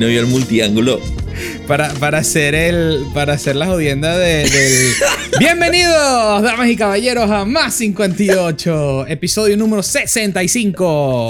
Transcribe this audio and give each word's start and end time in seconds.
no 0.00 0.06
vio 0.06 0.20
el 0.20 0.26
multiángulo. 0.26 0.98
Para, 1.66 1.92
para 1.94 2.18
hacer 2.18 2.54
el. 2.54 3.04
Para 3.12 3.34
hacer 3.34 3.54
la 3.54 3.66
jodienda 3.66 4.16
de, 4.16 4.48
del. 4.48 4.92
Bienvenidos, 5.38 6.42
damas 6.42 6.70
y 6.70 6.76
caballeros, 6.76 7.30
a 7.30 7.44
Más 7.44 7.74
58. 7.74 9.06
Episodio 9.08 9.58
número 9.58 9.82
65. 9.82 11.28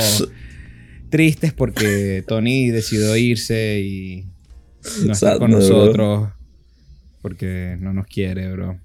Tristes 1.10 1.52
porque 1.52 2.22
Tony 2.26 2.68
decidió 2.68 3.16
irse 3.16 3.80
y 3.80 4.24
no 5.04 5.12
está 5.12 5.36
con 5.38 5.50
bro. 5.50 5.58
nosotros. 5.58 6.28
Porque 7.22 7.76
no 7.80 7.92
nos 7.92 8.06
quiere, 8.06 8.52
bro. 8.52 8.78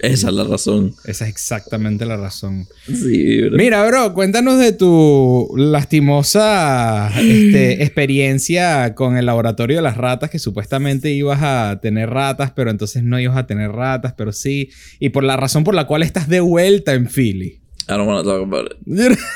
Esa 0.00 0.28
es 0.28 0.34
la 0.34 0.44
razón. 0.44 0.94
Esa 1.04 1.24
es 1.26 1.30
exactamente 1.30 2.06
la 2.06 2.16
razón. 2.16 2.66
Sí, 2.86 3.42
bro. 3.42 3.56
Mira, 3.58 3.86
bro, 3.86 4.14
cuéntanos 4.14 4.58
de 4.58 4.72
tu 4.72 5.52
lastimosa 5.56 7.12
este, 7.20 7.82
experiencia 7.84 8.94
con 8.94 9.18
el 9.18 9.26
laboratorio 9.26 9.76
de 9.76 9.82
las 9.82 9.98
ratas, 9.98 10.30
que 10.30 10.38
supuestamente 10.38 11.10
ibas 11.10 11.40
a 11.42 11.80
tener 11.82 12.08
ratas, 12.08 12.52
pero 12.52 12.70
entonces 12.70 13.02
no 13.02 13.20
ibas 13.20 13.36
a 13.36 13.46
tener 13.46 13.72
ratas, 13.72 14.14
pero 14.16 14.32
sí. 14.32 14.70
Y 15.00 15.10
por 15.10 15.22
la 15.22 15.36
razón 15.36 15.64
por 15.64 15.74
la 15.74 15.86
cual 15.86 16.02
estás 16.02 16.28
de 16.28 16.40
vuelta 16.40 16.94
en 16.94 17.06
Philly. 17.06 17.60
I 17.86 17.92
don't 17.92 18.06
want 18.06 18.24
to 18.24 18.30
talk 18.30 18.42
about 18.42 18.72
it. 18.72 18.78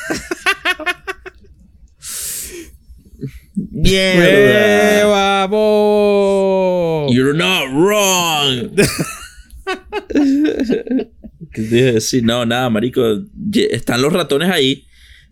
You're 7.10 7.34
not 7.34 7.68
wrong. 7.70 8.70
¿Qué 11.52 11.62
te 11.62 11.78
iba 11.78 11.88
a 11.88 11.92
decir? 11.92 12.24
No, 12.24 12.44
nada, 12.46 12.68
marico. 12.70 13.02
Están 13.70 14.02
los 14.02 14.12
ratones 14.12 14.50
ahí. 14.50 14.86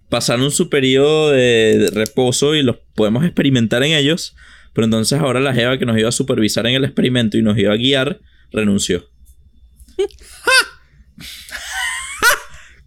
Pasaron 0.09 0.51
su 0.51 0.69
periodo 0.69 1.31
de, 1.31 1.79
de 1.79 1.91
reposo 1.91 2.55
y 2.55 2.63
los 2.63 2.77
podemos 2.95 3.25
experimentar 3.25 3.83
en 3.83 3.93
ellos. 3.93 4.37
Pero 4.73 4.85
entonces 4.87 5.19
ahora 5.21 5.41
la 5.41 5.55
jeva 5.55 5.79
que 5.79 5.87
nos 5.87 5.99
iba 5.99 6.09
a 6.09 6.13
supervisar 6.13 6.67
en 6.67 6.75
el 6.75 6.85
experimento 6.85 7.37
y 7.37 7.43
nos 7.43 7.59
iba 7.59 7.73
a 7.73 7.77
guiar, 7.77 8.21
renunció. 8.51 9.09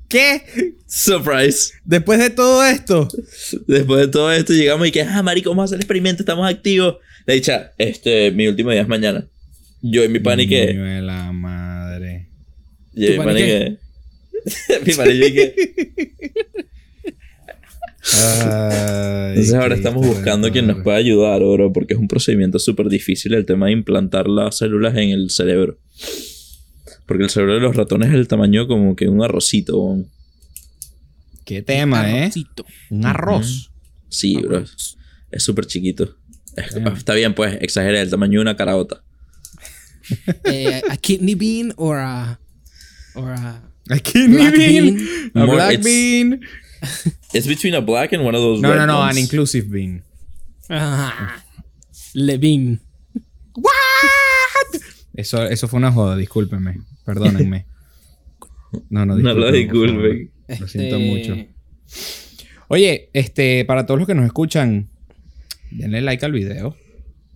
¿Qué? 0.07 0.75
Surprise. 0.87 1.73
Después 1.83 2.19
de 2.19 2.29
todo 2.29 2.65
esto. 2.65 3.07
Después 3.67 4.01
de 4.01 4.07
todo 4.07 4.31
esto 4.31 4.53
llegamos 4.53 4.87
y 4.87 4.91
que, 4.91 5.01
ah, 5.01 5.21
marico, 5.21 5.49
vamos 5.49 5.63
a 5.63 5.65
hacer 5.65 5.75
el 5.75 5.81
experimento, 5.81 6.21
estamos 6.23 6.49
activos. 6.49 6.97
Le 7.25 7.33
he 7.33 7.37
dicho, 7.37 7.53
este, 7.77 8.31
mi 8.31 8.47
último 8.47 8.71
día 8.71 8.81
es 8.81 8.87
mañana. 8.87 9.27
Yo 9.87 10.03
y 10.03 10.09
mi 10.09 10.19
paniqué. 10.19 10.73
Niño 10.73 10.83
de 10.85 11.01
la 11.01 11.31
madre. 11.31 12.29
Yo 12.93 13.07
y 13.07 13.09
mi 13.11 13.15
¿Tu 13.17 13.23
paniqué. 13.23 13.77
mi 14.85 14.93
paniqué. 14.93 15.55
Ay, 18.23 19.29
Entonces 19.29 19.53
ahora 19.53 19.75
estamos 19.75 20.05
buscando 20.05 20.51
quien 20.51 20.67
nos 20.67 20.81
pueda 20.83 20.97
ayudar, 20.97 21.39
bro, 21.41 21.71
porque 21.73 21.93
es 21.95 21.99
un 21.99 22.07
procedimiento 22.07 22.59
súper 22.59 22.87
difícil 22.89 23.33
el 23.33 23.45
tema 23.45 23.67
de 23.67 23.73
implantar 23.73 24.27
las 24.27 24.57
células 24.57 24.95
en 24.95 25.09
el 25.09 25.29
cerebro. 25.29 25.77
Porque 27.05 27.23
el 27.23 27.29
cerebro 27.29 27.55
de 27.55 27.59
los 27.61 27.75
ratones 27.75 28.09
es 28.09 28.15
el 28.15 28.27
tamaño 28.27 28.67
como 28.67 28.95
que 28.95 29.07
un 29.07 29.23
arrocito. 29.23 29.79
weón. 29.79 30.07
Qué 31.45 31.61
tema, 31.61 32.09
¿eh? 32.09 32.23
Arrocito. 32.23 32.65
Un 32.89 33.05
arroz. 33.05 33.71
Sí, 34.09 34.35
bro. 34.37 34.59
Es 34.59 34.97
es 35.31 35.43
súper 35.43 35.65
chiquito. 35.65 36.15
Es- 36.55 36.75
está 36.75 37.13
bien, 37.13 37.33
pues, 37.35 37.57
exageré 37.61 38.01
el 38.01 38.09
tamaño 38.09 38.39
de 38.39 38.41
una 38.43 38.55
caraota. 38.55 39.03
Eh, 40.45 40.81
a 40.89 40.97
kidney 40.97 41.35
bean 41.35 41.73
or 41.77 41.97
a 41.97 42.39
or 43.15 43.31
a 43.31 43.61
A 43.89 43.99
kidney 43.99 44.37
Black 44.37 44.53
bean. 44.55 44.95
bean. 44.97 45.31
A 45.35 45.39
More, 45.45 45.55
black 45.55 45.73
it's- 45.73 45.85
bean. 45.85 46.39
It's 47.33 47.47
between 47.47 47.73
a 47.75 47.81
black 47.81 48.13
and 48.13 48.23
one 48.23 48.35
of 48.35 48.41
those 48.41 48.61
No, 48.61 48.69
red 48.69 48.77
no, 48.79 48.85
no, 48.85 48.99
ones. 48.99 49.15
an 49.17 49.23
inclusive 49.23 49.69
bean. 49.71 50.03
ah, 50.69 51.41
Levin. 52.13 52.79
Eso, 55.13 55.43
eso 55.43 55.67
fue 55.67 55.77
una 55.77 55.91
joda, 55.91 56.15
discúlpenme. 56.17 56.81
Perdónenme. 57.05 57.65
No, 58.89 59.05
no, 59.05 59.15
No 59.17 59.33
lo 59.33 59.51
disculpen. 59.51 60.31
Lo 60.59 60.67
siento 60.67 60.97
Este, 60.97 61.09
mucho. 61.09 61.47
Oye, 62.67 63.09
este, 63.13 63.63
para 63.65 63.85
todos 63.85 63.99
los 63.99 64.07
que 64.07 64.15
nos 64.15 64.25
escuchan, 64.25 64.89
denle 65.71 66.01
like 66.01 66.25
al 66.25 66.31
video. 66.33 66.75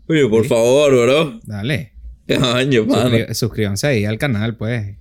Oye, 0.08 0.28
por 0.28 0.46
favor, 0.46 0.91
bro. 0.91 1.40
Dale. 1.44 1.94
Coño, 2.38 2.85
mano. 2.85 3.09
Suscri- 3.09 3.34
suscríbanse 3.34 3.88
ahí 3.88 4.06
al 4.06 4.17
canal, 4.17 4.56
pues. 4.57 4.95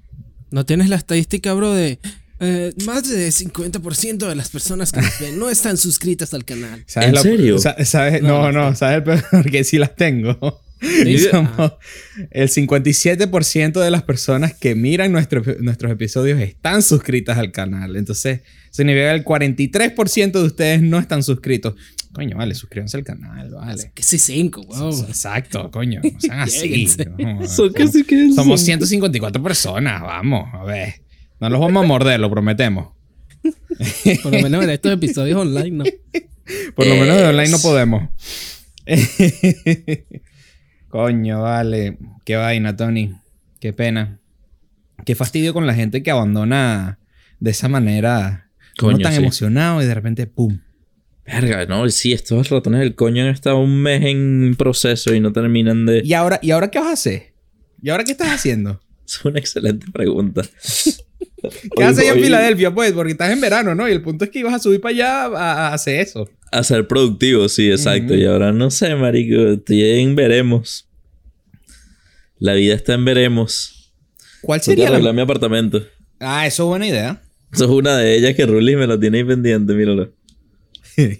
¿No 0.50 0.64
tienes 0.64 0.88
la 0.88 0.96
estadística, 0.96 1.52
bro, 1.54 1.72
de 1.74 1.98
eh, 2.40 2.72
más 2.86 3.08
de 3.10 3.28
50% 3.28 4.28
de 4.28 4.34
las 4.36 4.48
personas 4.48 4.92
que 4.92 5.00
nos 5.00 5.18
ven 5.20 5.38
no 5.38 5.50
están 5.50 5.76
suscritas 5.76 6.32
al 6.34 6.44
canal? 6.44 6.84
¿Sabes 6.86 7.08
¿En 7.10 7.14
la- 7.16 7.22
serio? 7.22 7.58
sa- 7.58 7.84
¿sabes? 7.84 8.22
No, 8.22 8.50
no, 8.52 8.74
¿sabes 8.74 8.98
el 8.98 9.02
peor? 9.02 9.24
Que 9.50 9.64
sí 9.64 9.76
las 9.78 9.94
tengo. 9.96 10.60
Sí. 10.80 11.18
Somos 11.18 11.72
el 12.30 12.48
57% 12.48 13.80
de 13.82 13.90
las 13.90 14.04
personas 14.04 14.54
que 14.54 14.74
miran 14.76 15.10
nuestro- 15.10 15.42
nuestros 15.60 15.90
episodios 15.92 16.40
están 16.40 16.82
suscritas 16.82 17.36
al 17.36 17.50
canal. 17.50 17.96
Entonces, 17.96 18.42
significa 18.70 19.10
que 19.10 19.16
el 19.16 19.24
43% 19.24 20.32
de 20.40 20.44
ustedes 20.46 20.80
no 20.80 20.98
están 21.00 21.22
suscritos. 21.24 21.74
Coño, 22.18 22.36
vale, 22.36 22.52
suscríbanse 22.56 22.96
al 22.96 23.04
canal, 23.04 23.48
vale. 23.50 23.92
Que 23.94 24.02
sí, 24.02 24.18
5, 24.18 24.64
wow. 24.64 25.04
Exacto, 25.06 25.70
coño. 25.70 26.00
No 26.02 26.20
sean 26.20 26.40
así. 26.40 26.88
No, 27.16 27.46
Son 27.46 27.72
casi 27.72 28.02
que 28.02 28.32
somos 28.32 28.58
son- 28.58 28.66
154 28.66 29.40
personas, 29.40 30.02
vamos, 30.02 30.52
a 30.52 30.64
ver. 30.64 30.94
No 31.38 31.48
los 31.48 31.60
vamos 31.60 31.84
a 31.84 31.86
morder, 31.86 32.18
lo 32.18 32.28
prometemos. 32.28 32.88
Por 34.24 34.32
lo 34.32 34.42
menos 34.42 34.64
en 34.64 34.70
estos 34.70 34.90
episodios 34.90 35.40
online, 35.40 35.70
¿no? 35.70 35.84
Por 36.74 36.88
lo 36.88 36.96
menos 36.96 37.18
de 37.18 37.24
online 37.26 37.50
no 37.50 37.58
podemos. 37.60 38.08
Coño, 40.88 41.42
vale. 41.42 41.98
Qué 42.24 42.34
vaina, 42.34 42.74
Tony. 42.74 43.12
Qué 43.60 43.72
pena. 43.72 44.18
Qué 45.06 45.14
fastidio 45.14 45.54
con 45.54 45.68
la 45.68 45.74
gente 45.74 46.02
que 46.02 46.10
abandona 46.10 46.98
de 47.38 47.52
esa 47.52 47.68
manera. 47.68 48.50
Coño, 48.76 48.96
no 48.96 49.02
tan 49.04 49.12
sí. 49.12 49.20
emocionado 49.20 49.80
y 49.80 49.86
de 49.86 49.94
repente, 49.94 50.26
¡pum! 50.26 50.58
Verga, 51.30 51.66
no, 51.66 51.86
sí, 51.90 52.12
estos 52.14 52.48
ratones 52.48 52.80
del 52.80 52.94
coño 52.94 53.22
han 53.22 53.28
estado 53.28 53.58
un 53.58 53.82
mes 53.82 54.02
en 54.02 54.54
proceso 54.56 55.14
y 55.14 55.20
no 55.20 55.30
terminan 55.30 55.84
de. 55.84 56.00
¿Y 56.02 56.14
ahora, 56.14 56.38
¿Y 56.42 56.52
ahora 56.52 56.70
qué 56.70 56.78
vas 56.78 56.88
a 56.88 56.92
hacer? 56.92 57.34
¿Y 57.82 57.90
ahora 57.90 58.04
qué 58.04 58.12
estás 58.12 58.44
haendo? 58.44 58.80
Es 59.06 59.24
una 59.24 59.38
excelente 59.38 59.86
pregunta. 59.90 60.42
¿Qué 61.76 61.84
haces 61.84 62.04
en 62.08 62.20
Filadelfia, 62.20 62.74
pues? 62.74 62.92
Porque 62.92 63.12
estás 63.12 63.30
en 63.30 63.40
verano, 63.40 63.74
¿no? 63.74 63.88
Y 63.88 63.92
el 63.92 64.02
punto 64.02 64.24
es 64.24 64.30
que 64.30 64.40
ibas 64.40 64.52
a 64.52 64.58
subir 64.58 64.80
para 64.80 64.94
allá 64.94 65.24
a, 65.24 65.68
a 65.68 65.74
hacer 65.74 66.00
eso. 66.00 66.28
A 66.52 66.62
ser 66.62 66.86
productivo, 66.86 67.48
sí, 67.48 67.70
exacto. 67.70 68.14
Y 68.14 68.26
ahora 68.26 68.52
no 68.52 68.70
sé, 68.70 68.94
marico. 68.96 69.52
Estoy 69.52 69.82
en 69.82 70.14
veremos. 70.14 70.88
La 72.38 72.52
vida 72.54 72.74
está 72.74 72.94
en 72.94 73.04
veremos. 73.04 73.94
¿Cuál 74.42 74.60
Tengo 74.60 74.74
que 74.74 74.82
sería 74.82 74.88
arreglar 74.88 75.14
la... 75.14 75.16
mi 75.16 75.22
apartamento. 75.22 75.86
Ah, 76.20 76.46
eso 76.46 76.64
es 76.64 76.68
buena 76.68 76.86
idea. 76.86 77.22
Eso 77.52 77.64
es 77.64 77.70
una 77.70 77.96
de 77.96 78.14
ellas 78.14 78.34
que 78.34 78.44
Ruli 78.44 78.76
me 78.76 78.86
lo 78.86 78.98
tiene 78.98 79.18
ahí 79.18 79.24
pendiente, 79.24 79.72
míralo. 79.72 80.12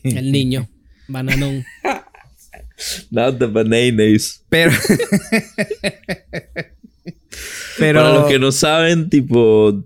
El 0.05 0.33
niño. 0.33 0.69
Bananón. 1.09 1.65
Not 3.11 3.39
the 3.39 3.47
bananas. 3.47 4.44
Pero... 4.49 4.71
Pero... 7.78 8.00
Para 8.03 8.15
los 8.15 8.27
que 8.28 8.38
no 8.38 8.53
saben, 8.53 9.09
tipo, 9.09 9.84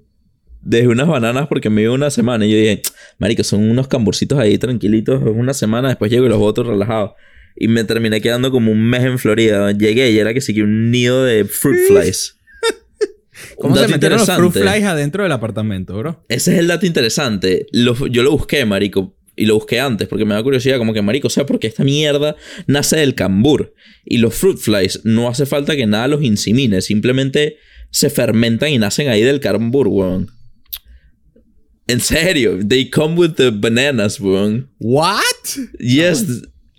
dejé 0.63 0.89
unas 0.89 1.07
bananas 1.09 1.47
porque 1.49 1.71
me 1.71 1.83
iba 1.83 1.93
una 1.93 2.11
semana. 2.11 2.47
Y 2.47 2.51
yo 2.53 2.57
dije, 2.57 2.83
marico, 3.19 3.45
son 3.45 3.69
unos 3.71 3.89
camburcitos 3.89 4.39
ahí 4.39 4.59
tranquilitos. 4.59 5.23
Una 5.23 5.55
semana, 5.55 5.89
después 5.89 6.11
llego 6.11 6.27
y 6.27 6.29
los 6.29 6.39
boto 6.39 6.63
relajados. 6.65 7.13
Y 7.57 7.69
me 7.69 7.85
terminé 7.85 8.21
quedando 8.21 8.51
como 8.51 8.73
un 8.73 8.83
mes 8.89 9.05
en 9.05 9.19
Florida. 9.19 9.73
Llegué 9.73 10.11
y 10.11 10.19
era 10.19 10.33
que 10.33 10.41
sí 10.41 10.55
que 10.55 10.63
un 10.63 10.91
nido 10.91 11.23
de 11.25 11.45
fruit 11.45 11.81
flies. 11.87 12.39
¿Cómo 13.59 13.77
se 13.77 13.89
metieron 13.89 14.19
los 14.19 14.31
fruit 14.31 14.53
flies 14.53 14.85
adentro 14.85 15.23
del 15.23 15.33
apartamento, 15.33 15.97
bro? 15.99 16.25
Ese 16.29 16.55
es 16.55 16.59
el 16.61 16.69
dato 16.69 16.87
interesante. 16.87 17.67
Lo- 17.73 18.07
yo 18.07 18.23
lo 18.23 18.31
busqué, 18.33 18.65
marico. 18.65 19.15
Y 19.35 19.47
lo 19.47 19.55
busqué 19.55 19.81
antes 19.81 20.09
porque 20.09 20.25
me 20.25 20.35
da 20.35 20.43
curiosidad 20.43 20.77
como 20.79 20.93
que, 20.93 21.01
marico, 21.03 21.29
o 21.29 21.31
sea, 21.31 21.47
porque 21.47 21.67
esta 21.67 21.85
mierda 21.85 22.37
nace 22.67 22.97
del 22.99 23.15
cambur. 23.15 23.75
Y 24.05 24.19
los 24.19 24.35
fruit 24.35 24.59
flies 24.59 25.01
no 25.05 25.29
hace 25.29 25.47
falta 25.47 25.75
que 25.75 25.87
nada 25.87 26.07
los 26.09 26.23
insemine. 26.23 26.83
Simplemente 26.83 27.57
se 27.91 28.11
fermentan 28.11 28.71
y 28.71 28.79
nacen 28.79 29.09
ahí 29.09 29.23
del 29.23 29.41
cambur, 29.41 29.89
weón. 29.89 30.31
En 31.87 32.01
serio. 32.01 32.59
They 32.67 32.91
come 32.91 33.15
with 33.17 33.33
the 33.37 33.51
bananas, 33.51 34.21
weón. 34.21 34.71
¿What? 34.79 35.21
Yes. 35.79 36.25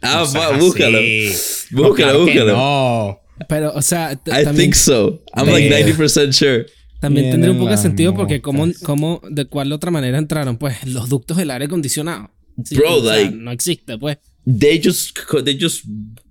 Ah, 0.02 0.26
No 0.34 0.40
va, 0.40 0.58
búscalo. 0.58 0.98
así. 0.98 1.30
Búscalo, 1.72 1.90
No, 1.90 1.96
claro 1.96 2.26
que 2.26 2.32
búscalo. 2.32 2.54
No. 2.54 3.20
Pero, 3.50 3.74
o 3.74 3.82
sea, 3.82 4.14
I 4.14 4.18
también, 4.44 4.56
think 4.56 4.74
so. 4.76 5.24
I'm 5.36 5.48
like 5.50 5.70
Damn. 5.70 5.98
90% 5.98 6.32
sure. 6.34 6.66
también 7.02 7.32
tendría 7.32 7.52
un 7.52 7.58
poco 7.58 7.72
de 7.72 7.78
sentido 7.78 8.14
porque 8.14 8.42
cómo, 8.42 8.66
moscas. 8.68 8.84
cómo, 8.84 9.22
de 9.30 9.46
cuál 9.46 9.72
otra 9.72 9.92
manera 9.92 10.18
entraron, 10.18 10.58
pues, 10.58 10.86
los 10.88 11.10
ductos 11.10 11.38
del 11.38 11.52
aire 11.52 11.66
acondicionado. 11.66 12.30
Sí, 12.64 12.76
Bro, 12.76 12.98
o 12.98 13.02
sea, 13.04 13.16
like- 13.16 13.36
no 13.36 13.52
existe, 13.52 13.98
pues. 13.98 14.18
They 14.46 14.80
just 14.84 15.18
they 15.46 15.58
just 15.60 15.86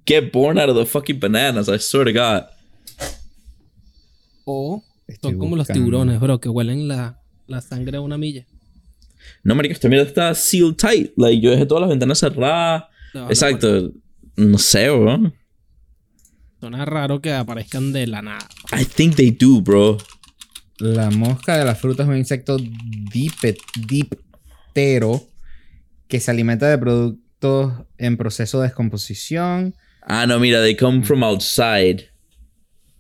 get 0.07 0.31
born 0.33 0.59
out 0.59 0.69
of 0.69 0.77
the 0.77 0.85
fucking 0.85 1.19
bananas. 1.19 1.69
I 1.69 1.79
swear 1.79 2.05
to 2.05 2.13
God. 2.13 2.45
O 4.45 4.83
Estoy 5.07 5.33
son 5.33 5.39
como 5.39 5.57
los 5.57 5.67
tiburones, 5.69 6.21
bro, 6.21 6.41
que 6.41 6.49
huelen 6.49 6.89
la, 6.89 7.21
la 7.47 7.61
sangre 7.61 7.97
a 7.97 8.01
una 8.01 8.19
milla. 8.19 8.47
No, 9.45 9.55
marico, 9.55 9.73
esta 9.73 9.89
mierda 9.89 10.05
está 10.07 10.35
sealed 10.35 10.77
tight. 10.77 11.13
Like, 11.17 11.41
yo 11.41 11.51
dejé 11.51 11.67
todas 11.67 11.83
las 11.83 11.91
ventanas 11.91 12.19
cerradas. 12.19 12.85
No, 13.15 13.23
no, 13.25 13.29
Exacto. 13.29 13.93
No 14.37 14.59
sé, 14.59 14.91
bro. 14.91 15.33
Suena 16.61 16.85
raro 16.85 17.21
que 17.21 17.33
aparezcan 17.33 17.93
de 17.93 18.07
la 18.07 18.23
nada. 18.23 18.47
I 18.79 18.85
think 18.85 19.17
they 19.17 19.31
do, 19.31 19.61
bro. 19.61 19.99
La 20.79 21.11
mosca 21.11 21.57
de 21.59 21.65
las 21.65 21.81
frutas 21.81 22.07
es 22.07 22.11
un 22.11 22.17
insecto 22.17 22.59
dipet- 22.59 23.61
diptero 23.87 25.29
que 26.13 26.21
se 26.21 26.31
alimenta 26.31 26.69
de 26.69 26.77
productos 26.77 27.73
en 27.97 28.19
proceso 28.19 28.61
de 28.61 28.67
descomposición. 28.67 29.75
Ah, 30.03 30.27
no, 30.27 30.39
mira, 30.39 30.61
they 30.61 30.77
come 30.77 31.03
from 31.03 31.25
outside. 31.25 32.11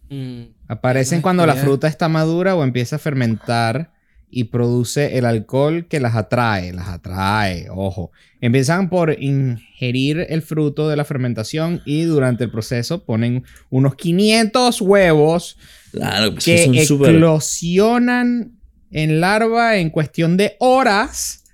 Mm, 0.08 0.44
Aparecen 0.66 1.20
cuando 1.20 1.44
la 1.44 1.54
fruta 1.54 1.88
está 1.88 2.08
madura 2.08 2.54
o 2.54 2.64
empieza 2.64 2.96
a 2.96 2.98
fermentar 2.98 3.92
y 4.30 4.44
produce 4.44 5.18
el 5.18 5.26
alcohol 5.26 5.88
que 5.88 6.00
las 6.00 6.16
atrae. 6.16 6.72
Las 6.72 6.88
atrae, 6.88 7.66
ojo. 7.68 8.12
Empiezan 8.40 8.88
por 8.88 9.22
ingerir 9.22 10.24
el 10.30 10.40
fruto 10.40 10.88
de 10.88 10.96
la 10.96 11.04
fermentación 11.04 11.82
y 11.84 12.04
durante 12.04 12.44
el 12.44 12.50
proceso 12.50 13.04
ponen 13.04 13.44
unos 13.68 13.94
500 13.94 14.80
huevos 14.80 15.58
Ah, 16.00 16.22
lo 16.22 16.34
que 16.34 16.40
que 16.40 16.86
son 16.86 18.56
en 18.90 19.20
larva 19.20 19.76
en 19.76 19.90
cuestión 19.90 20.38
de 20.38 20.56
horas 20.60 21.44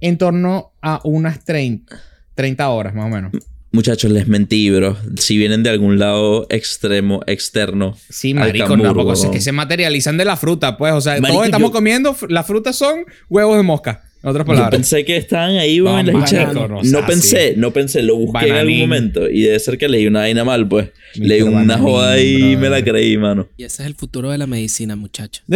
en 0.00 0.16
torno 0.16 0.71
a 0.82 1.00
unas 1.04 1.44
30, 1.44 1.98
30 2.34 2.68
horas 2.68 2.94
más 2.94 3.06
o 3.06 3.08
menos. 3.08 3.32
Muchachos, 3.74 4.10
les 4.10 4.28
mentí, 4.28 4.68
bro. 4.70 4.98
Si 5.16 5.38
vienen 5.38 5.62
de 5.62 5.70
algún 5.70 5.98
lado 5.98 6.46
extremo, 6.50 7.22
externo. 7.26 7.96
Sí, 8.10 8.34
marico, 8.34 8.66
cambur, 8.66 8.86
tampoco 8.88 9.12
es 9.14 9.24
que 9.26 9.40
se 9.40 9.52
materializan 9.52 10.18
de 10.18 10.26
la 10.26 10.36
fruta, 10.36 10.76
pues. 10.76 10.92
O 10.92 11.00
sea, 11.00 11.12
Marico, 11.14 11.28
todos 11.32 11.44
estamos 11.46 11.70
yo- 11.70 11.72
comiendo, 11.72 12.14
las 12.28 12.46
frutas 12.46 12.76
son 12.76 13.06
huevos 13.30 13.56
de 13.56 13.62
mosca. 13.62 14.02
En 14.22 14.28
otras 14.28 14.44
Yo 14.44 14.48
palabras. 14.48 14.70
pensé 14.72 15.04
que 15.06 15.16
estaban 15.16 15.56
ahí, 15.56 15.80
weón, 15.80 16.04
No, 16.06 16.18
bichas. 16.18 16.54
marico, 16.54 16.68
no 16.68 16.80
No, 16.84 17.06
pensé, 17.06 17.54
no 17.56 17.72
pensé, 17.72 18.02
lo 18.02 18.16
busqué 18.16 18.48
en 18.48 18.52
algún 18.56 18.78
momento. 18.78 19.28
Y 19.30 19.40
debe 19.44 19.58
ser 19.58 19.78
que 19.78 19.88
leí 19.88 20.06
una 20.06 20.20
vaina 20.20 20.44
mal, 20.44 20.68
pues. 20.68 20.90
Leí 21.14 21.40
una 21.42 21.60
Bananín, 21.60 21.84
joda 21.84 22.20
y 22.20 22.56
me 22.58 22.68
la 22.68 22.84
creí, 22.84 23.16
mano. 23.16 23.48
Y 23.56 23.64
ese 23.64 23.82
es 23.82 23.86
el 23.86 23.94
futuro 23.94 24.30
de 24.30 24.36
la 24.38 24.46
medicina, 24.46 24.96
muchachos. 24.96 25.42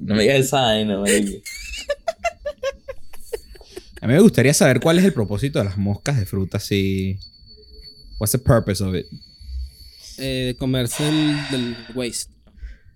No 0.00 0.16
me 0.16 0.22
digas 0.22 0.40
esa 0.40 0.60
vaina, 0.62 0.98
marico. 0.98 1.38
A 4.02 4.08
mí 4.08 4.14
me 4.14 4.20
gustaría 4.20 4.52
saber 4.52 4.80
cuál 4.80 4.98
es 4.98 5.04
el 5.04 5.12
propósito 5.12 5.60
de 5.60 5.64
las 5.64 5.78
moscas 5.78 6.18
de 6.18 6.26
fruta, 6.26 6.56
así. 6.56 7.20
What's 8.18 8.32
the 8.32 8.38
purpose 8.38 8.82
of 8.82 8.96
it? 8.96 9.06
Eh, 10.18 10.56
comerse 10.58 11.08
el 11.08 11.36
del 11.52 11.76
waste. 11.94 12.32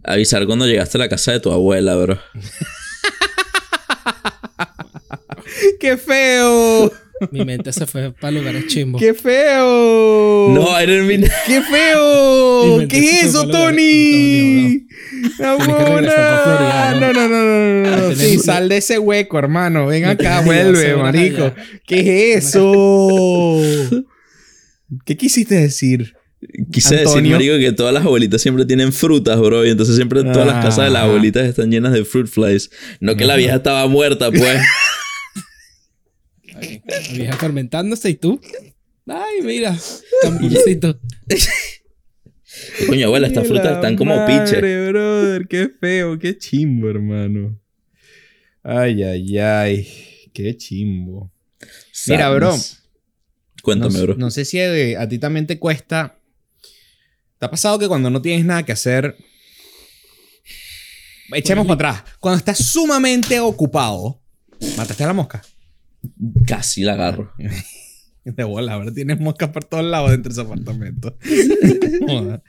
Avisar 0.03 0.44
cuando 0.47 0.67
llegaste 0.67 0.99
a 0.99 1.03
la 1.03 1.08
casa 1.08 1.31
de 1.31 1.38
tu 1.38 1.53
abuela, 1.53 1.94
bro. 1.94 2.19
¡Qué 5.79 5.97
feo! 5.97 6.91
Mi 7.30 7.44
mente 7.44 7.72
se 7.72 7.86
fue 7.86 8.12
para 8.12 8.30
lugares 8.30 8.66
chimbos. 8.66 9.00
¡Qué 9.00 9.14
feo! 9.14 10.48
No, 10.50 10.66
I 10.80 10.86
didn't 10.86 11.06
mean 11.06 11.22
¡Qué 11.46 11.62
feo! 11.62 12.86
¿Qué 12.88 12.98
es 12.98 13.24
eso, 13.24 13.48
Tony? 13.48 14.86
Tienes 14.86 15.36
que 15.38 15.44
Amona. 15.44 15.84
regresar 15.84 16.34
pa' 16.34 16.42
Florida, 16.44 16.94
No, 16.94 17.00
¿no? 17.00 17.12
no, 17.12 17.28
no, 17.28 17.28
no, 17.28 17.90
no, 17.90 17.96
no. 17.96 18.08
Tenés 18.14 18.18
Sí, 18.18 18.38
sal 18.38 18.68
de 18.68 18.76
ese 18.78 18.98
hueco, 18.98 19.38
hermano. 19.38 19.86
Ven 19.86 20.04
acá, 20.04 20.40
vuelve, 20.42 20.94
marico. 20.96 21.52
¿Qué 21.86 22.34
es 22.34 22.46
eso? 22.46 24.04
¿Qué 25.04 25.16
quisiste 25.16 25.54
decir? 25.54 26.14
Quise 26.70 26.96
decir, 26.96 27.22
marico, 27.22 27.56
que 27.58 27.72
todas 27.72 27.92
las 27.94 28.04
abuelitas 28.04 28.40
siempre 28.42 28.64
tienen 28.66 28.92
frutas, 28.92 29.40
bro. 29.40 29.64
Y 29.64 29.70
entonces 29.70 29.96
siempre 29.96 30.22
todas 30.22 30.46
las 30.46 30.62
casas 30.64 30.84
de 30.84 30.90
las 30.90 31.02
Ajá. 31.02 31.08
abuelitas 31.10 31.46
están 31.46 31.70
llenas 31.70 31.92
de 31.92 32.04
fruit 32.04 32.26
flies. 32.26 32.70
No 33.00 33.16
que 33.16 33.24
la 33.24 33.36
vieja 33.36 33.56
estaba 33.56 33.86
muerta, 33.88 34.30
pues. 34.30 34.60
La 36.61 37.14
vieja 37.14 37.37
fermentándose 37.37 38.11
y 38.11 38.14
tú. 38.14 38.41
Ay, 39.06 39.43
mira. 39.43 39.76
Camburcito. 40.23 40.99
Coño, 42.87 43.06
abuela, 43.06 43.26
estas 43.26 43.47
frutas 43.47 43.76
están 43.76 43.97
como 43.97 44.17
madre, 44.17 44.44
piche. 44.44 44.88
brother, 44.88 45.47
qué 45.49 45.69
feo, 45.81 46.19
qué 46.19 46.38
chimbo, 46.38 46.88
hermano. 46.88 47.61
Ay, 48.62 49.03
ay, 49.03 49.38
ay. 49.38 49.88
Qué 50.32 50.56
chimbo. 50.56 51.31
Mira, 52.08 52.31
bro. 52.31 52.56
Cuéntame, 53.62 53.99
no, 53.99 54.03
bro. 54.03 54.14
no 54.17 54.31
sé 54.31 54.44
si 54.44 54.58
eh, 54.58 54.97
a 54.97 55.08
ti 55.08 55.19
también 55.19 55.47
te 55.47 55.58
cuesta. 55.58 56.19
¿Te 57.38 57.47
ha 57.47 57.50
pasado 57.50 57.79
que 57.79 57.88
cuando 57.88 58.11
no 58.11 58.23
tienes 58.23 58.44
nada 58.44 58.64
que 58.64 58.73
hacer. 58.73 59.17
Echemos 61.32 61.67
para 61.67 61.75
atrás. 61.75 62.17
Cuando 62.20 62.38
estás 62.38 62.58
sumamente 62.58 63.41
ocupado. 63.41 64.20
¿Mataste 64.76 65.05
a 65.05 65.08
la 65.08 65.12
mosca? 65.12 65.43
Casi 66.47 66.82
la 66.82 66.93
agarro. 66.94 67.32
De 68.25 68.43
bola, 68.43 68.73
ahora 68.73 68.93
tienes 68.93 69.20
moscas 69.20 69.50
por 69.50 69.64
todos 69.64 69.85
lados 69.85 70.11
dentro 70.11 70.32
de 70.32 70.41
ese 70.41 70.47
apartamento. 70.47 71.17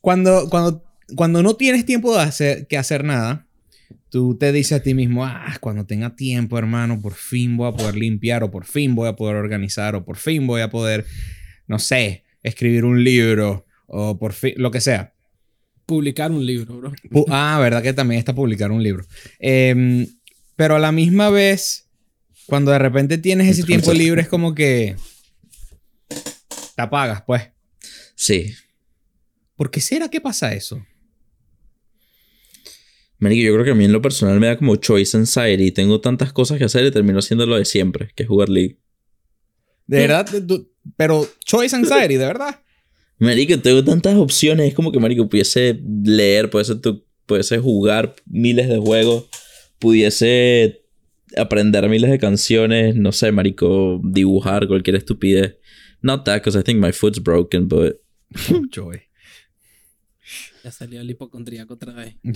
Cuando, 0.00 0.48
cuando, 0.50 0.84
cuando 1.16 1.42
no 1.42 1.56
tienes 1.56 1.84
tiempo 1.84 2.14
de 2.14 2.20
hacer, 2.22 2.66
que 2.68 2.76
hacer 2.78 3.02
nada, 3.02 3.46
tú 4.10 4.36
te 4.36 4.52
dices 4.52 4.78
a 4.78 4.82
ti 4.82 4.94
mismo, 4.94 5.24
ah, 5.24 5.56
cuando 5.60 5.84
tenga 5.86 6.14
tiempo, 6.14 6.58
hermano, 6.58 7.00
por 7.00 7.14
fin 7.14 7.56
voy 7.56 7.68
a 7.68 7.72
poder 7.72 7.96
limpiar, 7.96 8.44
o 8.44 8.50
por 8.50 8.66
fin 8.66 8.94
voy 8.94 9.08
a 9.08 9.16
poder 9.16 9.36
organizar, 9.36 9.96
o 9.96 10.04
por 10.04 10.16
fin 10.16 10.46
voy 10.46 10.60
a 10.60 10.70
poder, 10.70 11.06
no 11.66 11.78
sé, 11.78 12.24
escribir 12.42 12.84
un 12.84 13.02
libro, 13.02 13.66
o 13.86 14.18
por 14.18 14.32
fin, 14.32 14.52
lo 14.58 14.70
que 14.70 14.80
sea. 14.80 15.14
Publicar 15.86 16.30
un 16.30 16.44
libro, 16.44 16.76
bro. 16.78 16.92
Pu- 17.10 17.26
ah, 17.30 17.58
verdad 17.60 17.82
que 17.82 17.92
también 17.92 18.18
está 18.18 18.34
publicar 18.34 18.70
un 18.70 18.82
libro. 18.82 19.04
Em, 19.38 20.06
pero 20.56 20.76
a 20.76 20.78
la 20.78 20.92
misma 20.92 21.30
vez, 21.30 21.85
cuando 22.46 22.70
de 22.70 22.78
repente 22.78 23.18
tienes 23.18 23.48
ese 23.48 23.64
tiempo 23.64 23.92
libre, 23.92 24.22
es 24.22 24.28
como 24.28 24.54
que 24.54 24.96
te 26.74 26.82
apagas, 26.82 27.22
pues. 27.22 27.42
Sí. 28.14 28.52
¿Por 29.56 29.70
qué 29.70 29.80
será 29.80 30.08
que 30.08 30.20
pasa 30.20 30.52
eso? 30.54 30.84
Marico, 33.18 33.46
yo 33.46 33.52
creo 33.54 33.64
que 33.64 33.70
a 33.70 33.74
mí 33.74 33.84
en 33.86 33.92
lo 33.92 34.02
personal 34.02 34.38
me 34.38 34.46
da 34.46 34.58
como 34.58 34.76
choice 34.76 35.16
anxiety. 35.16 35.70
Tengo 35.70 36.00
tantas 36.00 36.32
cosas 36.32 36.58
que 36.58 36.64
hacer 36.64 36.84
y 36.84 36.90
termino 36.90 37.18
haciendo 37.18 37.46
lo 37.46 37.56
de 37.56 37.64
siempre, 37.64 38.10
que 38.14 38.24
es 38.24 38.28
jugar 38.28 38.48
League. 38.50 38.78
De 39.86 40.00
verdad, 40.00 40.26
tú- 40.46 40.70
pero 40.96 41.26
choice 41.44 41.74
anxiety, 41.74 42.16
de 42.16 42.26
verdad. 42.26 42.60
Marico, 43.18 43.58
tengo 43.60 43.82
tantas 43.82 44.16
opciones. 44.16 44.68
Es 44.68 44.74
como 44.74 44.92
que, 44.92 44.98
Marico, 45.00 45.28
pudiese 45.28 45.80
leer, 46.04 46.50
pudiese, 46.50 46.74
tu- 46.76 47.04
pudiese 47.24 47.58
jugar 47.58 48.14
miles 48.26 48.68
de 48.68 48.76
juegos, 48.78 49.24
pudiese 49.78 50.82
aprender 51.36 51.88
miles 51.88 52.10
de 52.10 52.18
canciones, 52.18 52.96
no 52.96 53.12
sé, 53.12 53.32
Marico, 53.32 54.00
dibujar 54.04 54.66
cualquier 54.66 54.96
estupidez. 54.96 55.56
Not 56.02 56.24
that, 56.24 56.36
because 56.36 56.58
I 56.58 56.62
think 56.62 56.80
my 56.80 56.92
foot's 56.92 57.18
broken, 57.22 57.68
but... 57.68 57.96
Joy. 58.70 59.02
Ya 60.64 60.72
salió 60.72 61.00
el 61.00 61.08
hipocondríaco 61.08 61.74
otra 61.74 61.92
vez. 61.92 62.16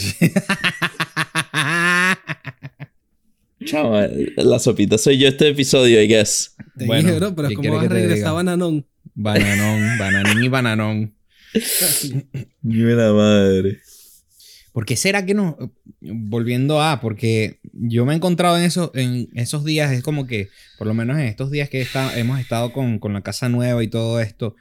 Chama, 3.64 4.06
la 4.36 4.58
sopita 4.60 4.96
soy 4.98 5.18
yo 5.18 5.26
este 5.26 5.48
episodio, 5.48 6.00
I 6.00 6.06
guess. 6.06 6.54
Te 6.78 6.86
Bueno, 6.86 7.08
dije, 7.08 7.18
bro, 7.18 7.34
pero 7.34 7.48
¿qué 7.48 7.54
¿cómo 7.56 7.74
vas 7.74 7.86
a 7.86 7.88
regresar 7.88 8.32
Bananón? 8.34 8.86
bananón, 9.14 9.98
bananín 9.98 10.44
y 10.44 10.48
bananón. 10.48 11.14
La 12.62 13.12
madre. 13.12 13.80
¿Por 14.72 14.84
qué 14.86 14.96
será 14.96 15.26
que 15.26 15.34
no? 15.34 15.56
Volviendo 16.00 16.80
a, 16.80 17.00
porque 17.00 17.58
yo 17.72 18.06
me 18.06 18.12
he 18.12 18.16
encontrado 18.16 18.56
en, 18.58 18.64
eso, 18.64 18.92
en 18.94 19.28
esos 19.34 19.64
días, 19.64 19.90
es 19.92 20.02
como 20.02 20.26
que, 20.26 20.48
por 20.78 20.86
lo 20.86 20.94
menos 20.94 21.18
en 21.18 21.24
estos 21.24 21.50
días 21.50 21.68
que 21.68 21.80
está- 21.80 22.16
hemos 22.18 22.38
estado 22.40 22.72
con, 22.72 22.98
con 22.98 23.12
la 23.12 23.22
casa 23.22 23.48
nueva 23.48 23.82
y 23.82 23.88
todo 23.88 24.20
esto, 24.20 24.54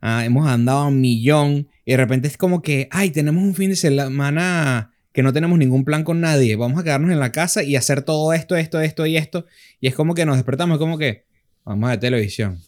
ah, 0.00 0.24
hemos 0.24 0.48
andado 0.48 0.78
a 0.80 0.86
un 0.88 1.00
millón 1.00 1.68
y 1.84 1.92
de 1.92 1.96
repente 1.96 2.26
es 2.28 2.36
como 2.36 2.60
que, 2.60 2.88
ay, 2.90 3.10
tenemos 3.10 3.42
un 3.44 3.54
fin 3.54 3.70
de 3.70 3.76
semana 3.76 4.92
que 5.12 5.22
no 5.22 5.32
tenemos 5.32 5.58
ningún 5.58 5.84
plan 5.84 6.02
con 6.04 6.20
nadie, 6.20 6.56
vamos 6.56 6.78
a 6.80 6.84
quedarnos 6.84 7.10
en 7.10 7.20
la 7.20 7.32
casa 7.32 7.62
y 7.62 7.76
hacer 7.76 8.02
todo 8.02 8.32
esto, 8.34 8.54
esto, 8.56 8.80
esto 8.80 9.06
y 9.06 9.16
esto. 9.16 9.46
Y 9.80 9.86
es 9.86 9.94
como 9.94 10.14
que 10.14 10.26
nos 10.26 10.36
despertamos, 10.36 10.74
es 10.74 10.78
como 10.78 10.98
que, 10.98 11.24
vamos 11.64 11.86
a 11.86 11.90
ver 11.92 12.00
televisión. 12.00 12.58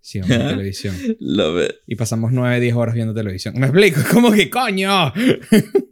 Sí, 0.00 0.20
vamos 0.20 0.38
a 0.38 0.48
televisión. 0.48 0.94
Love 1.20 1.64
it. 1.68 1.76
Y 1.86 1.96
pasamos 1.96 2.32
9, 2.32 2.60
10 2.60 2.74
horas 2.76 2.94
viendo 2.94 3.12
televisión. 3.12 3.54
¿Me 3.58 3.66
explico? 3.66 4.00
Es 4.00 4.06
como 4.06 4.32
que, 4.32 4.48
coño. 4.48 5.12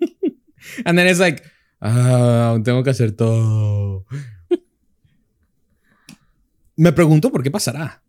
And 0.84 0.98
then 0.98 1.06
it's 1.06 1.18
like, 1.18 1.42
ah, 1.80 2.58
tengo 2.64 2.82
que 2.82 2.90
hacer 2.90 3.12
todo. 3.12 4.06
Me 6.76 6.92
pregunto 6.92 7.32
por 7.32 7.42
qué 7.42 7.50
pasará. 7.50 8.02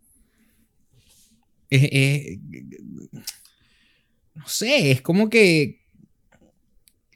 No 4.34 4.46
sé, 4.46 4.90
es 4.90 5.02
como 5.02 5.28
que. 5.28 5.82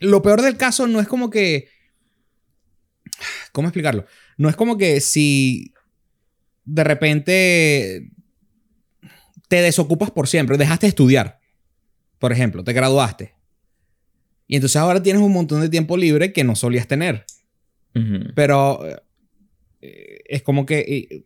Lo 0.00 0.21
peor 0.23 0.42
del 0.42 0.56
caso 0.56 0.87
no 0.87 1.00
es 1.00 1.09
como 1.09 1.30
que. 1.30 1.68
¿Cómo 3.52 3.68
explicarlo? 3.68 4.06
No 4.37 4.49
es 4.49 4.56
como 4.56 4.76
que 4.76 5.00
si 5.00 5.73
de 6.64 6.85
repente 6.85 8.11
te 9.49 9.61
desocupas 9.61 10.11
por 10.11 10.28
siempre, 10.28 10.56
dejaste 10.56 10.87
de 10.87 10.90
estudiar, 10.90 11.40
por 12.18 12.32
ejemplo, 12.32 12.64
te 12.64 12.73
graduaste. 12.73 13.35
Y 14.52 14.56
entonces 14.56 14.76
ahora 14.76 15.02
tienes 15.02 15.23
un 15.23 15.32
montón 15.32 15.62
de 15.62 15.71
tiempo 15.71 15.97
libre 15.97 16.30
que 16.35 16.44
no 16.44 16.54
solías 16.54 16.87
tener. 16.87 17.25
Ujú. 17.94 18.32
Pero 18.35 18.87
eh, 19.80 20.18
es 20.26 20.42
como 20.42 20.66
que 20.66 20.80
eh, 20.80 21.23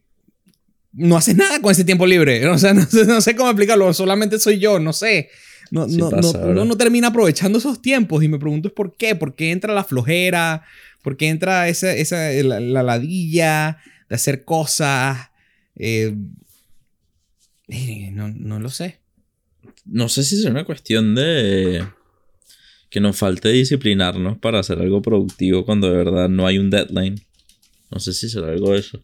no 0.93 1.17
haces 1.17 1.35
nada 1.35 1.61
con 1.61 1.73
ese 1.73 1.85
tiempo 1.85 2.07
libre. 2.07 2.47
O 2.49 2.57
sea, 2.57 2.73
no, 2.73 2.87
sé- 2.87 3.05
no 3.05 3.21
sé 3.21 3.35
cómo 3.35 3.51
explicarlo. 3.51 3.93
Solamente 3.95 4.39
soy 4.39 4.61
yo, 4.61 4.79
no 4.79 4.93
sé. 4.93 5.29
No, 5.73 5.89
Sí 5.89 5.97
no, 5.97 6.09
pasa, 6.09 6.39
no- 6.39 6.51
uno 6.53 6.65
no 6.67 6.77
termina 6.77 7.09
aprovechando 7.09 7.59
esos 7.59 7.83
tiempos 7.83 8.23
y 8.23 8.29
me 8.29 8.39
pregunto 8.39 8.69
es 8.69 8.75
por 8.75 8.97
qué. 8.97 9.17
¿Por 9.17 9.35
qué 9.35 9.51
entra 9.51 9.75
la 9.75 9.83
flojera? 9.83 10.63
¿Por 11.03 11.17
qué 11.17 11.27
entra 11.27 11.67
esa, 11.69 11.93
esa 11.95 12.31
la, 12.31 12.61
la 12.61 12.85
ladilla 12.85 13.79
de 14.09 14.15
hacer 14.15 14.45
cosas? 14.45 15.31
Eh, 15.75 16.15
eh, 17.67 18.11
no, 18.13 18.29
no 18.29 18.61
lo 18.61 18.69
sé. 18.71 19.01
No 19.85 20.09
sé 20.09 20.23
si 20.23 20.39
es 20.39 20.45
una 20.45 20.65
cuestión 20.65 21.17
de 21.17 21.85
que 22.97 23.01
nos 23.01 23.19
falte 23.19 23.51
disciplinarnos 23.51 24.39
para 24.39 24.59
hacer 24.61 24.79
algo 24.79 25.03
productivo 25.03 25.67
cuando 25.67 25.91
de 25.91 25.99
verdad 25.99 26.31
no 26.31 26.47
hay 26.47 26.57
un 26.57 26.71
deadline. 26.71 27.21
No 27.91 28.01
sé 28.01 28.15
si 28.15 28.31
será 28.31 28.49
algo 28.49 28.73
de 28.73 28.79
eso. 28.79 29.03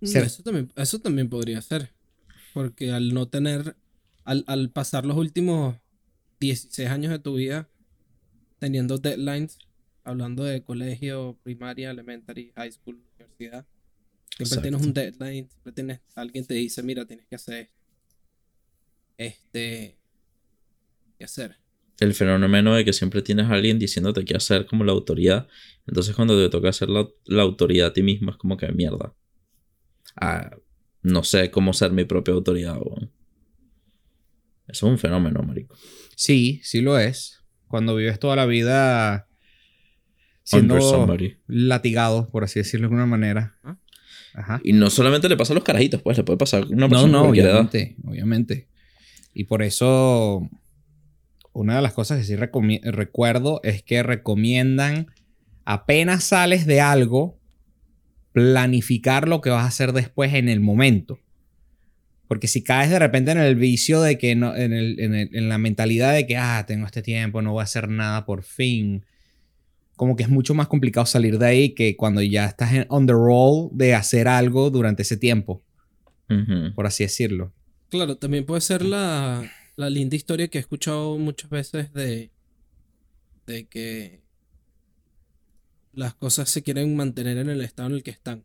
Mm, 0.00 0.16
Eso 0.16 0.42
también, 0.42 0.72
eso 0.74 0.98
también 0.98 1.28
podría 1.28 1.62
ser. 1.62 1.92
Porque 2.52 2.90
al 2.90 3.14
no 3.14 3.28
tener, 3.28 3.76
al, 4.24 4.42
al 4.48 4.70
pasar 4.70 5.06
los 5.06 5.16
últimos 5.16 5.76
16 6.40 6.88
años 6.88 7.12
de 7.12 7.20
tu 7.20 7.36
vida 7.36 7.68
teniendo 8.58 8.98
deadlines, 8.98 9.58
hablando 10.02 10.42
de 10.42 10.64
colegio, 10.64 11.38
primaria, 11.44 11.92
elementary, 11.92 12.50
high 12.56 12.72
school, 12.72 12.96
universidad, 13.20 13.64
siempre 14.30 14.44
Exacto. 14.46 14.62
tienes 14.62 14.82
un 14.84 14.92
deadline, 14.94 15.48
siempre 15.48 15.72
tienes, 15.72 16.00
alguien 16.16 16.44
te 16.44 16.54
dice, 16.54 16.82
mira, 16.82 17.06
tienes 17.06 17.28
que 17.28 17.36
hacer 17.36 17.54
esto. 17.56 17.76
Este, 19.16 19.96
¿qué 21.18 21.24
hacer? 21.24 21.56
El 21.98 22.12
fenómeno 22.14 22.74
de 22.74 22.84
que 22.84 22.92
siempre 22.92 23.22
tienes 23.22 23.46
a 23.46 23.52
alguien 23.54 23.78
diciéndote 23.78 24.24
qué 24.24 24.36
hacer 24.36 24.66
como 24.66 24.84
la 24.84 24.92
autoridad. 24.92 25.48
Entonces 25.86 26.14
cuando 26.14 26.36
te 26.38 26.50
toca 26.50 26.68
hacer 26.68 26.88
la, 26.90 27.08
la 27.24 27.42
autoridad 27.42 27.88
a 27.88 27.92
ti 27.92 28.02
mismo 28.02 28.30
es 28.30 28.36
como 28.36 28.56
que 28.56 28.70
mierda. 28.72 29.14
Ah, 30.20 30.50
no 31.02 31.22
sé 31.24 31.50
cómo 31.50 31.72
ser 31.72 31.92
mi 31.92 32.04
propia 32.04 32.34
autoridad. 32.34 32.76
Eso 34.68 34.86
es 34.86 34.92
un 34.92 34.98
fenómeno, 34.98 35.42
marico. 35.42 35.74
Sí, 36.16 36.60
sí 36.62 36.80
lo 36.80 36.98
es. 36.98 37.42
Cuando 37.68 37.94
vives 37.96 38.18
toda 38.18 38.36
la 38.36 38.46
vida 38.46 39.28
siendo 40.42 41.16
latigado, 41.46 42.28
por 42.30 42.44
así 42.44 42.60
decirlo 42.60 42.84
de 42.84 42.86
alguna 42.94 43.06
manera. 43.06 43.58
¿Ah? 43.64 43.76
Ajá. 44.34 44.60
Y 44.62 44.72
no 44.74 44.90
solamente 44.90 45.28
le 45.28 45.36
pasa 45.36 45.52
a 45.52 45.54
los 45.54 45.64
carajitos, 45.64 46.02
pues 46.02 46.18
le 46.18 46.24
puede 46.24 46.36
pasar 46.36 46.64
a 46.64 46.66
una 46.66 46.76
No, 46.82 46.88
persona 46.90 47.12
no, 47.12 47.34
edad. 47.34 47.50
obviamente, 47.60 47.96
obviamente. 48.04 48.68
Y 49.32 49.44
por 49.44 49.62
eso, 49.62 50.48
una 51.56 51.76
de 51.76 51.82
las 51.82 51.92
cosas 51.92 52.18
que 52.18 52.24
sí 52.24 52.36
recuerdo 52.36 53.60
es 53.64 53.82
que 53.82 54.02
recomiendan, 54.02 55.08
apenas 55.64 56.24
sales 56.24 56.66
de 56.66 56.80
algo, 56.80 57.38
planificar 58.32 59.28
lo 59.28 59.40
que 59.40 59.50
vas 59.50 59.64
a 59.64 59.68
hacer 59.68 59.92
después 59.92 60.34
en 60.34 60.48
el 60.48 60.60
momento. 60.60 61.18
Porque 62.28 62.48
si 62.48 62.62
caes 62.62 62.90
de 62.90 62.98
repente 62.98 63.30
en 63.30 63.38
el 63.38 63.54
vicio 63.56 64.02
de 64.02 64.18
que 64.18 64.34
no, 64.34 64.54
en, 64.56 64.72
el- 64.72 64.98
en 65.00 65.14
el- 65.14 65.30
en 65.34 65.48
la 65.48 65.58
mentalidad 65.58 66.12
de 66.12 66.26
que, 66.26 66.36
ah, 66.36 66.64
tengo 66.66 66.84
este 66.86 67.00
tiempo, 67.02 67.40
no 67.40 67.52
voy 67.52 67.60
a 67.60 67.64
hacer 67.64 67.88
nada 67.88 68.26
por 68.26 68.42
fin. 68.42 69.04
Como 69.94 70.16
que 70.16 70.24
es 70.24 70.28
mucho 70.28 70.52
más 70.52 70.66
complicado 70.68 71.06
salir 71.06 71.38
de 71.38 71.46
ahí 71.46 71.74
que 71.74 71.96
cuando 71.96 72.20
ya 72.20 72.44
estás 72.46 72.72
en, 72.74 72.84
on 72.88 73.06
the 73.06 73.12
roll 73.12 73.70
de 73.72 73.94
hacer 73.94 74.28
algo 74.28 74.70
durante 74.70 75.02
ese 75.02 75.16
tiempo, 75.16 75.62
por 76.74 76.86
así 76.86 77.04
decirlo. 77.04 77.52
Claro, 77.88 78.16
también 78.18 78.44
puede 78.44 78.60
ser 78.60 78.82
la, 78.82 79.48
la 79.76 79.90
linda 79.90 80.16
historia 80.16 80.48
que 80.48 80.58
he 80.58 80.60
escuchado 80.60 81.18
muchas 81.18 81.50
veces 81.50 81.92
de, 81.92 82.30
de 83.46 83.66
que 83.66 84.22
las 85.92 86.14
cosas 86.14 86.48
se 86.48 86.62
quieren 86.62 86.96
mantener 86.96 87.38
en 87.38 87.50
el 87.50 87.60
estado 87.60 87.90
en 87.90 87.94
el 87.96 88.02
que 88.02 88.10
están. 88.10 88.44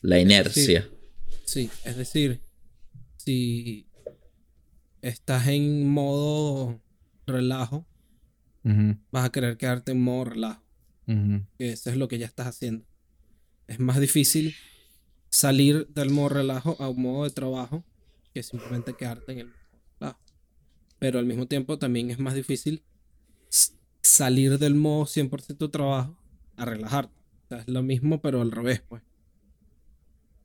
La 0.00 0.18
inercia. 0.18 0.88
Sí, 1.44 1.70
es 1.84 1.96
decir, 1.96 2.40
si 3.16 3.86
estás 5.02 5.48
en 5.48 5.88
modo 5.88 6.80
relajo, 7.26 7.86
vas 9.10 9.24
a 9.24 9.32
querer 9.32 9.56
quedarte 9.56 9.92
en 9.92 10.02
modo 10.02 10.24
relajo, 10.24 10.62
que 11.58 11.72
eso 11.72 11.90
es 11.90 11.96
lo 11.96 12.08
que 12.08 12.18
ya 12.18 12.26
estás 12.26 12.46
haciendo. 12.46 12.86
Es 13.66 13.80
más 13.80 14.00
difícil 14.00 14.54
salir 15.30 15.88
del 15.88 16.10
modo 16.10 16.28
relajo 16.30 16.76
a 16.78 16.88
un 16.88 17.02
modo 17.02 17.24
de 17.24 17.30
trabajo 17.30 17.84
que 18.34 18.42
simplemente 18.42 18.92
quedarte 18.94 19.32
en 19.32 19.38
el 19.38 19.46
modo 19.46 19.56
relajo. 20.00 20.18
Pero 20.98 21.18
al 21.18 21.26
mismo 21.26 21.46
tiempo 21.46 21.78
también 21.78 22.10
es 22.10 22.18
más 22.18 22.34
difícil 22.34 22.82
salir 24.02 24.58
del 24.58 24.74
modo 24.74 25.04
100% 25.06 25.70
trabajo 25.70 26.18
a 26.56 26.64
relajarte. 26.64 27.14
O 27.44 27.48
sea, 27.48 27.58
es 27.58 27.68
lo 27.68 27.82
mismo 27.82 28.20
pero 28.20 28.42
al 28.42 28.50
revés, 28.50 28.82
pues. 28.88 29.02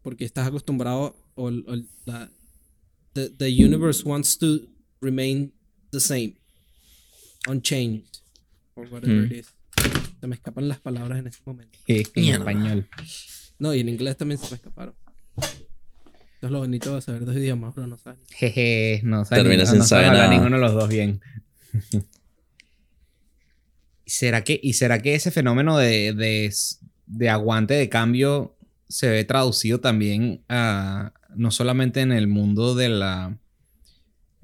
Porque 0.01 0.25
estás 0.25 0.47
acostumbrado 0.47 1.15
o, 1.35 1.49
el- 1.49 1.65
o 1.67 1.75
la, 2.05 2.29
the, 3.13 3.29
the 3.29 3.47
universe 3.65 4.03
wants 4.07 4.37
to 4.37 4.59
remain 5.01 5.53
the 5.91 5.99
same. 5.99 6.35
Unchanged. 7.47 8.05
Or 8.75 8.85
whatever 8.87 9.15
Mm. 9.27 9.31
it 9.31 9.39
is. 9.39 9.47
Se 10.19 10.27
me 10.27 10.35
escapan 10.35 10.67
las 10.67 10.79
palabras 10.79 11.19
en 11.19 11.27
ese 11.27 11.39
momento. 11.45 11.77
en 11.87 12.03
Mierda. 12.15 12.39
español. 12.39 12.87
No, 13.57 13.73
y 13.73 13.79
en 13.81 13.89
inglés 13.89 14.15
también 14.17 14.37
se 14.39 14.49
me 14.49 14.55
escaparon. 14.55 14.95
Eso 16.39 16.45
es 16.47 16.51
lo 16.53 16.59
bonito 16.59 16.95
de 16.95 17.01
saber 17.01 17.25
dos 17.25 17.35
idiomas, 17.35 17.75
bro, 17.75 17.85
no 17.85 17.97
sabes. 17.97 18.19
Jeje, 18.31 19.01
no 19.03 19.25
sabe 19.25 19.41
Termina 19.41 19.63
ni- 19.63 19.69
sin 19.69 19.79
no 19.79 19.83
sabe 19.85 20.05
saber 20.05 20.19
nada. 20.21 20.29
ninguno 20.33 20.55
de 20.55 20.61
los 20.61 20.73
dos 20.73 20.87
bien. 20.89 21.19
¿Y 24.05 24.09
será 24.11 24.43
que, 24.43 24.59
¿Y 24.61 24.73
será 24.73 25.01
que 25.01 25.15
ese 25.15 25.31
fenómeno 25.31 25.77
de, 25.77 26.13
de, 26.13 26.53
de 27.07 27.29
aguante 27.29 27.73
de 27.73 27.89
cambio 27.89 28.55
se 28.87 29.09
ve 29.09 29.23
traducido 29.25 29.81
también 29.81 30.43
a, 30.49 31.13
no 31.35 31.51
solamente 31.51 32.01
en 32.01 32.11
el 32.11 32.27
mundo 32.27 32.73
de 32.73 32.89
la 32.89 33.37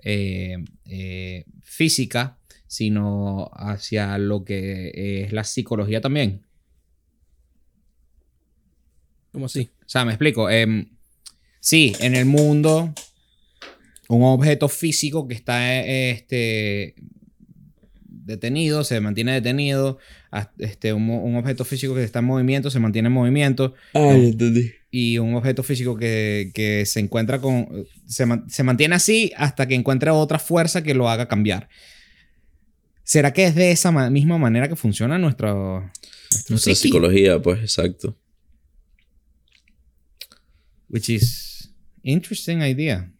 eh, 0.04 0.58
eh, 0.86 1.46
física, 1.64 2.38
sino 2.68 3.50
hacia 3.54 4.18
lo 4.18 4.44
que 4.44 5.24
es 5.24 5.32
la 5.34 5.44
psicología 5.46 6.02
también? 6.02 6.46
¿Cómo 9.32 9.46
así? 9.48 9.70
O 9.80 9.90
sea, 9.90 10.06
me 10.06 10.12
explico. 10.12 10.50
Em, 10.50 10.90
sí, 11.66 11.94
en 12.00 12.14
el 12.16 12.26
mundo, 12.26 12.94
un 14.08 14.22
objeto 14.22 14.70
físico 14.70 15.28
que 15.28 15.34
está 15.34 15.80
este, 15.82 16.94
detenido, 18.08 18.84
se 18.84 19.00
mantiene 19.00 19.34
detenido. 19.34 19.98
Este, 20.60 20.94
un, 20.94 21.36
objeto 21.38 21.66
físico 21.66 21.96
que 21.96 22.04
está 22.04 22.20
en 22.20 22.26
movimiento, 22.26 22.70
se 22.70 22.80
mantiene 22.80 23.08
en 23.08 23.14
movimiento. 23.14 23.74
Ay, 23.94 24.28
entendí. 24.28 24.72
Y 24.92 25.18
un 25.18 25.34
objeto 25.34 25.64
físico 25.64 25.98
que, 25.98 26.52
que 26.54 26.86
se 26.86 27.00
encuentra 27.00 27.40
con. 27.42 27.88
Se, 28.06 28.26
man- 28.26 28.48
se 28.50 28.64
mantiene 28.64 28.96
así 28.96 29.32
hasta 29.36 29.68
que 29.68 29.74
encuentre 29.76 30.12
otra 30.12 30.38
fuerza 30.38 30.84
que 30.84 30.94
lo 30.94 31.10
haga 31.10 31.28
cambiar. 31.28 31.68
¿Será 33.04 33.34
que 33.34 33.46
es 33.46 33.56
de 33.56 33.72
esa 33.72 33.92
ma- 33.92 34.10
misma 34.10 34.38
manera 34.38 34.68
que 34.70 34.76
funciona 34.76 35.18
nuestro. 35.18 35.82
nuestro 36.32 36.54
Nuestra 36.54 36.76
psicología, 36.76 37.42
pues, 37.42 37.60
exacto. 37.62 38.16
Which 40.90 41.10
is 41.10 41.45
interesting 42.06 42.62
idea. 42.62 43.12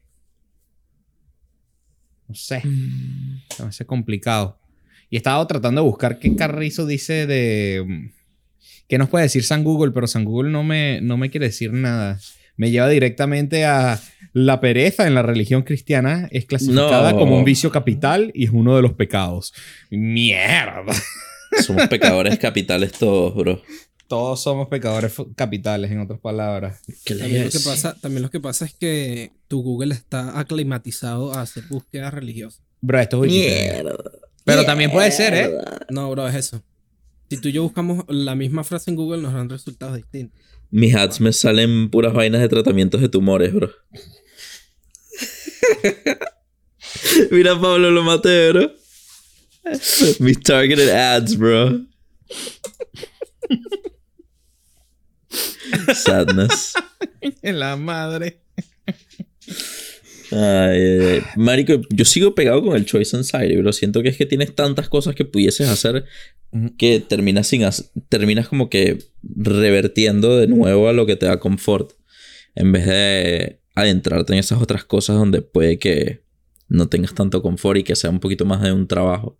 No 2.28 2.36
sé. 2.36 2.62
Se 3.56 3.64
me 3.64 3.70
hace 3.70 3.86
complicado. 3.86 4.60
Y 5.10 5.16
he 5.16 5.18
estado 5.18 5.46
tratando 5.46 5.82
de 5.82 5.88
buscar 5.88 6.20
qué 6.20 6.36
Carrizo 6.36 6.86
dice 6.86 7.28
de. 7.28 7.84
mm, 7.86 8.10
¿Qué 8.88 8.98
nos 8.98 9.10
puede 9.10 9.24
decir 9.24 9.44
San 9.44 9.64
Google? 9.64 9.92
Pero 9.92 10.08
San 10.08 10.26
Google 10.26 10.52
no 10.52 10.64
me, 10.64 11.02
no 11.02 11.18
me 11.18 11.30
quiere 11.30 11.48
decir 11.48 11.74
nada. 11.74 12.20
Me 12.58 12.72
lleva 12.72 12.88
directamente 12.88 13.66
a 13.66 14.00
la 14.34 14.60
pereza 14.62 15.08
en 15.08 15.14
la 15.16 15.22
religión 15.24 15.64
cristiana. 15.64 16.28
Es 16.32 16.46
clasificada 16.46 17.12
No. 17.12 17.18
como 17.20 17.38
un 17.38 17.44
vicio 17.46 17.72
capital 17.72 18.32
y 18.34 18.46
es 18.46 18.52
uno 18.52 18.76
de 18.76 18.82
los 18.82 18.94
pecados. 18.94 19.54
Mierda. 19.90 20.94
Somos 21.66 21.88
pecadores 21.88 22.38
capitales 22.40 22.92
todos, 22.94 23.36
bro. 23.36 23.62
Todos 24.08 24.44
somos 24.44 24.68
pecadores 24.68 25.14
capitales, 25.36 25.92
en 25.92 26.00
otras 26.00 26.20
palabras. 26.20 26.82
¿Qué 27.04 27.16
También 27.16 27.46
lo, 27.46 27.50
que 27.50 27.58
lees? 27.58 27.66
pasa, 27.66 27.96
también 28.00 28.22
lo 28.22 28.30
que 28.30 28.40
pasa 28.40 28.66
es 28.66 28.74
que 28.74 29.32
tu 29.48 29.64
Google 29.64 29.94
está 29.94 30.40
aclimatizado 30.40 31.34
a 31.34 31.42
hacer 31.42 31.64
búsquedas 31.70 32.14
religiosas. 32.14 32.62
Bro, 32.82 33.00
esto 33.00 33.18
es 33.18 33.32
Wikipedia. 33.32 33.74
Mierda. 33.84 33.96
Pero 34.44 34.64
también 34.64 34.92
puede 34.92 35.12
ser, 35.12 35.34
¿eh? 35.34 35.52
No, 35.90 36.10
bro, 36.12 36.28
es 36.28 36.36
eso. 36.36 36.64
Si 37.30 37.38
tú 37.38 37.48
y 37.48 37.54
yo 37.54 37.64
buscamos 37.64 38.06
la 38.08 38.36
misma 38.36 38.64
frase 38.64 38.92
en 38.92 38.96
Google, 38.96 39.24
nos 39.24 39.34
dan 39.34 39.50
resultados 39.50 39.96
distintos. 39.96 40.40
Mis 40.70 40.94
ads 40.96 41.20
me 41.20 41.34
salen 41.34 41.90
puras 41.90 42.14
vainas 42.14 42.42
de 42.42 42.50
tratamientos 42.50 43.02
de 43.02 43.10
tumores, 43.10 43.52
bro. 43.54 43.72
Mira, 47.32 47.60
Pablo, 47.60 47.90
lo 47.90 48.04
maté, 48.04 48.52
bro. 48.52 48.72
Mis 50.20 50.40
targeted 50.42 50.90
ads, 50.90 51.38
bro. 51.38 51.82
Sadness. 55.94 56.74
En 57.42 57.60
la 57.60 57.76
madre. 57.76 58.40
Ay. 60.32 61.22
Marico, 61.36 61.82
yo 61.90 62.06
sigo 62.06 62.36
pegado 62.36 62.64
con 62.64 62.76
el 62.76 62.86
Choice 62.86 63.18
Anxiety, 63.18 63.56
pero 63.56 63.74
siento 63.74 64.04
que 64.04 64.10
es 64.10 64.18
que 64.18 64.28
tienes 64.28 64.54
tantas 64.54 64.90
cosas 64.90 65.16
que 65.16 65.26
pudieses 65.26 65.70
hacer 65.70 66.06
que 66.78 67.00
terminas 67.00 67.48
sin 67.48 67.64
terminas 68.10 68.48
como 68.48 68.70
que 68.70 69.00
revertiendo 69.24 70.38
de 70.38 70.48
nuevo 70.48 70.88
a 70.88 70.94
lo 70.94 71.06
que 71.06 71.16
te 71.16 71.26
da 71.26 71.40
confort 71.40 71.94
en 72.56 72.72
vez 72.72 72.86
de 72.86 73.62
adentrarte 73.76 74.34
en 74.34 74.40
esas 74.40 74.62
otras 74.62 74.86
cosas 74.86 75.18
donde 75.18 75.42
puede 75.42 75.80
que 75.80 76.24
no 76.70 76.88
tengas 76.88 77.14
tanto 77.14 77.42
confort 77.42 77.80
y 77.80 77.84
que 77.84 77.96
sea 77.96 78.10
un 78.10 78.20
poquito 78.20 78.46
más 78.46 78.62
de 78.62 78.72
un 78.72 78.88
trabajo. 78.88 79.38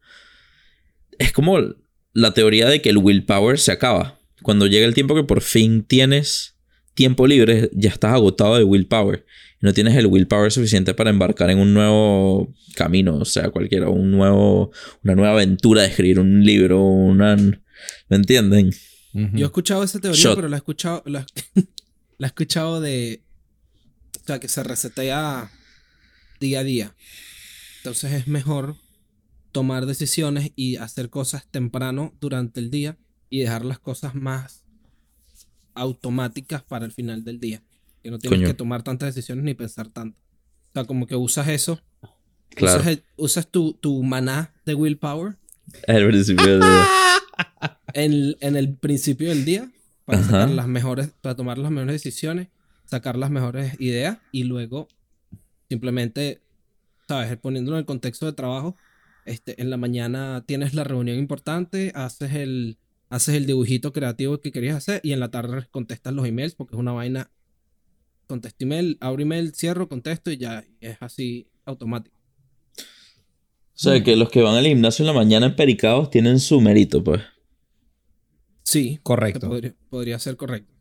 Es 1.18 1.32
como 1.32 1.58
la 2.14 2.34
teoría 2.34 2.68
de 2.68 2.82
que 2.82 2.90
el 2.90 2.98
willpower 2.98 3.58
se 3.58 3.72
acaba. 3.72 4.20
Cuando 4.42 4.68
llega 4.68 4.86
el 4.86 4.94
tiempo 4.94 5.16
que 5.16 5.24
por 5.24 5.42
fin 5.42 5.84
tienes 5.84 6.56
tiempo 6.94 7.28
libre, 7.28 7.70
ya 7.74 7.90
estás 7.90 8.14
agotado 8.14 8.58
de 8.58 8.64
willpower. 8.64 9.26
Y 9.62 9.66
no 9.66 9.74
tienes 9.74 9.96
el 9.96 10.08
willpower 10.08 10.52
suficiente 10.52 10.94
para 10.94 11.10
embarcar 11.10 11.50
en 11.50 11.60
un 11.60 11.74
nuevo 11.74 12.54
camino, 12.76 13.18
o 13.18 13.26
sea, 13.26 13.50
cualquiera, 13.50 13.90
un 13.90 14.12
nuevo, 14.12 14.72
una 15.04 15.16
nueva 15.16 15.34
aventura 15.34 15.84
de 15.84 15.90
escribir 15.90 16.20
un 16.20 16.44
libro, 16.44 16.82
una... 16.82 17.36
¿Me 17.36 18.18
entienden? 18.18 18.72
Yo 19.14 19.46
he 19.46 19.48
escuchado 19.48 19.84
esa 19.84 20.00
teoría, 20.00 20.22
Shot. 20.22 20.36
pero 20.36 20.50
la 20.50 20.58
he 20.58 20.60
escuchado, 20.60 21.04
la, 21.06 21.26
la 22.18 22.28
he 22.28 22.30
escuchado 22.30 22.82
de, 22.82 23.24
o 24.22 24.26
sea, 24.26 24.40
que 24.40 24.50
se 24.50 24.64
resetea 24.64 25.52
día 26.40 26.60
a 26.60 26.64
día. 26.64 26.96
Entonces 27.78 28.12
es 28.12 28.28
mejor 28.28 28.76
tomar 29.52 29.86
decisiones 29.86 30.52
y 30.56 30.76
hacer 30.76 31.10
cosas 31.10 31.48
temprano 31.50 32.14
durante 32.20 32.60
el 32.60 32.70
día 32.72 32.98
y 33.30 33.40
dejar 33.40 33.66
las 33.66 33.80
cosas 33.80 34.16
más 34.16 34.64
automáticas 35.74 36.64
para 36.64 36.86
el 36.86 36.92
final 36.92 37.24
del 37.24 37.40
día. 37.40 37.62
Que 38.04 38.12
no 38.12 38.20
tienes 38.20 38.38
Coño. 38.40 38.48
que 38.48 38.54
tomar 38.54 38.84
tantas 38.84 39.14
decisiones 39.14 39.44
ni 39.44 39.54
pensar 39.54 39.88
tanto. 39.90 40.18
O 40.70 40.74
sea, 40.74 40.86
como 40.86 41.08
que 41.08 41.16
usas 41.16 41.48
eso, 41.48 41.82
Claro. 42.50 42.78
usas, 42.80 42.88
el- 42.88 43.04
usas 43.18 43.48
tu, 43.48 43.74
tu 43.74 44.02
maná 44.04 44.54
de 44.66 44.76
willpower 44.76 45.38
El 45.88 46.08
principio 46.08 46.46
del 46.46 46.60
día. 46.62 46.86
en, 47.94 48.36
en 48.40 48.56
el 48.56 48.76
principio 48.76 49.30
del 49.30 49.44
día 49.44 49.70
para 50.06 50.20
Ajá. 50.20 50.30
sacar 50.32 50.50
las 50.52 50.68
mejores, 50.68 51.10
para 51.22 51.36
tomar 51.36 51.58
las 51.58 51.72
mejores 51.72 51.94
decisiones, 52.04 52.48
sacar 52.86 53.18
las 53.18 53.32
mejores 53.32 53.80
ideas 53.82 54.20
y 54.32 54.44
luego 54.44 54.88
simplemente, 55.68 56.42
sabes, 57.08 57.36
poniéndolo 57.38 57.78
en 57.78 57.80
el 57.82 57.86
contexto 57.86 58.26
de 58.28 58.34
trabajo, 58.34 58.76
este, 59.26 59.60
en 59.60 59.72
la 59.72 59.78
mañana 59.78 60.44
tienes 60.46 60.76
la 60.76 60.84
reunión 60.84 61.18
importante, 61.18 61.92
haces 61.96 62.34
el, 62.36 62.78
haces 63.10 63.36
el 63.36 63.46
dibujito 63.46 63.94
creativo 63.94 64.40
que 64.40 64.52
querías 64.52 64.76
hacer 64.76 65.00
y 65.04 65.14
en 65.14 65.20
la 65.20 65.30
tarde 65.32 65.68
contestas 65.72 66.14
los 66.14 66.26
emails 66.28 66.56
porque 66.56 66.76
es 66.76 66.80
una 66.80 66.92
vaina, 66.92 67.30
contesto 68.28 68.64
email, 68.66 68.98
abro 69.00 69.22
email, 69.22 69.54
cierro, 69.54 69.88
contesto 69.88 70.32
y 70.32 70.38
ya 70.38 70.66
es 70.82 70.98
así 71.02 71.48
automático. 71.66 72.18
O 72.78 73.78
sea, 73.78 74.02
que 74.04 74.16
los 74.16 74.30
que 74.30 74.42
van 74.42 74.56
al 74.56 74.66
gimnasio 74.66 75.04
en 75.04 75.08
la 75.08 75.14
mañana 75.14 75.48
empericados 75.48 76.10
tienen 76.10 76.40
su 76.40 76.62
mérito, 76.62 77.04
pues. 77.04 77.22
Sí, 78.64 79.00
Correcto. 79.04 79.48
podría, 79.48 79.76
podría 79.90 80.18
ser 80.20 80.38
correcto. 80.38 80.74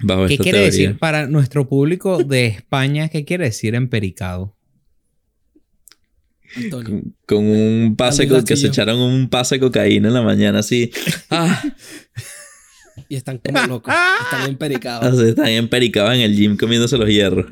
Bajo 0.00 0.26
¿Qué 0.26 0.38
quiere 0.38 0.58
teoría. 0.58 0.66
decir 0.66 0.98
para 0.98 1.26
nuestro 1.28 1.68
público 1.68 2.18
de 2.24 2.46
España? 2.46 3.08
¿Qué 3.08 3.24
quiere 3.24 3.44
decir 3.44 3.74
empericado? 3.74 4.53
Antonio. 6.56 6.88
Con, 6.90 7.16
con 7.26 7.44
un 7.46 7.94
pase 7.96 8.22
Amigo 8.22 8.38
co- 8.38 8.44
que 8.44 8.56
se 8.56 8.66
echaron 8.68 8.98
un 9.00 9.28
pase 9.28 9.56
de 9.56 9.60
cocaína 9.60 10.08
en 10.08 10.14
la 10.14 10.22
mañana 10.22 10.60
así. 10.60 10.90
Ah, 11.30 11.62
Y 13.08 13.16
están 13.16 13.38
como 13.38 13.66
locos, 13.66 13.92
están 14.22 14.48
empericados. 14.48 15.04
así 15.18 15.28
están 15.30 15.48
empericados 15.48 16.14
en 16.14 16.20
el 16.20 16.36
gym 16.36 16.56
comiéndose 16.56 16.96
los 16.96 17.08
hierros. 17.08 17.46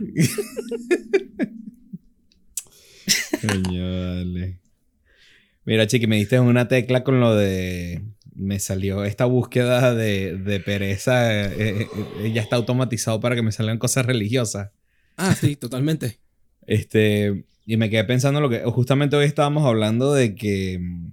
Mira, 5.65 5.87
Chiqui, 5.87 6.07
me 6.07 6.17
diste 6.17 6.37
en 6.37 6.43
una 6.43 6.69
tecla 6.69 7.05
con 7.05 7.21
lo 7.21 7.35
de. 7.37 8.03
Me 8.35 8.59
salió 8.59 9.05
esta 9.05 9.27
búsqueda 9.27 9.95
de, 9.95 10.37
de 10.39 10.61
pereza. 10.61 11.45
eh, 11.45 11.53
eh, 11.83 11.87
eh, 12.23 12.33
ya 12.33 12.41
está 12.43 12.57
automatizado 12.57 13.21
para 13.21 13.35
que 13.37 13.43
me 13.43 13.53
salgan 13.53 13.79
cosas 13.79 14.07
religiosas. 14.07 14.71
Ah, 15.17 15.35
sí, 15.35 15.57
totalmente. 15.57 16.19
Este. 16.67 17.45
Y 17.67 17.77
me 17.77 17.91
quedé 17.91 18.05
pensando 18.05 18.41
lo 18.41 18.49
que. 18.51 18.61
Justamente 18.65 19.17
hoy 19.17 19.25
estábamos 19.27 19.65
hablando 19.67 20.13
de 20.13 20.35
que. 20.35 20.79
mm, 20.81 21.13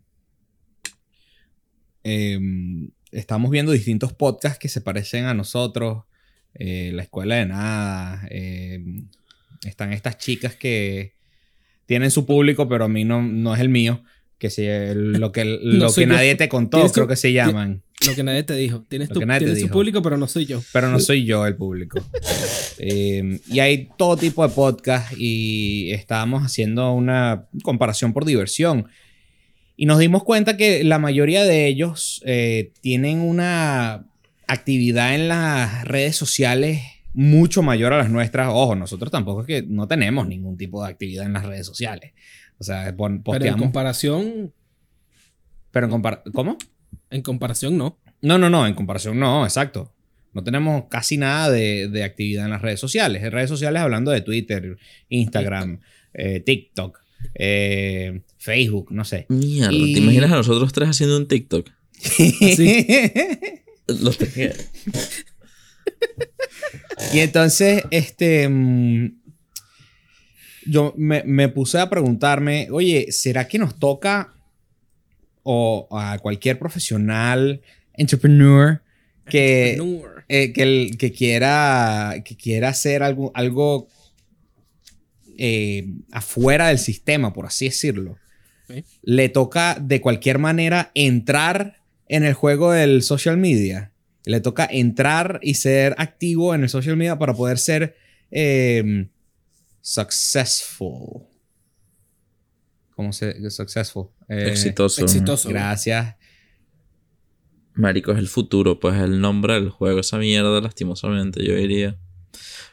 em, 2.04 2.92
estamos 3.12 3.52
viendo 3.52 3.72
distintos 3.72 4.14
podcasts 4.14 4.60
que 4.60 4.70
se 4.70 4.82
parecen 4.82 5.26
a 5.26 5.34
nosotros. 5.34 6.04
eh, 6.56 6.92
la 6.94 7.04
escuela 7.04 7.36
de 7.36 7.46
nada. 7.46 8.28
em, 8.32 9.08
están 9.66 9.94
estas 9.94 10.18
chicas 10.18 10.56
que 10.56 11.16
tienen 11.86 12.12
su 12.12 12.26
público, 12.26 12.68
pero 12.70 12.86
a 12.86 12.88
mí 12.88 13.06
no, 13.06 13.22
no 13.22 13.54
es 13.54 13.62
el 13.62 13.70
mío. 13.70 14.04
Que 14.40 14.50
si 14.50 14.66
lo 14.94 15.32
que, 15.32 15.46
lo 15.62 15.94
que 15.94 16.02
yo. 16.02 16.08
nadie 16.08 16.34
te 16.36 16.50
contó, 16.50 16.90
creo 16.92 17.08
que 17.08 17.16
se 17.16 17.32
llaman. 17.32 17.84
Lo 18.08 18.16
que 18.16 18.24
nadie 18.24 18.44
te 18.44 18.56
dijo. 18.56 18.86
Tienes, 18.88 19.10
tu, 19.10 19.20
tienes 19.20 19.62
tu 19.62 19.68
público, 19.68 20.02
pero 20.02 20.18
no 20.18 20.28
soy 20.28 20.46
yo. 20.46 20.64
Pero 20.74 20.90
no 20.90 21.00
soy 21.00 21.26
yo 21.26 21.46
el 21.46 21.56
público. 21.56 22.02
Eh, 22.82 23.42
y 23.50 23.60
hay 23.60 23.90
todo 23.98 24.16
tipo 24.16 24.48
de 24.48 24.54
podcast 24.56 25.12
y 25.18 25.92
estábamos 25.92 26.44
haciendo 26.44 26.94
una 26.94 27.50
comparación 27.62 28.14
por 28.14 28.24
diversión. 28.24 28.88
Y 29.76 29.86
nos 29.86 30.00
dimos 30.00 30.24
cuenta 30.24 30.56
que 30.56 30.86
la 30.86 30.98
mayoría 30.98 31.44
de 31.44 31.68
ellos 31.68 32.22
eh, 32.26 32.72
tienen 32.80 33.20
una 33.20 34.06
actividad 34.48 35.14
en 35.14 35.28
las 35.28 35.84
redes 35.84 36.16
sociales 36.16 36.80
mucho 37.14 37.62
mayor 37.62 37.94
a 37.94 37.98
las 37.98 38.10
nuestras. 38.10 38.50
Ojo, 38.50 38.76
nosotros 38.76 39.12
tampoco 39.12 39.42
es 39.42 39.48
que 39.48 39.62
no 39.64 39.88
tenemos 39.88 40.28
ningún 40.28 40.58
tipo 40.58 40.84
de 40.84 40.90
actividad 40.90 41.26
en 41.26 41.34
las 41.34 41.46
redes 41.46 41.66
sociales. 41.66 42.14
O 42.60 42.64
sea, 42.64 42.96
pon- 42.96 43.24
Pero 43.24 43.46
en 43.46 43.58
comparación, 43.58 44.54
Pero 45.72 45.86
en 45.86 45.92
compara- 45.92 46.24
¿Cómo? 46.34 46.58
en 47.10 47.22
comparación 47.22 47.78
no. 47.78 47.98
No, 48.22 48.38
no, 48.38 48.50
no, 48.50 48.68
en 48.68 48.74
comparación 48.74 49.20
no, 49.20 49.46
exacto. 49.46 49.94
No 50.34 50.44
tenemos 50.44 50.86
casi 50.90 51.18
nada 51.18 51.50
de, 51.50 51.88
de 51.88 52.04
actividad 52.04 52.46
en 52.46 52.52
las 52.52 52.62
redes 52.62 52.80
sociales. 52.80 53.24
En 53.24 53.32
redes 53.32 53.50
sociales 53.50 53.82
hablando 53.82 54.12
de 54.12 54.22
Twitter, 54.22 54.78
Instagram, 55.10 55.80
eh, 56.14 56.40
TikTok, 56.42 57.00
eh, 57.36 58.22
Facebook, 58.38 58.92
no 58.92 59.06
sé. 59.06 59.26
Mierda, 59.30 59.72
Y- 59.74 59.94
¿te 59.94 60.00
imaginas 60.00 60.32
a 60.32 60.36
nosotros 60.36 60.72
tres 60.74 60.90
haciendo 60.90 61.18
un 61.18 61.28
TikTok? 61.28 61.70
Los 63.88 64.18
tres. 64.18 64.70
y 67.14 67.20
entonces, 67.20 67.84
este, 67.92 68.48
mm, 68.48 69.19
yo 70.66 70.94
me, 70.98 71.24
me 71.24 71.50
puse 71.50 71.80
a 71.80 71.90
preguntarme, 71.90 72.68
oye, 72.72 73.12
¿será 73.12 73.48
que 73.48 73.60
nos 73.60 73.78
toca 73.80 74.34
o 75.44 75.88
a 75.92 76.18
cualquier 76.20 76.60
profesional, 76.60 77.62
entrepreneur, 77.94 78.82
que, 79.30 79.72
Entrepreneur. 79.74 80.24
eh, 80.28 80.54
que, 80.54 80.64
el- 80.64 80.98
que 80.98 81.12
quiera 81.12 82.16
que 82.26 82.36
quiera 82.36 82.70
hacer 82.70 83.04
algo, 83.04 83.32
algo 83.36 83.88
eh, 85.38 85.88
afuera 86.12 86.68
del 86.68 86.80
sistema, 86.80 87.34
por 87.34 87.46
así 87.46 87.66
decirlo, 87.66 88.18
le 89.02 89.30
toca 89.30 89.78
de 89.82 90.02
cualquier 90.02 90.38
manera 90.38 90.92
entrar 90.94 91.78
en 92.08 92.24
el 92.24 92.34
juego 92.34 92.72
del 92.72 93.02
social 93.02 93.38
media. 93.38 93.92
Le 94.26 94.42
toca 94.42 94.68
entrar 94.70 95.40
y 95.42 95.56
ser 95.56 95.96
activo 95.98 96.54
en 96.54 96.64
el 96.64 96.70
social 96.70 96.96
media 96.98 97.18
para 97.18 97.34
poder 97.34 97.58
ser 97.58 97.96
eh, 98.32 99.08
successful. 99.90 101.24
¿Cómo 102.96 103.12
se 103.12 103.50
successful? 103.50 104.10
Eh, 104.28 104.50
Exitoso. 104.50 105.02
Exitoso. 105.02 105.50
Gracias. 105.50 106.16
Marico, 107.74 108.12
es 108.12 108.20
el 108.20 108.28
futuro, 108.28 108.80
pues 108.80 108.96
es 108.96 109.02
el 109.02 109.20
nombre 109.20 109.54
del 109.54 109.70
juego, 109.70 110.02
esa 110.02 110.18
mierda, 110.18 110.62
lastimosamente, 110.62 111.44
yo 111.44 111.56
diría. 111.56 111.98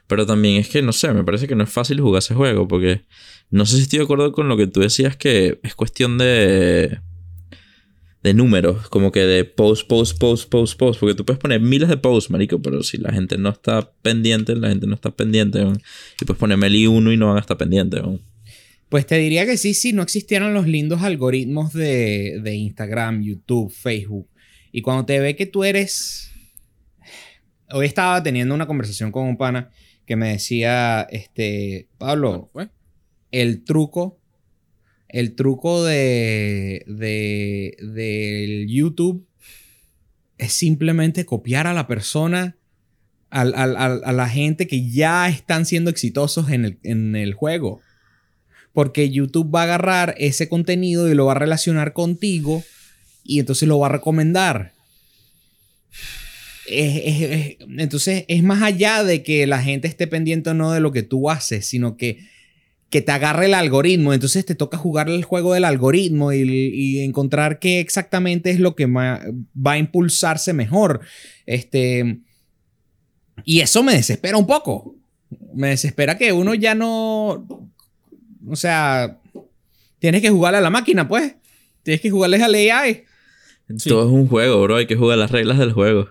Pero 0.09 0.27
también 0.27 0.57
es 0.57 0.69
que, 0.69 0.83
no 0.83 0.93
sé, 0.93 1.13
me 1.13 1.25
parece 1.25 1.47
que 1.47 1.55
no 1.55 1.65
es 1.65 1.71
fácil 1.71 2.01
jugar 2.01 2.19
ese 2.19 2.35
juego, 2.35 2.69
porque 2.69 3.07
no 3.51 3.65
sé 3.65 3.77
si 3.77 3.83
estoy 3.83 4.01
de 4.01 4.05
acuerdo 4.05 4.33
con 4.33 4.49
lo 4.49 4.57
que 4.57 4.67
tú 4.67 4.81
decías, 4.81 5.17
que 5.17 5.59
es 5.63 5.75
cuestión 5.75 6.19
de. 6.19 7.01
De 8.27 8.35
números, 8.35 8.89
como 8.89 9.13
que 9.13 9.21
de 9.21 9.45
post, 9.45 9.87
post, 9.87 10.19
post, 10.19 10.51
post, 10.51 10.77
post, 10.77 10.99
porque 10.99 11.15
tú 11.15 11.25
puedes 11.25 11.39
poner 11.39 11.61
miles 11.61 11.89
de 11.89 11.97
posts, 11.97 12.29
marico, 12.29 12.61
pero 12.61 12.83
si 12.83 12.99
la 12.99 13.13
gente 13.13 13.39
no 13.39 13.51
está 13.51 13.93
pendiente, 14.03 14.57
la 14.57 14.69
gente 14.69 14.89
no 14.89 14.97
está 14.97 15.13
pendiente, 15.13 15.61
weón. 15.61 15.81
y 16.21 16.25
puedes 16.25 16.41
poner 16.41 16.59
Meli 16.59 16.89
uno 16.89 17.13
y 17.13 17.17
no 17.17 17.29
van 17.29 17.37
a 17.37 17.41
estar 17.41 17.57
pendientes, 17.57 18.03
weón. 18.03 18.21
Pues 18.89 19.07
te 19.07 19.17
diría 19.19 19.47
que 19.47 19.57
sí, 19.57 19.75
si 19.75 19.93
no 19.93 20.03
existieran 20.03 20.55
los 20.55 20.67
lindos 20.67 21.03
algoritmos 21.03 21.73
de, 21.73 22.41
de 22.43 22.55
Instagram, 22.57 23.23
YouTube, 23.23 23.73
Facebook. 23.73 24.29
Y 24.73 24.83
cuando 24.83 25.07
te 25.07 25.21
ve 25.21 25.37
que 25.37 25.47
tú 25.47 25.63
eres... 25.63 26.33
Hoy 27.71 27.87
estaba 27.87 28.21
teniendo 28.25 28.57
una 28.57 28.67
conversación 28.67 29.13
con 29.13 29.29
un 29.29 29.37
pana 29.37 29.71
que 30.05 30.17
me 30.17 30.31
decía, 30.31 31.07
este, 31.11 31.89
Pablo, 31.97 32.51
pues, 32.53 32.71
el 33.31 33.63
truco, 33.63 34.19
el 35.09 35.35
truco 35.35 35.85
de, 35.85 36.85
de, 36.87 38.67
YouTube 38.69 39.27
es 40.39 40.53
simplemente 40.53 41.25
copiar 41.25 41.67
a 41.67 41.73
la 41.75 41.87
persona, 41.87 42.57
al- 43.31 43.55
a 43.55 44.13
la 44.13 44.29
gente 44.29 44.67
que 44.67 44.89
ya 44.91 45.29
están 45.29 45.65
siendo 45.67 45.91
exitosos 45.91 46.51
en 46.51 46.65
el, 46.65 46.79
en 46.83 47.17
el 47.17 47.35
juego. 47.35 47.81
porque 48.73 49.09
YouTube 49.09 49.55
va 49.55 49.61
a 49.61 49.65
agarrar 49.65 50.15
ese 50.19 50.51
contenido 50.51 51.11
y 51.11 51.15
lo 51.15 51.25
va 51.25 51.33
a 51.33 51.39
relacionar 51.39 51.95
contigo 51.95 52.63
y 53.25 53.41
entonces 53.41 53.67
lo 53.67 53.79
va 53.79 53.87
a 53.87 53.91
recomendar. 53.93 54.73
Es- 56.69 57.01
es- 57.05 57.23
es- 57.23 57.57
entonces 57.79 58.25
es 58.29 58.43
más 58.43 58.63
allá 58.63 59.05
de 59.05 59.23
que 59.23 59.47
la 59.47 59.63
gente 59.63 59.89
esté 59.89 60.07
pendiente 60.07 60.51
o 60.51 60.55
no 60.55 60.73
de 60.73 60.81
lo 60.81 60.93
que 60.93 61.03
tú 61.03 61.31
haces, 61.31 61.65
sino 61.67 61.97
que, 61.97 62.19
que 62.91 63.03
te 63.03 63.13
agarre 63.13 63.47
el 63.47 63.55
algoritmo. 63.55 64.13
Entonces 64.13 64.45
te 64.47 64.55
toca 64.55 64.77
jugar 64.77 65.09
el 65.09 65.25
juego 65.25 65.55
del 65.55 65.65
algoritmo 65.65 66.33
y, 66.33 66.43
y 66.43 67.01
encontrar 67.01 67.59
qué 67.59 67.81
exactamente 67.81 68.51
es 68.51 68.61
lo 68.61 68.75
que 68.75 68.87
va 68.87 69.21
a 69.65 69.79
impulsarse 69.79 70.53
mejor. 70.53 71.01
Este, 71.47 72.21
y 73.45 73.61
eso 73.61 73.83
me 73.83 73.95
desespera 73.95 74.37
un 74.37 74.47
poco. 74.47 74.95
Me 75.55 75.69
desespera 75.69 76.17
que 76.17 76.33
uno 76.33 76.55
ya 76.55 76.75
no. 76.75 77.47
O 78.49 78.57
sea, 78.57 79.19
tienes 79.99 80.23
que 80.23 80.31
jugarle 80.31 80.59
a 80.59 80.63
la 80.63 80.71
máquina, 80.71 81.09
pues. 81.09 81.35
Tienes 81.83 82.01
que 82.01 82.11
jugarles 82.11 82.43
al 82.43 82.55
AI. 82.55 83.05
Sí. 83.77 83.89
Todo 83.89 84.07
es 84.07 84.13
un 84.13 84.29
juego, 84.29 84.63
bro. 84.63 84.77
Hay 84.77 84.87
que 84.87 84.97
jugar 84.97 85.19
las 85.19 85.31
reglas 85.31 85.59
del 85.59 85.73
juego. 85.73 86.09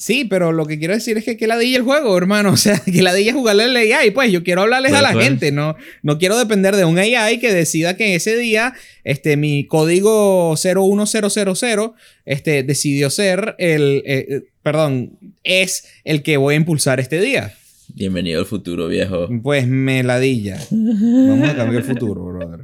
Sí, 0.00 0.24
pero 0.24 0.50
lo 0.50 0.64
que 0.64 0.78
quiero 0.78 0.94
decir 0.94 1.18
es 1.18 1.24
que 1.26 1.36
que 1.36 1.46
ladilla 1.46 1.76
el 1.76 1.82
juego, 1.82 2.16
hermano. 2.16 2.52
O 2.54 2.56
sea, 2.56 2.78
que 2.80 3.02
ladilla 3.02 3.34
jugarle 3.34 3.64
al 3.64 3.76
AI. 3.76 4.10
Pues 4.12 4.32
yo 4.32 4.42
quiero 4.42 4.62
hablarles 4.62 4.92
Pues, 4.92 4.98
a 4.98 5.02
la 5.02 5.12
pues. 5.12 5.26
gente. 5.26 5.52
No, 5.52 5.76
no 6.02 6.18
quiero 6.18 6.38
depender 6.38 6.74
de 6.74 6.86
un 6.86 6.98
AI 6.98 7.38
que 7.38 7.52
decida 7.52 7.98
que 7.98 8.14
ese 8.14 8.38
día 8.38 8.72
este, 9.04 9.36
mi 9.36 9.66
código 9.66 10.54
01000 10.56 11.92
este, 12.24 12.62
decidió 12.62 13.10
ser 13.10 13.56
el. 13.58 14.02
eh, 14.06 14.26
eh, 14.30 14.42
perdón, 14.62 15.18
es 15.44 15.86
el 16.04 16.22
que 16.22 16.38
voy 16.38 16.54
a 16.54 16.56
impulsar 16.56 16.98
este 16.98 17.20
día. 17.20 17.52
Bienvenido 17.92 18.40
al 18.40 18.46
futuro, 18.46 18.88
viejo. 18.88 19.28
Pues 19.42 19.66
me 19.68 20.02
ladilla. 20.02 20.58
Vamos 20.70 21.46
a 21.46 21.54
cambiar 21.56 21.82
el 21.82 21.84
futuro, 21.84 22.24
brother. 22.24 22.60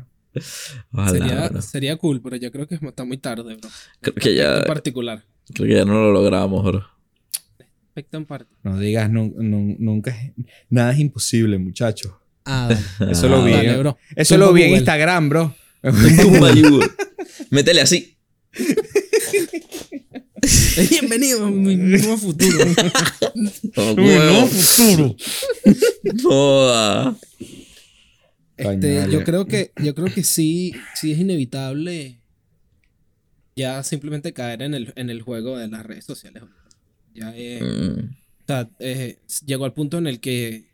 Ojalá, 0.90 1.10
sería, 1.10 1.48
bro. 1.48 1.60
sería 1.62 1.96
cool, 1.96 2.22
pero 2.22 2.36
yo 2.36 2.50
creo 2.50 2.66
que 2.66 2.76
está 2.76 3.04
muy 3.04 3.18
tarde, 3.18 3.56
bro. 3.56 3.68
Creo 4.00 4.14
que 4.14 4.34
ya, 4.34 4.58
En 4.60 4.64
particular. 4.64 5.22
creo 5.52 5.68
que 5.68 5.74
ya 5.74 5.84
no 5.84 5.94
lo 6.00 6.12
logramos, 6.12 6.64
bro. 6.64 6.95
Aspecto 7.96 8.18
en 8.18 8.26
parte. 8.26 8.54
No 8.62 8.78
digas 8.78 9.08
nu- 9.10 9.32
nu- 9.38 9.74
nunca. 9.78 10.10
es- 10.10 10.32
Nada 10.68 10.92
es 10.92 10.98
imposible, 10.98 11.56
muchachos. 11.56 12.12
Ah. 12.44 12.68
Eso 13.10 13.26
lo 13.26 13.42
vi. 13.42 13.52
Dale, 13.52 13.72
en- 13.72 13.78
bro. 13.80 13.96
Eso 14.14 14.34
Tumba 14.34 14.46
lo 14.48 14.52
vi 14.52 14.64
en. 14.64 14.74
Instagram, 14.74 15.30
bro. 15.30 15.54
Tumba. 16.20 16.52
Métele 17.50 17.80
así. 17.80 18.18
Bienvenido 20.90 21.46
a 21.46 21.50
mi 21.50 21.74
nuevo 21.76 22.18
futuro. 22.18 22.66
Oh, 23.76 23.94
huevo. 23.94 25.16
Joda. 26.22 27.16
Este, 28.58 28.64
Coño, 28.64 29.06
yo 29.06 29.12
vale. 29.12 29.24
creo 29.24 29.46
que, 29.46 29.72
yo 29.82 29.94
creo 29.94 30.12
que 30.14 30.22
sí, 30.22 30.74
sí 30.94 31.12
es 31.12 31.18
inevitable 31.18 32.20
ya 33.56 33.82
simplemente 33.82 34.34
caer 34.34 34.60
en 34.60 34.74
el, 34.74 34.92
en 34.96 35.08
el 35.08 35.22
juego 35.22 35.56
de 35.56 35.68
las 35.68 35.86
redes 35.86 36.04
sociales. 36.04 36.42
Ya 37.16 37.34
es- 37.36 37.62
Mm. 37.62 38.10
o 38.42 38.44
sea, 38.46 38.70
eh, 38.78 39.18
llegó 39.46 39.64
al 39.64 39.72
punto 39.72 39.98
en 39.98 40.06
el 40.06 40.20
que 40.20 40.66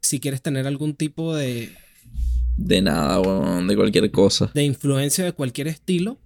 si 0.00 0.20
quieres 0.20 0.40
tener 0.40 0.66
algún 0.66 0.94
tipo 0.94 1.34
de, 1.34 1.72
De 2.56 2.80
nada, 2.82 3.20
weón. 3.20 3.66
De 3.68 3.76
cualquier 3.76 4.10
cosa. 4.10 4.50
de 4.54 4.64
influencia 4.64 5.24
de 5.24 5.32
cualquier 5.32 5.68
estilo, 5.68 6.18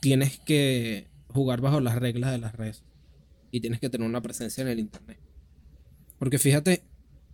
tienes 0.00 0.38
que 0.38 1.08
jugar 1.28 1.60
bajo 1.60 1.80
las 1.80 1.96
reglas 1.96 2.30
de 2.32 2.38
las 2.38 2.54
redes 2.54 2.84
y 3.50 3.60
tienes 3.60 3.80
que 3.80 3.90
tener 3.90 4.06
una 4.08 4.20
presencia 4.22 4.62
en 4.62 4.68
el 4.68 4.78
internet. 4.78 5.18
Porque 6.18 6.38
fíjate, 6.38 6.82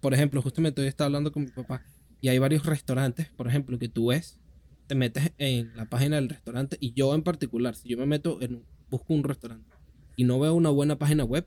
por 0.00 0.14
ejemplo, 0.14 0.42
justamente 0.42 0.80
hoy 0.82 0.88
estaba 0.88 1.06
hablando 1.06 1.32
con 1.32 1.44
mi 1.44 1.50
papá 1.50 1.82
y 2.20 2.28
hay 2.28 2.38
varios 2.38 2.64
restaurantes, 2.66 3.28
por 3.30 3.48
ejemplo, 3.48 3.78
que 3.78 3.88
tú 3.88 4.06
ves, 4.08 4.38
te 4.86 4.94
metes 4.94 5.32
en 5.38 5.74
la 5.76 5.88
página 5.88 6.16
del 6.16 6.28
restaurante 6.28 6.76
y 6.80 6.92
yo 6.92 7.14
en 7.14 7.22
particular, 7.22 7.74
si 7.74 7.88
yo 7.88 7.96
me 7.98 8.06
meto 8.06 8.40
en 8.42 8.56
un- 8.56 8.64
busco 8.90 9.14
un 9.14 9.24
restaurante 9.24 9.68
y 10.16 10.24
no 10.24 10.38
veo 10.38 10.54
una 10.54 10.70
buena 10.70 10.96
página 10.96 11.24
web, 11.24 11.46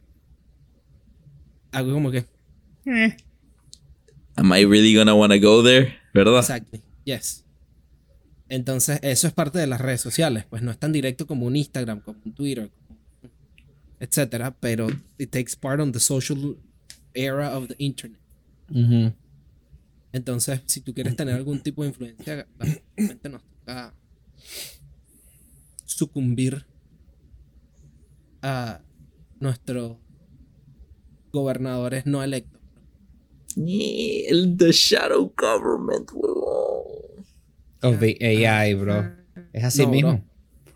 hago 1.71 1.93
como 1.93 2.11
que, 2.11 2.25
Am 4.35 4.53
I 4.53 4.65
really 4.65 4.95
gonna 4.95 5.13
wanna 5.15 5.37
go 5.37 5.63
there? 5.63 5.95
¿Verdad? 6.13 6.39
Exactly. 6.39 6.81
Yes. 7.05 7.43
Entonces, 8.49 8.99
eso 9.01 9.27
es 9.27 9.33
parte 9.33 9.57
de 9.59 9.67
las 9.67 9.81
redes 9.81 9.99
sociales. 9.99 10.45
Pues 10.49 10.61
no 10.61 10.71
es 10.71 10.77
tan 10.77 10.91
directo 10.93 11.25
como 11.27 11.45
un 11.47 11.55
Instagram, 11.55 12.01
como 12.01 12.19
un 12.23 12.33
Twitter, 12.33 12.69
como- 12.69 12.99
etcétera, 13.99 14.51
pero 14.59 14.87
it 15.17 15.31
takes 15.31 15.55
part 15.59 15.81
on 15.81 15.91
the 15.91 15.99
social 15.99 16.55
era 17.13 17.57
of 17.57 17.67
the 17.67 17.75
internet. 17.79 18.21
Entonces, 20.13 20.61
si 20.67 20.81
tú 20.81 20.93
quieres 20.93 21.15
tener 21.15 21.33
algún 21.35 21.59
tipo 21.61 21.81
de 21.83 21.89
influencia, 21.89 22.47
básicamente 22.57 23.29
nos 23.29 23.41
toca 23.43 23.93
sucumbir 25.85 26.65
a 28.41 28.81
nuestros 29.39 29.97
gobernadores 31.31 32.05
no 32.05 32.23
electos. 32.23 32.61
Yeah, 33.55 34.29
el 34.29 34.55
The 34.57 34.71
Shadow 34.71 35.33
Government, 35.35 36.09
weón. 36.13 37.25
Of 37.81 37.99
the 37.99 38.17
AI, 38.47 38.73
bro. 38.73 39.05
Es 39.53 39.63
así 39.63 39.83
No, 39.85 39.91
mismo. 39.91 40.11
bro. 40.11 40.23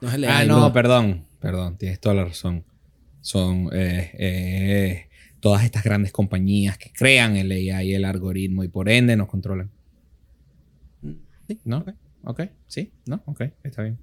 No 0.01 0.07
es 0.09 0.13
el 0.15 0.25
Ah, 0.25 0.39
AI, 0.39 0.47
no, 0.47 0.59
bro. 0.61 0.73
perdón. 0.73 1.25
Perdón, 1.39 1.77
tienes 1.77 1.99
toda 1.99 2.15
la 2.15 2.25
razón. 2.25 2.63
Son 3.21 3.69
eh, 3.73 4.11
eh, 4.17 5.09
todas 5.39 5.63
estas 5.63 5.83
grandes 5.83 6.11
compañías 6.11 6.77
que 6.77 6.91
crean 6.91 7.35
el 7.35 7.51
AI, 7.51 7.93
el 7.95 8.05
algoritmo 8.05 8.63
y 8.63 8.67
por 8.67 8.89
ende 8.89 9.15
nos 9.15 9.27
controlan. 9.27 9.71
Sí, 11.47 11.59
¿No? 11.65 11.79
ok. 11.79 11.89
Ok, 12.23 12.41
sí, 12.67 12.93
no, 13.07 13.23
ok, 13.25 13.41
está 13.63 13.81
bien. 13.81 13.97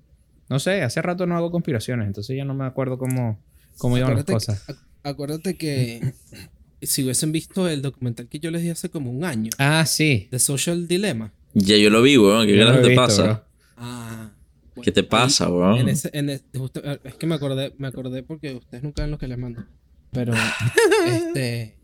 No 0.49 0.59
sé, 0.59 0.83
hace 0.83 1.01
rato 1.01 1.25
no 1.27 1.37
hago 1.37 1.53
conspiraciones, 1.53 2.09
entonces 2.09 2.37
ya 2.37 2.45
no 2.45 2.53
me 2.55 2.65
acuerdo 2.65 2.99
cómo, 2.99 3.39
cómo 3.79 3.97
iban 3.99 4.15
las 4.15 4.25
cosas. 4.25 4.67
ac- 4.69 4.79
acuérdate 5.03 5.57
que 5.57 6.13
si 6.83 7.03
hubiesen 7.05 7.33
visto 7.33 7.69
el 7.69 7.83
documental 7.83 8.29
que 8.29 8.39
yo 8.39 8.51
les 8.51 8.63
di 8.63 8.71
hace 8.71 8.89
como 8.91 9.11
un 9.11 9.25
año, 9.25 9.51
Ah, 9.59 9.85
sí. 9.87 10.29
The 10.31 10.39
Social 10.39 10.87
Dilemma. 10.89 11.33
Ya 11.55 11.77
yo 11.77 11.91
lo 11.91 12.03
vi, 12.03 12.17
weón. 12.19 12.47
¿Qué 12.47 12.57
ganas 12.57 12.83
te 12.83 12.89
visto, 12.89 13.01
pasa? 13.03 13.23
bro. 13.23 13.45
Ah. 13.79 14.31
bueno, 14.75 14.83
¿Qué 14.85 14.93
te 14.93 15.01
ahí, 15.01 15.07
pasa, 15.07 15.49
weón? 15.51 15.79
En 15.79 15.89
ese, 15.89 16.11
en 16.13 16.31
ese- 16.31 16.45
justo- 16.57 16.83
eh, 16.85 17.01
es 17.05 17.15
que 17.15 17.27
me 17.27 17.35
acordé, 17.35 17.75
me 17.79 17.89
acordé 17.89 18.23
porque 18.23 18.55
ustedes 18.55 18.83
nunca 18.83 19.03
ven 19.03 19.11
lo 19.11 19.19
que 19.19 19.27
les 19.29 19.39
mando. 19.39 19.65
Pero 20.13 20.33
este 21.07 21.77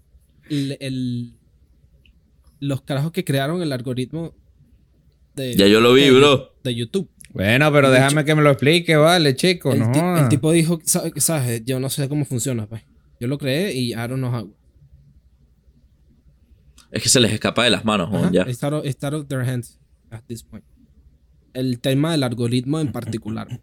el, 0.50 0.76
el- 0.80 1.35
los 2.61 2.83
carajos 2.83 3.12
que 3.12 3.24
crearon 3.24 3.62
el 3.62 3.72
algoritmo 3.72 4.35
de, 5.35 5.54
Ya 5.57 5.66
yo 5.66 5.80
lo 5.80 5.92
vi, 5.92 6.02
de- 6.04 6.12
bro. 6.12 6.54
de 6.62 6.74
YouTube. 6.74 7.09
Bueno, 7.35 7.70
pero 7.73 7.90
De 7.90 7.97
déjame 8.01 8.25
que 8.25 8.35
me 8.35 8.42
lo 8.42 8.51
explique, 8.53 8.97
vale, 8.97 9.35
chico. 9.37 9.73
El, 9.73 9.81
no 9.81 9.92
ti- 9.92 9.99
el 10.23 10.29
tipo 10.29 10.53
dijo, 10.53 10.79
"Sa- 10.85 11.03
¿sabes? 11.16 11.62
Yo 11.64 11.81
no 11.81 11.90
sé 11.90 12.09
cómo 12.09 12.25
funciona, 12.25 12.66
pues. 12.66 12.83
Yo 13.20 13.27
lo 13.29 13.37
creé 13.38 13.75
y 13.75 13.92
don't 13.92 14.14
know 14.14 14.33
how. 14.35 14.55
Es 16.90 17.03
que 17.03 17.09
se 17.09 17.18
les 17.20 17.33
escapa 17.33 17.64
de 17.64 17.70
las 17.70 17.85
manos, 17.85 18.09
Ajá, 18.12 18.31
ya. 18.33 18.42
It's 18.49 18.62
out, 18.62 18.73
of, 18.75 18.87
it's 18.87 19.03
out 19.03 19.14
of 19.14 19.27
their 19.29 19.40
hands 19.42 19.79
at 20.11 20.23
this 20.29 20.42
point. 20.44 20.64
El 21.53 21.81
tema 21.81 22.12
del 22.12 22.23
algoritmo 22.23 22.79
en 22.81 22.92
particular. 22.92 23.61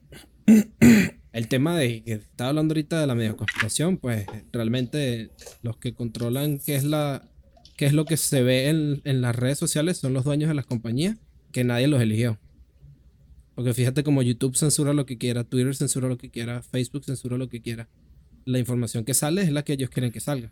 El 1.33 1.47
tema 1.47 1.77
de 1.77 2.03
que 2.03 2.13
estaba 2.13 2.49
hablando 2.49 2.73
ahorita 2.73 2.99
de 2.99 3.07
la 3.07 3.15
medio 3.15 3.37
conspiración, 3.37 3.97
pues 3.97 4.25
realmente 4.51 5.31
los 5.61 5.77
que 5.77 5.93
controlan 5.93 6.59
qué 6.59 6.75
es 6.75 6.83
la 6.83 7.23
qué 7.77 7.85
es 7.85 7.93
lo 7.93 8.03
que 8.05 8.17
se 8.17 8.43
ve 8.43 8.67
en, 8.69 9.01
en 9.05 9.21
las 9.21 9.33
redes 9.35 9.57
sociales 9.57 9.97
son 9.97 10.13
los 10.13 10.25
dueños 10.25 10.49
de 10.49 10.55
las 10.55 10.65
compañías 10.65 11.17
que 11.53 11.63
nadie 11.63 11.87
los 11.87 12.01
eligió. 12.01 12.37
Porque 13.61 13.75
fíjate 13.75 14.03
como 14.03 14.23
YouTube 14.23 14.55
censura 14.55 14.91
lo 14.91 15.05
que 15.05 15.19
quiera, 15.19 15.43
Twitter 15.43 15.75
censura 15.75 16.07
lo 16.07 16.17
que 16.17 16.31
quiera, 16.31 16.63
Facebook 16.63 17.05
censura 17.05 17.37
lo 17.37 17.47
que 17.47 17.61
quiera. 17.61 17.87
La 18.43 18.57
información 18.57 19.05
que 19.05 19.13
sale 19.13 19.43
es 19.43 19.51
la 19.51 19.61
que 19.61 19.73
ellos 19.73 19.91
quieren 19.91 20.11
que 20.11 20.19
salga. 20.19 20.51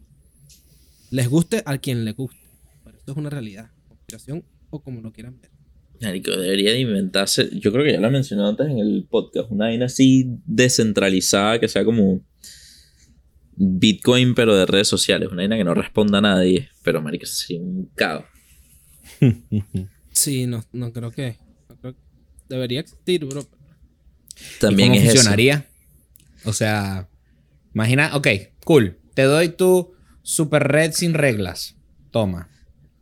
Les 1.09 1.27
guste 1.27 1.63
a 1.65 1.79
quien 1.79 2.05
le 2.05 2.11
guste. 2.11 2.37
Pero 2.83 2.99
esto 2.99 3.13
es 3.13 3.17
una 3.17 3.31
realidad. 3.31 3.71
Conspiración 3.87 4.45
o 4.69 4.83
como 4.83 5.01
lo 5.01 5.11
quieran 5.11 5.41
ver. 5.41 5.49
Marico, 6.03 6.29
debería 6.29 6.69
de 6.69 6.81
inventarse. 6.81 7.49
Yo 7.53 7.71
creo 7.71 7.83
que 7.83 7.93
ya 7.93 7.99
lo 7.99 8.09
he 8.09 8.11
mencionado 8.11 8.47
antes 8.49 8.67
en 8.67 8.77
el 8.77 9.07
podcast. 9.09 9.49
Una 9.49 9.65
vaina 9.65 9.87
así 9.87 10.27
descentralizada 10.45 11.59
que 11.59 11.67
sea 11.67 11.83
como 11.83 12.23
Bitcoin, 13.55 14.35
pero 14.35 14.55
de 14.55 14.67
redes 14.67 14.87
sociales. 14.87 15.29
Una 15.29 15.41
vaina 15.41 15.57
que 15.57 15.63
no 15.63 15.73
responda 15.73 16.19
a 16.19 16.21
nadie. 16.21 16.69
Pero, 16.83 17.01
marico, 17.01 17.25
sería 17.25 17.59
un 17.59 17.89
caos. 17.95 18.25
Sí, 20.11 20.47
no, 20.47 20.65
no 20.73 20.91
creo 20.91 21.11
que. 21.11 21.37
Debería 22.49 22.81
existir, 22.81 23.25
bro. 23.25 23.47
También 24.59 24.93
¿Y 24.93 24.97
cómo 24.97 25.01
es 25.01 25.07
eso. 25.07 25.15
funcionaría? 25.17 25.65
O 26.45 26.53
sea, 26.53 27.07
imagina, 27.73 28.15
ok, 28.15 28.27
cool. 28.65 28.97
Te 29.13 29.23
doy 29.23 29.49
tu 29.49 29.93
super 30.23 30.67
red 30.67 30.91
sin 30.93 31.13
reglas. 31.13 31.75
Toma. 32.11 32.49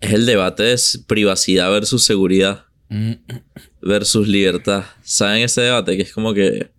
Es 0.01 0.13
el 0.13 0.25
debate 0.25 0.63
de 0.63 0.79
privacidad 1.07 1.71
versus 1.71 2.03
seguridad 2.03 2.67
Mm, 2.89 3.13
versus 3.81 4.27
libertad. 4.27 4.85
¿Saben 5.03 5.43
ese 5.43 5.61
debate? 5.61 5.97
Que 5.97 6.03
es 6.03 6.13
como 6.13 6.33
que. 6.33 6.71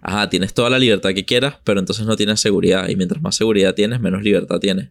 Ajá, 0.00 0.28
tienes 0.30 0.54
toda 0.54 0.70
la 0.70 0.78
libertad 0.78 1.10
que 1.14 1.24
quieras, 1.24 1.56
pero 1.64 1.80
entonces 1.80 2.06
no 2.06 2.16
tienes 2.16 2.40
seguridad. 2.40 2.88
Y 2.88 2.96
mientras 2.96 3.20
más 3.22 3.36
seguridad 3.36 3.74
tienes, 3.74 4.00
menos 4.00 4.22
libertad 4.22 4.58
tienes. 4.58 4.90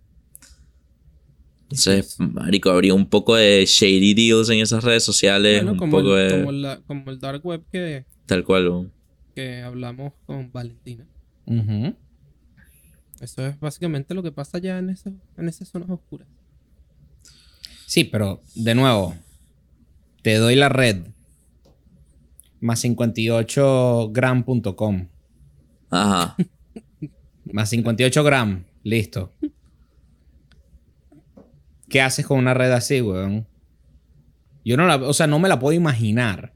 Entonces, 1.69 2.15
marico, 2.19 2.69
habría 2.69 2.93
un 2.93 3.07
poco 3.09 3.35
de 3.35 3.65
shady 3.67 4.13
deals 4.13 4.49
en 4.49 4.59
esas 4.59 4.81
redes 4.83 5.03
sociales, 5.03 5.57
Bueno, 5.57 5.73
un 5.73 5.77
como, 5.77 5.97
poco 5.97 6.17
el, 6.17 6.29
de... 6.29 6.39
como, 6.39 6.51
la- 6.53 6.79
como 6.87 7.11
el 7.11 7.19
dark 7.19 7.45
web 7.45 7.61
que, 7.71 8.05
Tal 8.25 8.43
cual. 8.45 8.69
weón. 8.69 8.91
que 9.35 9.61
hablamos 9.61 10.13
con 10.25 10.49
Valentina. 10.51 11.05
Eso 13.19 13.45
es 13.45 13.59
básicamente 13.59 14.13
lo 14.13 14.23
que 14.23 14.31
pasa 14.31 14.59
ya 14.59 14.77
en, 14.79 14.89
eso, 14.91 15.11
en 15.37 15.49
esas 15.49 15.67
zonas 15.67 15.89
oscuras. 15.89 16.27
Sí, 17.85 18.05
pero 18.05 18.41
de 18.55 18.73
nuevo, 18.75 19.15
te 20.21 20.35
doy 20.35 20.55
la 20.55 20.69
red. 20.69 21.07
Más 22.59 22.83
58gram.com. 22.83 25.07
Ajá. 25.89 26.35
Más 27.51 27.69
58 27.69 28.23
gram. 28.23 28.63
Listo. 28.83 29.33
¿Qué 31.89 32.01
haces 32.01 32.25
con 32.25 32.37
una 32.39 32.53
red 32.53 32.71
así, 32.71 33.01
weón? 33.01 33.47
Yo 34.65 34.75
no 34.77 34.85
la, 34.87 34.95
o 34.97 35.13
sea, 35.13 35.27
no 35.27 35.39
me 35.39 35.47
la 35.49 35.59
puedo 35.59 35.75
imaginar. 35.75 36.53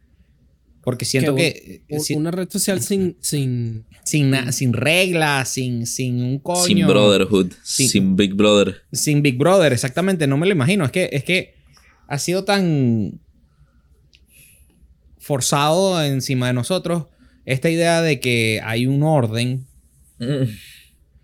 Porque 0.83 1.05
siento 1.05 1.35
Que 1.35 1.53
que, 1.87 1.95
un- 1.95 1.97
eh, 1.97 1.99
sin, 2.01 2.17
Una 2.19 2.31
red 2.31 2.49
social 2.49 2.81
sin, 2.81 3.15
sin, 3.21 3.85
sin, 4.03 4.31
na- 4.31 4.51
sin 4.51 4.73
reglas, 4.73 5.49
sin, 5.49 5.85
sin 5.85 6.21
un 6.21 6.39
coño. 6.39 6.63
Sin 6.65 6.87
Brotherhood. 6.87 7.51
Sin 7.63 8.15
Big 8.15 8.33
Brother. 8.33 8.81
Sin 8.91 9.21
Big 9.21 9.37
Brother, 9.37 9.71
exactamente. 9.73 10.25
No 10.27 10.37
me 10.37 10.47
lo 10.47 10.51
imagino. 10.53 10.83
Es 10.83 10.91
que, 10.91 11.09
es 11.13 11.23
que 11.23 11.53
ha 12.07 12.17
sido 12.17 12.43
tan 12.43 13.21
forzado 15.19 16.03
encima 16.03 16.47
de 16.47 16.53
nosotros 16.53 17.05
esta 17.45 17.69
idea 17.69 18.01
de 18.01 18.19
que 18.19 18.59
hay 18.63 18.85
un 18.87 19.03
orden 19.03 19.67
Mm. 20.19 20.43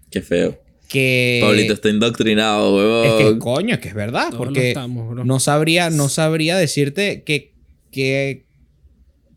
Qué 0.09 0.21
feo. 0.23 0.59
Que... 0.87 1.39
Pablito 1.43 1.73
está 1.73 1.89
indoctrinado, 1.89 3.03
Es 3.03 3.11
que 3.13 3.23
huevón. 3.25 3.39
coño, 3.39 3.75
es 3.75 3.79
que 3.81 3.89
es 3.89 3.93
verdad. 3.93 4.27
Todos 4.29 4.37
porque 4.37 4.69
estamos, 4.69 5.25
no 5.25 5.39
sabría, 5.39 5.89
no 5.89 6.09
sabría 6.09 6.57
decirte 6.57 7.23
que, 7.23 7.53
que 7.91 8.45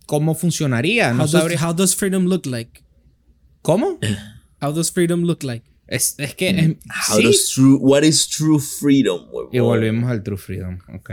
cómo 0.06 0.34
funcionaría. 0.34 1.12
No 1.12 1.24
how, 1.24 1.28
does, 1.28 1.30
sabría. 1.42 1.58
how 1.68 1.74
does 1.74 1.94
freedom 1.96 2.24
look 2.26 2.46
like? 2.46 2.82
¿Cómo? 3.62 3.98
How 4.60 4.72
does 4.72 4.90
freedom 4.92 5.22
look 5.22 5.42
like? 5.42 5.64
Es, 5.86 6.14
es 6.18 6.34
que 6.34 6.50
es- 6.50 6.68
How 7.10 7.16
sí. 7.18 7.22
does 7.24 7.50
true, 7.52 7.76
what 7.80 8.02
is 8.04 8.28
true 8.28 8.58
freedom, 8.60 9.26
huevón? 9.32 9.50
Y 9.52 9.58
volvemos 9.58 10.08
al 10.10 10.22
True 10.22 10.36
Freedom. 10.36 10.78
Ok. 10.94 11.10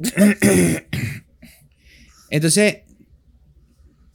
entonces. 2.30 2.78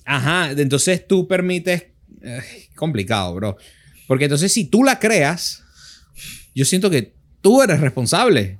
Ajá. 0.06 0.52
Entonces 0.52 1.08
tú 1.08 1.28
permites. 1.28 1.84
eh, 2.21 2.41
complicado, 2.76 3.34
bro. 3.36 3.58
Porque 4.07 4.25
entonces 4.25 4.51
si 4.51 4.65
tú 4.65 4.83
la 4.83 4.99
creas, 4.99 5.63
yo 6.55 6.65
siento 6.65 6.89
que 6.89 7.13
tú 7.41 7.61
eres 7.61 7.79
responsable 7.81 8.59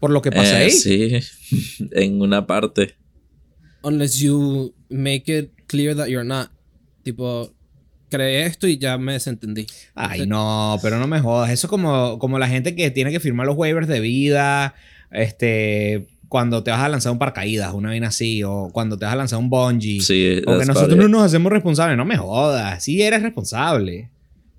por 0.00 0.10
lo 0.10 0.20
que 0.22 0.30
pasa 0.32 0.60
Eh, 0.60 0.64
ahí. 0.64 0.70
Sí, 0.70 1.18
en 1.92 2.20
una 2.20 2.46
parte. 2.46 2.94
Unless 3.82 4.16
you 4.18 4.74
make 4.88 5.24
it 5.26 5.50
clear 5.66 5.96
that 5.96 6.06
you're 6.08 6.24
not. 6.26 6.50
Tipo, 7.02 7.52
creé 8.08 8.46
esto 8.46 8.68
y 8.68 8.78
ya 8.78 8.98
me 8.98 9.14
desentendí. 9.14 9.66
Ay, 9.94 10.26
no, 10.26 10.78
pero 10.82 10.98
no 10.98 11.06
me 11.08 11.18
jodas. 11.20 11.50
Eso 11.50 11.66
es 11.66 11.70
como, 11.70 12.18
como 12.18 12.38
la 12.38 12.46
gente 12.48 12.76
que 12.76 12.90
tiene 12.90 13.10
que 13.10 13.20
firmar 13.20 13.46
los 13.46 13.56
waivers 13.56 13.88
de 13.88 14.00
vida. 14.00 14.74
Este. 15.10 16.06
Cuando 16.28 16.62
te 16.62 16.70
vas 16.70 16.80
a 16.80 16.88
lanzar 16.88 17.12
un 17.12 17.18
paracaídas, 17.18 17.74
una 17.74 17.90
vaina 17.90 18.08
así. 18.08 18.42
O 18.42 18.70
cuando 18.72 18.96
te 18.96 19.04
vas 19.04 19.14
a 19.14 19.16
lanzar 19.16 19.38
un 19.38 19.50
bungee. 19.50 20.00
Sí, 20.00 20.40
O 20.46 20.58
que 20.58 20.64
nosotros 20.64 20.96
no 20.96 21.08
nos 21.08 21.22
hacemos 21.24 21.52
responsables. 21.52 21.96
No 21.96 22.04
me 22.04 22.16
jodas. 22.16 22.82
Sí 22.84 23.02
eres 23.02 23.22
responsable. 23.22 24.10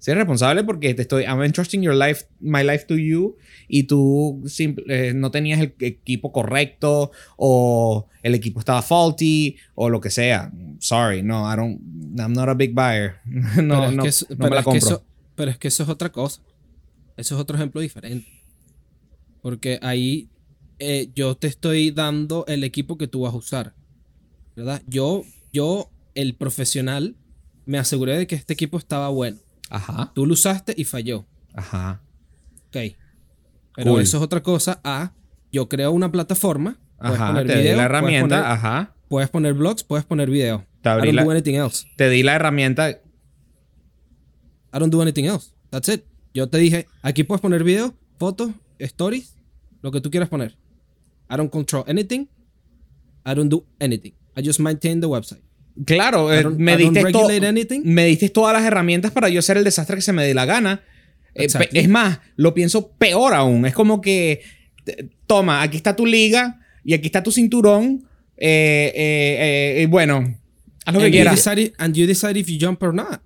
Eres 0.07 0.19
responsable 0.19 0.63
porque 0.63 0.93
te 0.93 1.01
estoy... 1.03 1.23
I'm 1.23 1.41
entrusting 1.43 1.81
your 1.81 1.95
life, 1.95 2.25
my 2.39 2.63
life 2.63 2.85
to 2.87 2.97
you. 2.97 3.37
Y 3.67 3.83
tú 3.83 4.43
simple- 4.47 4.83
eh, 4.89 5.13
no 5.13 5.31
tenías 5.31 5.59
el 5.61 5.73
equipo 5.79 6.31
correcto. 6.31 7.11
O 7.37 8.07
el 8.21 8.35
equipo 8.35 8.59
estaba 8.59 8.81
faulty. 8.81 9.55
O 9.75 9.89
lo 9.89 10.01
que 10.01 10.09
sea. 10.09 10.51
Sorry. 10.79 11.23
No, 11.23 11.51
I 11.51 11.55
don't... 11.55 11.79
I'm 12.19 12.33
not 12.33 12.49
a 12.49 12.53
big 12.53 12.73
buyer. 12.73 13.15
no, 13.63 13.91
no, 13.91 14.05
eso- 14.05 14.25
no 14.29 14.37
pero 14.37 14.49
me 14.49 14.55
la 14.55 14.59
es 14.61 14.65
que 14.65 14.71
compro. 14.71 14.89
eso- 14.89 15.05
pero 15.35 15.51
es 15.51 15.57
que 15.57 15.67
eso 15.69 15.83
es 15.83 15.89
otra 15.89 16.11
cosa. 16.11 16.41
Eso 17.17 17.35
es 17.35 17.41
otro 17.41 17.55
ejemplo 17.55 17.79
diferente. 17.81 18.27
Porque 19.41 19.79
ahí 19.81 20.29
eh, 20.79 21.09
yo 21.15 21.35
te 21.35 21.47
estoy 21.47 21.91
dando 21.91 22.45
el 22.47 22.63
equipo 22.63 22.97
que 22.97 23.07
tú 23.07 23.21
vas 23.21 23.33
a 23.33 23.37
usar. 23.37 23.73
¿Verdad? 24.55 24.81
Yo, 24.87 25.23
yo, 25.51 25.89
el 26.15 26.35
profesional, 26.35 27.15
me 27.65 27.77
aseguré 27.77 28.17
de 28.17 28.27
que 28.27 28.35
este 28.35 28.53
equipo 28.53 28.77
estaba 28.77 29.09
bueno. 29.09 29.37
Ajá. 29.69 30.11
Tú 30.13 30.25
lo 30.25 30.33
usaste 30.33 30.73
y 30.77 30.83
falló. 30.83 31.25
Ajá. 31.53 32.01
Ok. 32.67 32.77
Pero 33.75 33.91
Cool. 33.91 34.01
eso 34.01 34.17
es 34.17 34.23
otra 34.23 34.41
cosa 34.43 34.79
a 34.83 35.13
yo 35.51 35.67
creo 35.69 35.91
una 35.91 36.11
plataforma. 36.11 36.77
Puedes 36.99 37.15
Ajá. 37.19 37.27
poner 37.27 37.47
Te 37.47 37.53
di 37.57 37.63
la 37.63 37.63
puedes 37.73 37.85
herramienta. 37.85 38.35
poner- 38.37 38.51
Ajá. 38.51 38.95
Puedes 39.09 39.29
poner 39.29 39.53
blogs, 39.53 39.83
puedes 39.83 40.05
poner 40.05 40.29
video. 40.29 40.65
Te 40.81 40.89
I 40.89 40.91
abrí 40.93 41.07
don't 41.07 41.15
la- 41.15 41.23
do 41.25 41.31
anything 41.31 41.55
else. 41.55 41.87
Te 41.97 42.09
di 42.09 42.23
la 42.23 42.35
herramienta. 42.35 42.89
I 44.71 44.79
don't 44.79 44.91
do 44.91 45.01
anything 45.01 45.25
else. 45.25 45.51
That's 45.69 45.89
it. 45.89 46.05
Yo 46.33 46.47
te 46.49 46.57
dije, 46.57 46.87
aquí 47.03 47.23
puedes 47.23 47.41
poner 47.41 47.63
video, 47.63 47.93
fotos, 48.17 48.51
stories, 48.79 49.35
lo 49.81 49.91
que 49.91 50.01
tú 50.01 50.09
quieras 50.09 50.29
poner. 50.29 50.57
I 51.29 51.35
don't 51.37 51.51
control 51.51 51.83
anything. 51.87 52.27
I 53.25 53.35
don't 53.35 53.49
do 53.51 53.65
anything. 53.79 54.13
I 54.35 54.41
just 54.41 54.59
maintain 54.59 54.99
the 54.99 55.07
website. 55.07 55.41
Claro, 55.85 56.31
I 56.33 56.37
eh, 56.37 56.43
don't- 56.43 56.57
me, 56.57 56.73
I 56.73 56.77
diste 56.77 56.99
to- 56.99 57.05
regulate 57.07 57.47
anything. 57.47 57.81
me 57.83 58.05
diste 58.05 58.29
todas 58.29 58.53
las 58.53 58.63
herramientas 58.63 59.11
para 59.11 59.29
yo 59.29 59.39
hacer 59.39 59.57
el 59.57 59.63
desastre 59.63 59.95
que 59.95 60.01
se 60.01 60.13
me 60.13 60.23
dé 60.25 60.33
la 60.33 60.45
gana. 60.45 60.81
Eh, 61.35 61.45
Exactly. 61.45 61.79
es 61.79 61.89
más, 61.89 62.19
lo 62.35 62.53
pienso 62.53 62.91
peor 62.91 63.33
aún. 63.33 63.65
Es 63.65 63.73
como 63.73 63.99
que, 64.01 64.41
toma, 65.25 65.61
aquí 65.63 65.77
está 65.77 65.95
tu 65.95 66.05
liga 66.05 66.59
y 66.83 66.93
aquí 66.93 67.07
está 67.07 67.23
tu 67.23 67.31
cinturón. 67.31 68.05
Eh, 68.37 68.91
eh, 68.95 69.81
eh, 69.83 69.87
bueno, 69.87 70.37
haz 70.85 70.93
lo 70.93 70.99
que 70.99 71.05
and, 71.05 71.13
quieras. 71.13 71.35
decide, 71.43 71.73
and 71.77 71.95
you 71.95 72.05
decide 72.05 72.37
if 72.39 72.47
you 72.47 72.57
jump 72.59 72.81
or 72.83 72.93
not. 72.93 73.21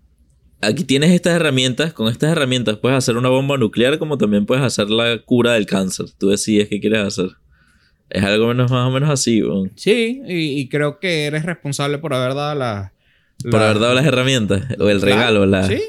Aquí 0.61 0.83
tienes 0.85 1.11
estas 1.11 1.33
herramientas. 1.35 1.93
Con 1.93 2.07
estas 2.11 2.31
herramientas 2.31 2.77
puedes 2.77 2.97
hacer 2.97 3.17
una 3.17 3.29
bomba 3.29 3.57
nuclear 3.57 3.99
como 3.99 4.17
también 4.17 4.45
puedes 4.45 4.63
hacer 4.63 4.89
la 4.89 5.21
cura 5.23 5.53
del 5.53 5.65
cáncer. 5.65 6.07
Tú 6.17 6.29
decides 6.29 6.67
qué 6.69 6.79
quieres 6.79 6.99
hacer. 7.05 7.29
Es 8.09 8.23
algo 8.23 8.47
menos, 8.47 8.71
más 8.71 8.87
o 8.87 8.91
menos 8.91 9.09
así, 9.09 9.41
weón. 9.43 9.71
Sí, 9.75 10.21
y, 10.27 10.59
y 10.61 10.69
creo 10.69 10.99
que 10.99 11.25
eres 11.25 11.43
responsable 11.45 11.97
por 11.97 12.13
haber 12.13 12.33
dado 12.35 12.55
la... 12.55 12.93
Por 13.51 13.61
haber 13.61 13.79
dado 13.79 13.93
las 13.93 14.05
herramientas. 14.05 14.63
O 14.79 14.89
el 14.89 15.01
regalo. 15.01 15.45
La... 15.45 15.67
Sí, 15.67 15.79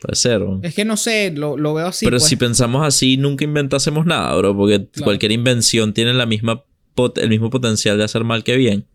Puede 0.00 0.14
ser, 0.16 0.42
weón. 0.42 0.60
es 0.64 0.74
que 0.74 0.84
no 0.84 0.96
sé, 0.96 1.30
lo, 1.34 1.56
lo 1.56 1.74
veo 1.74 1.86
así. 1.88 2.04
Pero 2.06 2.18
pues. 2.18 2.28
si 2.28 2.36
pensamos 2.36 2.86
así, 2.86 3.16
nunca 3.16 3.44
inventásemos 3.44 4.06
nada, 4.06 4.34
bro. 4.36 4.56
Porque 4.56 4.86
Claro. 4.88 5.04
cualquier 5.04 5.32
invención 5.32 5.92
tiene 5.94 6.12
la 6.14 6.26
misma 6.26 6.64
pot- 6.94 7.18
el 7.18 7.28
mismo 7.28 7.50
potencial 7.50 7.96
de 7.98 8.04
hacer 8.04 8.24
mal 8.24 8.42
que 8.44 8.56
bien. 8.56 8.86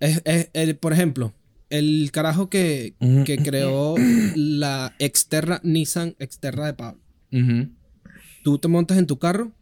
Es, 0.00 0.22
es- 0.24 0.50
el- 0.54 0.76
por 0.76 0.92
ejemplo, 0.92 1.32
el 1.68 2.10
carajo 2.12 2.48
que, 2.50 2.94
que 3.24 3.38
creó 3.38 3.94
la 4.34 4.94
externa 4.98 5.60
Nissan 5.62 6.16
externa 6.18 6.66
de 6.66 6.74
Pablo. 6.74 7.00
Tú 8.42 8.58
te 8.58 8.68
montas 8.68 8.98
en 8.98 9.06
tu 9.06 9.18
carro 9.18 9.52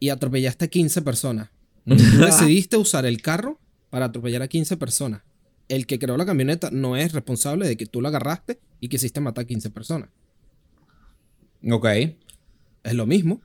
y 0.00 0.08
atropellaste 0.08 0.64
a 0.64 0.68
15 0.68 1.02
personas. 1.02 1.50
Tú 1.84 1.94
decidiste 2.18 2.76
usar 2.76 3.06
el 3.06 3.22
carro 3.22 3.60
para 3.90 4.06
atropellar 4.06 4.42
a 4.42 4.48
15 4.48 4.76
personas. 4.76 5.22
El 5.68 5.86
que 5.86 6.00
creó 6.00 6.16
la 6.16 6.26
camioneta 6.26 6.70
no 6.72 6.96
es 6.96 7.12
responsable 7.12 7.68
de 7.68 7.76
que 7.76 7.86
tú 7.86 8.00
la 8.00 8.08
agarraste 8.08 8.58
y 8.80 8.88
quisiste 8.88 9.20
matar 9.20 9.44
a 9.44 9.46
15 9.46 9.70
personas. 9.70 10.08
Ok. 11.70 11.86
Es 12.82 12.94
lo 12.94 13.06
mismo. 13.06 13.40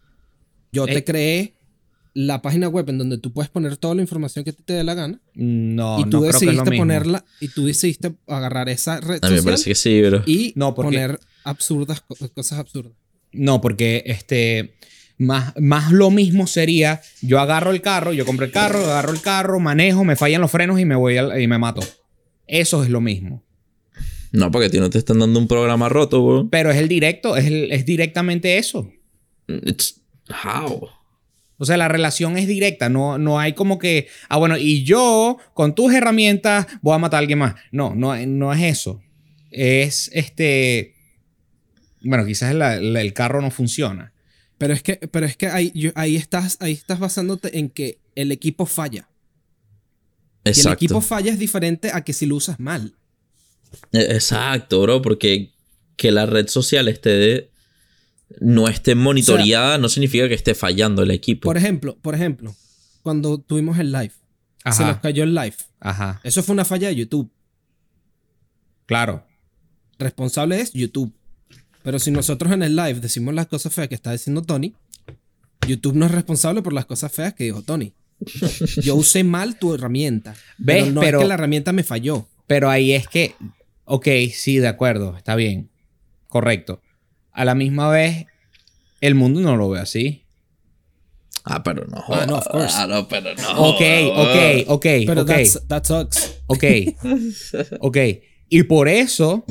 Yo 0.71 0.87
Eh. 0.87 0.93
te 0.93 1.03
creé 1.03 1.53
la 2.13 2.41
página 2.41 2.69
web 2.69 2.89
en 2.89 2.97
donde 2.97 3.17
tú 3.17 3.33
puedes 3.33 3.49
poner 3.49 3.75
toda 3.75 3.93
la 3.95 4.01
información 4.01 4.45
que 4.45 4.53
te 4.53 4.73
dé 4.73 4.83
la 4.83 4.93
gana. 4.93 5.19
No, 5.33 5.99
y 5.99 6.03
tú 6.03 6.09
no 6.11 6.19
creo 6.21 6.21
que 6.21 6.27
es 6.29 6.33
lo 6.33 6.39
decidiste 6.47 6.69
mismo. 6.71 6.81
ponerla 6.81 7.25
y 7.41 7.47
tú 7.49 7.65
decidiste 7.65 8.15
agarrar 8.27 8.69
esa 8.69 9.01
red 9.01 9.19
A 9.21 9.27
mí 9.27 9.33
me 9.33 9.37
social 9.39 9.43
parece 9.43 9.69
que 9.69 9.75
sí, 9.75 10.01
bro. 10.01 10.23
y 10.25 10.53
No, 10.55 10.73
porque- 10.73 10.87
poner 10.97 11.19
absurdas 11.43 12.01
co- 12.01 12.15
cosas 12.33 12.57
absurdas. 12.59 12.93
No, 13.33 13.59
porque 13.59 14.03
este. 14.05 14.75
Más, 15.17 15.53
más 15.59 15.91
lo 15.91 16.11
mismo 16.11 16.45
sería: 16.47 17.01
yo 17.21 17.39
agarro 17.39 17.71
el 17.71 17.81
carro, 17.81 18.11
yo 18.13 18.25
compro 18.25 18.45
el 18.45 18.51
carro, 18.51 18.79
agarro 18.79 19.13
el 19.13 19.21
carro, 19.21 19.59
manejo, 19.59 20.03
me 20.03 20.15
fallan 20.15 20.41
los 20.41 20.51
frenos 20.51 20.79
y 20.79 20.85
me 20.85 20.95
voy 20.95 21.17
al- 21.17 21.39
y 21.41 21.47
me 21.47 21.57
mato. 21.57 21.81
Eso 22.47 22.83
es 22.83 22.89
lo 22.89 22.99
mismo. 23.01 23.43
No, 24.31 24.51
porque 24.51 24.67
a 24.67 24.69
ti 24.69 24.79
no 24.79 24.89
te 24.89 24.97
están 24.97 25.19
dando 25.19 25.39
un 25.39 25.47
programa 25.47 25.87
roto, 25.87 26.25
bro. 26.25 26.49
Pero 26.49 26.69
es 26.69 26.77
el 26.77 26.89
directo, 26.89 27.37
es, 27.37 27.45
el- 27.45 27.71
es 27.71 27.85
directamente 27.85 28.57
eso. 28.57 28.91
It's... 29.47 30.01
How? 30.43 30.89
O 31.57 31.65
sea, 31.65 31.77
la 31.77 31.87
relación 31.87 32.37
es 32.37 32.47
directa, 32.47 32.89
no, 32.89 33.17
no 33.17 33.39
hay 33.39 33.53
como 33.53 33.79
que, 33.79 34.07
ah, 34.27 34.35
bueno, 34.35 34.57
y 34.57 34.83
yo 34.83 35.37
con 35.53 35.73
tus 35.73 35.93
herramientas 35.93 36.67
voy 36.81 36.93
a 36.95 36.97
matar 36.97 37.19
a 37.19 37.19
alguien 37.19 37.39
más. 37.39 37.55
No, 37.71 37.95
no, 37.95 38.13
no 38.27 38.51
es 38.53 38.61
eso. 38.63 39.01
Es 39.51 40.09
este. 40.13 40.95
Bueno, 42.01 42.25
quizás 42.25 42.53
la- 42.53 42.75
la- 42.81 42.99
el 43.01 43.13
carro 43.13 43.41
no 43.41 43.51
funciona. 43.51 44.11
Pero 44.57 44.73
es 44.73 44.81
que, 44.83 44.95
pero 45.11 45.25
es 45.25 45.35
que 45.37 45.47
ahí, 45.47 45.71
yo- 45.75 45.91
ahí, 45.95 46.15
estás, 46.15 46.57
ahí 46.61 46.71
estás 46.71 46.99
basándote 46.99 47.57
en 47.59 47.69
que 47.69 47.99
el 48.15 48.31
equipo 48.31 48.65
falla. 48.65 49.09
Y 50.45 50.49
el 50.49 50.55
Exacto. 50.55 50.73
equipo 50.75 51.01
falla 51.01 51.31
es 51.31 51.39
diferente 51.39 51.91
a 51.93 52.03
que 52.03 52.13
si 52.13 52.25
lo 52.25 52.35
usas 52.35 52.59
mal. 52.59 52.95
E- 53.91 54.13
Exacto, 54.15 54.81
bro, 54.81 55.01
porque 55.01 55.51
que 55.97 56.11
la 56.11 56.25
red 56.25 56.47
social 56.47 56.87
esté 56.87 57.09
de- 57.09 57.51
no 58.39 58.67
esté 58.67 58.95
monitoreada, 58.95 59.77
no 59.77 59.89
significa 59.89 60.27
que 60.27 60.33
esté 60.35 60.55
fallando 60.55 61.03
el 61.03 61.11
equipo. 61.11 61.41
Por 61.47 61.57
ejemplo, 61.57 61.97
por 62.01 62.15
ejemplo, 62.15 62.55
cuando 63.03 63.37
tuvimos 63.39 63.77
el 63.79 63.91
live, 63.91 64.13
se 64.71 64.83
nos 64.85 64.99
cayó 64.99 65.23
el 65.23 65.35
live. 65.35 65.55
Ajá. 65.79 66.21
Eso 66.23 66.41
fue 66.43 66.53
una 66.53 66.65
falla 66.65 66.87
de 66.87 66.95
YouTube. 66.95 67.29
Claro. 68.85 69.25
Responsable 69.99 70.59
es 70.61 70.71
YouTube. 70.73 71.13
Pero 71.85 71.99
si 71.99 72.11
nosotros 72.11 72.51
en 72.51 72.63
el 72.63 72.75
live 72.75 72.95
decimos 72.99 73.33
las 73.33 73.45
cosas 73.47 73.73
feas 73.73 73.87
que 73.87 73.95
está 73.95 74.11
diciendo 74.11 74.41
Tony, 74.41 74.73
YouTube 75.67 75.95
no 75.95 76.05
es 76.07 76.11
responsable 76.11 76.61
por 76.61 76.73
las 76.73 76.85
cosas 76.85 77.11
feas 77.11 77.33
que 77.33 77.45
dijo 77.45 77.61
Tony. 77.61 77.93
Yo 78.81 78.95
usé 78.95 79.23
mal 79.23 79.57
tu 79.59 79.73
herramienta. 79.73 80.35
¿Ves? 80.57 80.83
Pero 80.83 80.91
no 80.93 81.01
Pero- 81.01 81.19
es 81.19 81.23
que 81.23 81.27
la 81.27 81.33
herramienta 81.35 81.71
me 81.73 81.83
falló. 81.83 82.27
Pero 82.47 82.69
ahí 82.69 82.91
es 82.93 83.07
que, 83.07 83.35
ok, 83.85 84.07
sí, 84.33 84.57
de 84.57 84.67
acuerdo, 84.67 85.15
está 85.17 85.35
bien, 85.35 85.69
correcto. 86.27 86.81
A 87.31 87.45
la 87.45 87.55
misma 87.55 87.89
vez, 87.89 88.25
el 89.01 89.15
mundo 89.15 89.41
no 89.41 89.55
lo 89.55 89.69
ve 89.69 89.79
así. 89.79 90.23
Ah, 91.43 91.61
pero 91.63 91.85
no. 91.85 92.03
Ah, 92.07 92.25
no, 92.27 92.37
of 92.37 92.47
course. 92.47 92.73
Ah, 92.75 92.87
no, 92.87 93.07
pero 93.07 93.33
no. 93.35 93.49
Ok, 93.69 93.81
ok, 94.15 94.37
ok, 94.67 94.85
Pero 95.05 95.21
ok, 95.21 95.27
that's- 95.29 95.67
that 95.67 95.83
sucks. 95.85 96.39
ok, 96.47 96.63
ok. 97.81 97.97
Y 98.49 98.63
por 98.63 98.87
eso, 98.87 99.43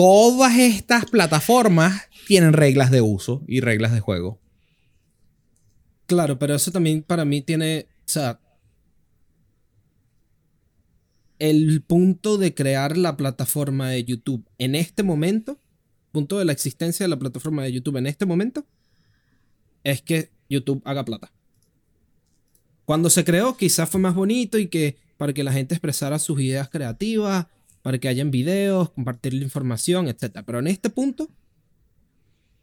todas 0.00 0.56
estas 0.56 1.04
plataformas 1.04 2.08
tienen 2.26 2.54
reglas 2.54 2.90
de 2.90 3.02
uso 3.02 3.42
y 3.46 3.60
reglas 3.60 3.92
de 3.92 4.00
juego. 4.00 4.40
Claro, 6.06 6.38
pero 6.38 6.54
eso 6.54 6.72
también 6.72 7.02
para 7.02 7.26
mí 7.26 7.42
tiene. 7.42 7.86
O 7.98 8.08
sea. 8.08 8.40
El 11.38 11.82
punto 11.82 12.38
de 12.38 12.54
crear 12.54 12.96
la 12.96 13.18
plataforma 13.18 13.90
de 13.90 14.02
YouTube 14.04 14.48
en 14.56 14.74
este 14.74 15.02
momento, 15.02 15.58
punto 16.12 16.38
de 16.38 16.46
la 16.46 16.52
existencia 16.52 17.04
de 17.04 17.08
la 17.08 17.18
plataforma 17.18 17.62
de 17.62 17.72
YouTube 17.72 17.98
en 17.98 18.06
este 18.06 18.24
momento, 18.24 18.64
es 19.84 20.00
que 20.00 20.30
YouTube 20.48 20.80
haga 20.86 21.04
plata. 21.04 21.30
Cuando 22.86 23.10
se 23.10 23.22
creó, 23.22 23.54
quizás 23.58 23.88
fue 23.90 24.00
más 24.00 24.14
bonito 24.14 24.56
y 24.56 24.68
que 24.68 24.96
para 25.18 25.34
que 25.34 25.44
la 25.44 25.52
gente 25.52 25.74
expresara 25.74 26.18
sus 26.18 26.40
ideas 26.40 26.70
creativas, 26.70 27.48
para 27.82 27.98
que 27.98 28.08
hayan 28.08 28.30
videos, 28.30 28.90
compartir 28.90 29.34
la 29.34 29.42
información, 29.42 30.08
etc. 30.08 30.42
Pero 30.44 30.58
en 30.58 30.66
este 30.66 30.90
punto, 30.90 31.30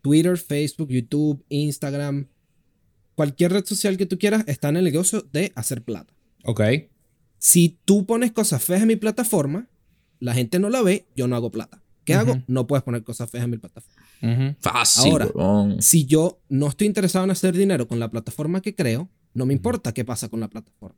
Twitter, 0.02 0.38
Facebook, 0.38 0.90
YouTube, 0.90 1.44
Instagram, 1.50 2.28
cualquier 3.16 3.52
red 3.54 3.66
social 3.66 3.98
que 3.98 4.06
tú 4.06 4.18
quieras 4.20 4.44
está 4.48 4.70
en 4.70 4.78
el 4.78 4.84
negocio 4.84 5.28
de 5.34 5.52
hacer 5.56 5.84
plata. 5.84 6.14
Ok. 6.44 6.62
Si 7.40 7.80
tú 7.86 8.06
pones 8.06 8.32
cosas 8.32 8.64
feas 8.64 8.82
en 8.82 8.88
mi 8.88 8.96
plataforma, 8.96 9.68
la 10.20 10.34
gente 10.34 10.60
no 10.60 10.70
la 10.70 10.82
ve, 10.82 11.08
yo 11.16 11.28
no 11.28 11.36
hago 11.36 11.52
plata. 11.52 11.84
¿Qué 12.04 12.14
hago? 12.14 12.42
No 12.48 12.68
puedes 12.68 12.84
poner 12.84 13.04
cosas 13.04 13.30
feas 13.30 13.44
en 13.44 13.50
mi 13.50 13.58
plataforma. 13.58 14.56
Fácil, 14.62 15.12
Ahora. 15.12 15.28
Si 15.80 16.06
yo 16.06 16.40
no 16.48 16.68
estoy 16.68 16.88
interesado 16.88 17.26
en 17.26 17.32
hacer 17.32 17.56
dinero 17.56 17.88
con 17.88 18.00
la 18.00 18.10
plataforma 18.10 18.62
que 18.62 18.76
creo, 18.76 19.10
no 19.34 19.46
me 19.46 19.54
importa 19.54 19.94
qué 19.94 20.06
pasa 20.06 20.30
con 20.30 20.40
la 20.40 20.48
plataforma. 20.48 20.98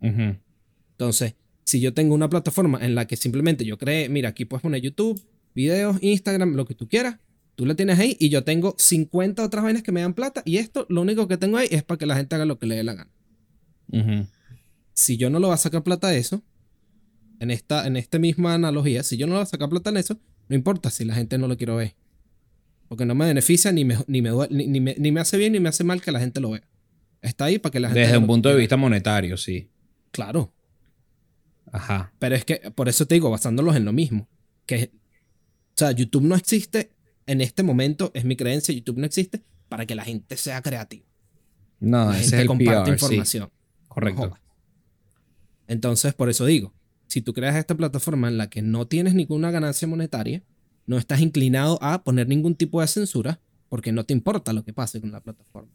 Entonces, 0.00 1.36
si 1.64 1.80
yo 1.80 1.94
tengo 1.94 2.14
una 2.14 2.28
plataforma 2.28 2.84
en 2.84 2.94
la 2.94 3.06
que 3.06 3.16
simplemente 3.16 3.64
yo 3.64 3.78
cree, 3.78 4.08
mira, 4.08 4.30
aquí 4.30 4.44
puedes 4.44 4.62
poner 4.62 4.80
YouTube, 4.80 5.20
videos, 5.54 5.96
Instagram, 6.02 6.54
lo 6.54 6.66
que 6.66 6.74
tú 6.74 6.88
quieras, 6.88 7.18
tú 7.56 7.66
la 7.66 7.74
tienes 7.74 7.98
ahí 7.98 8.16
y 8.20 8.28
yo 8.28 8.44
tengo 8.44 8.74
50 8.78 9.42
otras 9.42 9.64
vainas 9.64 9.82
que 9.82 9.92
me 9.92 10.02
dan 10.02 10.14
plata 10.14 10.42
y 10.44 10.58
esto 10.58 10.86
lo 10.88 11.02
único 11.02 11.26
que 11.26 11.36
tengo 11.36 11.56
ahí 11.56 11.68
es 11.70 11.82
para 11.82 11.98
que 11.98 12.06
la 12.06 12.16
gente 12.16 12.34
haga 12.34 12.44
lo 12.44 12.58
que 12.58 12.66
le 12.66 12.76
dé 12.76 12.84
la 12.84 12.94
gana. 12.94 13.10
Si 14.92 15.16
yo 15.16 15.30
no 15.30 15.40
lo 15.40 15.48
voy 15.48 15.54
a 15.54 15.58
sacar 15.58 15.82
plata 15.82 16.08
de 16.08 16.18
eso, 16.18 16.42
en 17.40 17.50
esta, 17.50 17.86
en 17.86 17.96
esta 17.96 18.18
misma 18.18 18.54
analogía, 18.54 19.02
si 19.02 19.16
yo 19.16 19.26
no 19.26 19.32
le 19.32 19.38
voy 19.38 19.42
a 19.42 19.46
sacar 19.46 19.68
plata 19.68 19.90
en 19.90 19.96
eso, 19.96 20.18
no 20.48 20.56
importa 20.56 20.90
si 20.90 21.04
la 21.04 21.14
gente 21.14 21.38
no 21.38 21.48
lo 21.48 21.56
quiere 21.56 21.74
ver. 21.74 21.94
Porque 22.88 23.06
no 23.06 23.14
me 23.14 23.26
beneficia 23.26 23.72
ni 23.72 23.84
me, 23.84 23.98
ni 24.06 24.22
me, 24.22 24.30
ni, 24.50 24.80
me, 24.80 24.94
ni 24.98 25.12
me 25.12 25.20
hace 25.20 25.36
bien 25.36 25.52
ni 25.52 25.60
me 25.60 25.68
hace 25.68 25.84
mal 25.84 26.00
que 26.00 26.12
la 26.12 26.20
gente 26.20 26.40
lo 26.40 26.50
vea. 26.50 26.62
Está 27.22 27.46
ahí 27.46 27.58
para 27.58 27.72
que 27.72 27.80
la 27.80 27.88
gente 27.88 28.00
Desde 28.00 28.18
un 28.18 28.24
lo 28.24 28.28
punto 28.28 28.48
de 28.50 28.56
vista 28.56 28.76
monetario, 28.76 29.36
sí. 29.36 29.70
Claro. 30.10 30.53
Ajá. 31.74 32.12
Pero 32.20 32.36
es 32.36 32.44
que, 32.44 32.70
por 32.70 32.88
eso 32.88 33.04
te 33.04 33.16
digo, 33.16 33.30
basándolos 33.30 33.74
en 33.74 33.84
lo 33.84 33.92
mismo. 33.92 34.28
Que, 34.64 34.92
o 34.94 35.74
sea, 35.74 35.90
YouTube 35.90 36.22
no 36.22 36.36
existe 36.36 36.92
en 37.26 37.40
este 37.40 37.64
momento, 37.64 38.12
es 38.14 38.24
mi 38.24 38.36
creencia, 38.36 38.72
YouTube 38.72 38.98
no 38.98 39.06
existe 39.06 39.42
para 39.68 39.84
que 39.84 39.96
la 39.96 40.04
gente 40.04 40.36
sea 40.36 40.62
creativa. 40.62 41.04
No, 41.80 42.10
la 42.10 42.12
ese 42.12 42.20
es 42.20 42.30
gente 42.30 42.42
el 42.42 42.46
comparte 42.46 42.92
PR, 42.92 42.98
sí. 42.98 43.04
información. 43.04 43.50
Correcto. 43.88 44.28
No. 44.28 44.38
Entonces, 45.66 46.14
por 46.14 46.30
eso 46.30 46.46
digo, 46.46 46.72
si 47.08 47.22
tú 47.22 47.32
creas 47.34 47.56
esta 47.56 47.74
plataforma 47.74 48.28
en 48.28 48.38
la 48.38 48.48
que 48.48 48.62
no 48.62 48.86
tienes 48.86 49.14
ninguna 49.14 49.50
ganancia 49.50 49.88
monetaria, 49.88 50.44
no 50.86 50.96
estás 50.96 51.20
inclinado 51.20 51.82
a 51.82 52.04
poner 52.04 52.28
ningún 52.28 52.54
tipo 52.54 52.80
de 52.82 52.86
censura, 52.86 53.40
porque 53.68 53.90
no 53.90 54.04
te 54.04 54.12
importa 54.12 54.52
lo 54.52 54.64
que 54.64 54.72
pase 54.72 55.00
con 55.00 55.10
la 55.10 55.20
plataforma. 55.20 55.72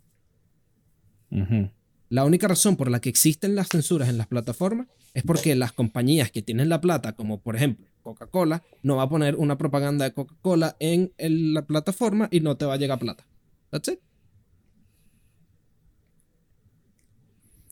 Ujú. 1.30 1.70
La 2.10 2.26
única 2.26 2.48
razón 2.48 2.76
por 2.76 2.90
la 2.90 3.00
que 3.02 3.10
existen 3.10 3.56
las 3.56 3.70
censuras 3.70 4.10
en 4.10 4.18
las 4.18 4.28
plataformas 4.28 4.88
es 5.14 5.24
porque 5.24 5.56
las 5.56 5.72
compañías 5.72 6.32
que 6.32 6.42
tienen 6.42 6.70
la 6.70 6.82
plata, 6.82 7.14
como 7.14 7.40
por 7.42 7.56
ejemplo 7.56 7.86
Coca-Cola, 8.02 8.64
no 8.84 8.96
va 8.96 9.04
a 9.04 9.10
poner 9.10 9.36
una 9.36 9.58
propaganda 9.58 10.06
de 10.06 10.14
Coca-Cola 10.14 10.76
en 10.80 11.12
la 11.54 11.66
plataforma 11.66 12.28
y 12.32 12.40
no 12.40 12.58
te 12.58 12.66
va 12.66 12.74
a 12.74 12.78
llegar 12.78 12.98
plata. 13.00 13.28
That's 13.70 13.90
it. 13.90 14.00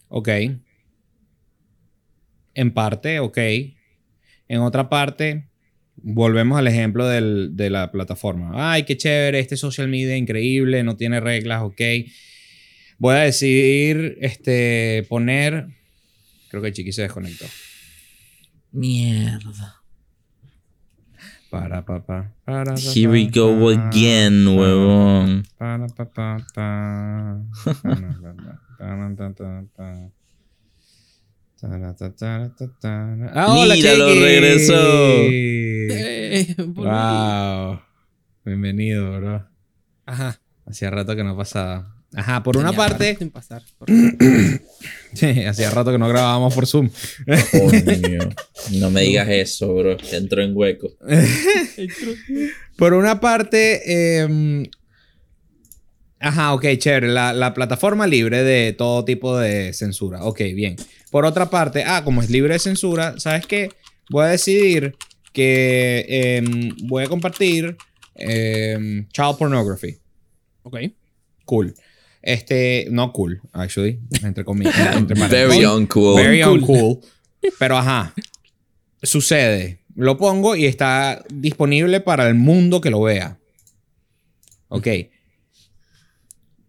Ok. 0.10 0.30
En 2.54 2.74
parte, 2.74 3.20
ok. 3.20 3.38
En 4.48 4.60
otra 4.62 4.90
parte, 4.90 5.50
volvemos 5.96 6.58
al 6.58 6.68
ejemplo 6.68 7.08
del- 7.08 7.56
de 7.56 7.70
la 7.70 7.92
plataforma. 7.92 8.72
Ay, 8.72 8.84
qué 8.84 8.98
chévere, 8.98 9.40
este 9.40 9.58
social 9.58 9.88
media 9.88 10.16
increíble, 10.18 10.84
no 10.84 10.96
tiene 10.96 11.20
reglas, 11.20 11.62
ok. 11.64 11.82
Voy 13.00 13.16
a 13.16 13.20
decidir 13.20 14.18
este, 14.22 15.06
poner... 15.08 15.68
Creo 16.50 16.62
que 16.62 16.70
el 16.70 16.74
chiqui 16.74 16.92
se 16.92 17.04
desconectó. 17.04 17.46
Mierda. 18.72 19.82
Para, 21.50 21.86
pa, 21.86 22.06
pa, 22.06 22.34
para, 22.44 22.74
pa, 22.74 22.82
Here 22.94 23.08
we 23.08 23.30
go 23.34 23.58
pa, 23.60 23.72
again, 23.88 24.46
pa, 24.46 24.52
huevón. 24.52 25.44
¡Ah, 25.60 25.78
hola, 33.48 33.76
Míralo, 33.76 34.10
Chiqui! 34.10 34.22
regresó. 34.22 34.74
Eh. 35.30 36.56
Wow. 36.58 37.80
Bienvenido, 38.46 39.20
bro. 39.20 39.48
Ajá. 40.06 40.40
Hacía 40.66 40.92
rato 40.92 41.16
que 41.16 41.24
no 41.24 41.36
pasaba. 41.36 41.97
Ajá, 42.14 42.42
por 42.42 42.58
una 42.58 42.72
parte, 42.72 43.16
sin 43.18 43.30
pasar. 43.30 43.64
sí, 45.14 45.44
hacía 45.44 45.70
rato 45.70 45.92
que 45.92 45.98
no 45.98 46.08
grabábamos 46.08 46.54
por 46.54 46.66
Zoom. 46.66 46.90
Coño. 47.52 48.30
No 48.72 48.92
me 48.92 49.02
digas 49.02 49.30
eso, 49.30 49.74
bro. 49.74 49.96
Entro 50.12 50.42
en 50.44 50.52
hueco. 50.54 50.90
Por 52.78 52.94
una 52.94 53.22
parte, 53.22 53.82
eh, 53.86 54.70
ajá, 56.20 56.54
ok, 56.54 56.66
chévere. 56.78 57.08
La, 57.08 57.32
la 57.32 57.54
plataforma 57.54 58.08
libre 58.08 58.44
de 58.44 58.74
todo 58.74 59.06
tipo 59.06 59.38
de 59.38 59.72
censura. 59.72 60.26
Ok, 60.26 60.40
bien. 60.54 60.76
Por 61.12 61.24
otra 61.26 61.50
parte, 61.50 61.84
ah, 61.86 62.04
como 62.04 62.22
es 62.22 62.30
libre 62.30 62.54
de 62.54 62.60
censura, 62.60 63.18
¿sabes 63.20 63.46
qué? 63.46 63.70
Voy 64.10 64.26
a 64.26 64.28
decidir 64.28 64.96
que 65.32 66.06
em, 66.10 66.76
voy 66.88 67.06
a 67.06 67.08
compartir 67.08 67.78
em, 68.16 69.08
child 69.10 69.38
pornography. 69.38 69.98
Ok. 70.64 70.78
Cool. 71.46 71.74
Este, 72.28 72.88
no 72.92 73.14
cool, 73.14 73.40
actually, 73.54 74.02
entre 74.22 74.44
comillas. 74.44 74.98
entre 74.98 75.16
Very 75.30 75.64
uncool. 75.64 76.16
Very 76.18 76.44
Uncool. 76.44 76.60
uncool. 76.78 77.00
Pero 77.58 77.78
ajá. 77.78 78.14
Sucede. 79.02 79.80
Lo 79.96 80.18
pongo 80.18 80.58
y 80.58 80.66
está 80.66 81.24
disponible 81.34 82.02
para 82.02 82.28
el 82.28 82.36
mundo 82.36 82.82
que 82.82 82.90
lo 82.90 83.02
vea. 83.02 83.40
Ok. 84.68 84.88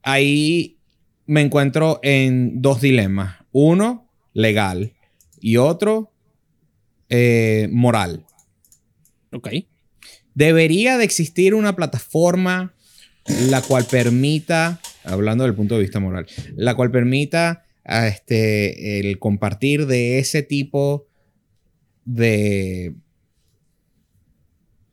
Ahí 0.02 0.78
me 1.26 1.40
encuentro 1.40 1.98
en 2.04 2.62
dos 2.62 2.80
dilemas. 2.80 3.38
Uno, 3.50 4.08
legal. 4.34 4.92
Y 5.40 5.56
otro, 5.56 6.12
eh, 7.08 7.68
moral. 7.72 8.24
Ok. 9.32 9.48
Debería 10.34 10.98
de 10.98 11.04
existir 11.04 11.52
una 11.54 11.74
plataforma 11.74 12.74
la 13.50 13.60
cual 13.60 13.84
permita, 13.84 14.80
hablando 15.08 15.44
del 15.44 15.54
punto 15.54 15.74
de 15.74 15.80
vista 15.82 16.00
moral, 16.00 16.26
la 16.56 16.74
cual 16.74 16.90
permita 16.90 17.64
a 17.84 18.06
este, 18.06 19.00
el 19.00 19.18
compartir 19.18 19.86
de 19.86 20.18
ese 20.18 20.42
tipo 20.42 21.06
de 22.04 22.94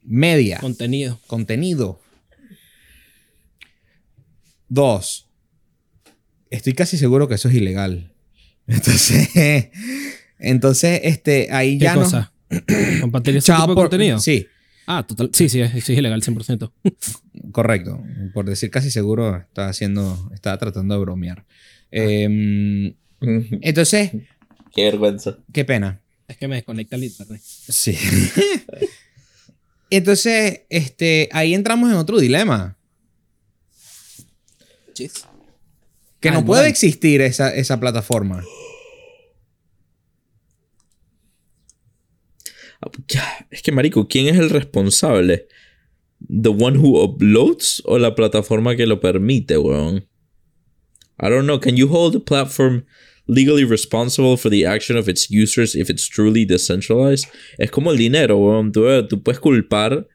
media, 0.04 0.60
Contenido. 0.60 1.20
contenido. 1.28 2.00
Dos, 4.68 5.30
estoy 6.50 6.74
casi 6.74 6.98
seguro 6.98 7.28
que 7.28 7.36
eso 7.36 7.50
es 7.50 7.56
ilegal. 7.56 8.12
Entonces, 8.68 9.70
entonces 10.40 11.02
este, 11.04 11.50
ahí 11.52 11.78
¿Qué 11.78 11.84
ya 11.86 11.96
no... 11.96 12.02
cosa? 12.02 12.34
¿Compartir 13.02 13.38
ese 13.38 13.54
tipo 13.54 13.68
de 13.68 13.76
contenido? 13.76 14.20
Sí. 14.20 14.48
Ah, 14.88 15.06
total. 15.08 15.30
Sí, 15.34 15.50
sí, 15.50 15.62
es, 15.62 15.72
sí, 15.72 15.94
es 15.94 16.00
ilegal 16.00 16.22
100%. 16.22 16.72
Correcto. 17.52 18.04
Por 18.34 18.46
decir 18.46 18.70
casi 18.70 18.92
seguro, 18.92 19.38
estaba 19.38 19.70
haciendo, 19.70 20.30
estaba 20.34 20.58
tratando 20.58 20.94
de 20.96 21.00
bromear. 21.02 21.46
Em, 21.92 22.94
entonces, 23.62 24.12
Qué 24.74 24.84
vergüenza. 24.84 25.38
qué 25.54 25.66
pena. 25.66 26.02
es 26.28 26.38
que 26.38 26.48
me 26.48 26.56
desconecta 26.56 26.96
el 26.98 27.06
internet. 27.06 27.42
Sí. 27.42 27.98
entonces, 29.90 30.62
este, 30.70 31.30
ahí 31.32 31.54
entramos 31.54 31.90
en 31.90 31.96
otro 31.98 32.20
dilema. 32.20 32.78
Chis. 34.94 35.26
Que 36.20 36.32
no 36.32 36.46
puede 36.46 36.68
existir 36.68 37.22
esa, 37.22 37.54
esa 37.54 37.80
plataforma. 37.80 38.44
Es 43.52 43.62
que, 43.62 43.72
marico, 43.72 44.08
¿quién 44.08 44.28
es 44.28 44.38
el 44.38 44.50
responsable? 44.50 45.48
¿The 46.28 46.50
one 46.50 46.78
who 46.78 47.02
uploads 47.02 47.82
o 47.86 47.98
la 47.98 48.16
plataforma 48.16 48.76
que 48.76 48.86
lo 48.86 49.00
permite, 49.00 49.58
weón? 49.58 50.08
I 51.20 51.30
don't 51.30 51.46
know. 51.46 51.60
Can 51.60 51.76
you 51.76 51.88
hold 51.88 52.14
the 52.14 52.20
platform 52.20 52.86
legally 53.28 53.64
responsible 53.64 54.38
for 54.38 54.50
the 54.50 54.66
action 54.66 54.98
of 54.98 55.08
its 55.08 55.30
users 55.30 55.76
if 55.76 55.90
it's 55.90 56.08
truly 56.08 56.46
decentralized? 56.46 57.28
Es 57.58 57.72
como 57.72 57.92
el 57.92 57.98
dinero, 57.98 58.38
weón. 58.38 58.72
Tú, 58.72 58.88
eh, 58.88 59.04
tú 59.04 59.22
puedes 59.22 59.40
culpar 59.40 60.08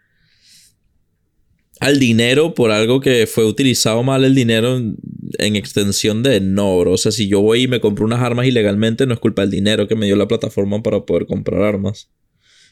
al 1.81 1.99
dinero 1.99 2.55
por 2.55 2.71
algo 2.71 3.01
que 3.01 3.27
fue 3.27 3.47
utilizado 3.47 4.03
mal 4.03 4.25
el 4.25 4.35
dinero 4.35 4.77
en, 4.77 4.97
en 5.39 5.57
extensión 5.57 6.23
de 6.23 6.41
no, 6.41 6.79
bro. 6.79 6.93
O 6.93 6.99
sea, 6.99 7.13
si 7.13 7.29
yo 7.29 7.41
voy 7.41 7.63
y 7.63 7.69
me 7.69 7.81
compro 7.81 8.05
unas 8.05 8.21
armas 8.21 8.47
ilegalmente, 8.47 9.07
no 9.07 9.15
es 9.15 9.21
culpa 9.21 9.43
del 9.43 9.51
dinero 9.51 9.89
que 9.89 9.97
me 9.97 10.07
dio 10.07 10.17
la 10.17 10.29
plataforma 10.29 10.83
para 10.83 11.07
poder 11.07 11.27
comprar 11.27 11.63
armas. 11.63 12.11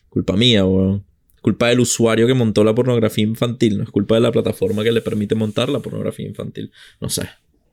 Culpa 0.08 0.36
mía, 0.36 0.64
weón. 0.64 1.04
Culpa 1.40 1.68
del 1.68 1.80
usuario 1.80 2.26
que 2.26 2.34
montó 2.34 2.64
la 2.64 2.74
pornografía 2.74 3.24
infantil. 3.24 3.78
No 3.78 3.84
es 3.84 3.90
culpa 3.90 4.16
de 4.16 4.20
la 4.20 4.32
plataforma 4.32 4.82
que 4.82 4.92
le 4.92 5.00
permite 5.00 5.34
montar 5.34 5.68
la 5.68 5.78
pornografía 5.80 6.26
infantil. 6.26 6.72
No 7.00 7.08
sé. 7.08 7.28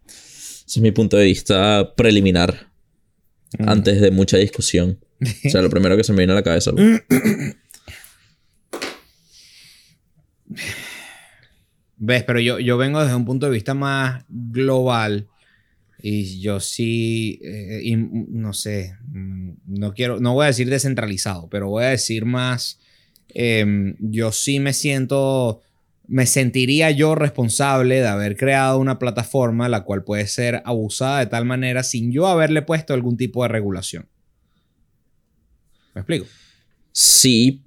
Ese 0.07 0.65
es 0.65 0.81
mi 0.81 0.91
punto 0.91 1.17
de 1.17 1.25
vista 1.25 1.93
preliminar. 1.95 2.71
Antes 3.59 4.01
de 4.01 4.11
mucha 4.11 4.37
discusión. 4.37 4.99
O 5.45 5.49
sea, 5.49 5.61
lo 5.61 5.69
primero 5.69 5.95
que 5.95 6.03
se 6.03 6.11
me 6.11 6.17
viene 6.19 6.33
a 6.33 6.35
la 6.35 6.43
cabeza. 6.43 6.71
¿Ves? 11.97 12.23
Pero 12.23 12.39
yo, 12.39 12.59
yo 12.59 12.77
vengo 12.77 13.01
desde 13.01 13.15
un 13.15 13.25
punto 13.25 13.45
de 13.45 13.53
vista 13.53 13.73
más 13.73 14.25
global. 14.27 15.29
Y 16.07 16.39
yo 16.39 16.59
sí, 16.59 17.39
eh, 17.43 17.81
no 17.97 18.53
sé, 18.53 18.93
mm, 19.07 19.53
no 19.65 19.95
quiero, 19.95 20.19
no 20.19 20.35
voy 20.35 20.43
a 20.43 20.47
decir 20.49 20.69
descentralizado, 20.69 21.47
pero 21.49 21.67
voy 21.69 21.83
a 21.83 21.87
decir 21.87 22.25
más, 22.25 22.77
em, 23.29 23.95
yo 23.99 24.31
sí 24.31 24.59
me 24.59 24.73
siento, 24.73 25.61
me 26.07 26.27
sentiría 26.27 26.91
yo 26.91 27.15
responsable 27.15 27.95
de 28.01 28.07
haber 28.07 28.37
creado 28.37 28.77
una 28.77 28.99
plataforma 28.99 29.67
la 29.67 29.83
cual 29.83 30.03
puede 30.03 30.27
ser 30.27 30.61
abusada 30.65 31.21
de 31.21 31.25
tal 31.25 31.45
manera 31.45 31.81
sin 31.81 32.11
yo 32.11 32.27
haberle 32.27 32.61
puesto 32.61 32.93
algún 32.93 33.17
tipo 33.17 33.41
de 33.41 33.49
regulación. 33.49 34.07
¿Me 35.95 36.01
explico? 36.01 36.27
Sí. 36.91 37.63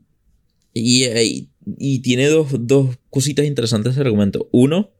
Y, 0.72 1.06
y- 1.06 1.48
y 1.76 1.98
tiene 2.02 2.26
dos, 2.28 2.48
dos 2.60 2.96
cositas 3.10 3.46
interesantes 3.46 3.94
ese 3.94 4.00
argumento. 4.02 4.48
Uno, 4.52 4.90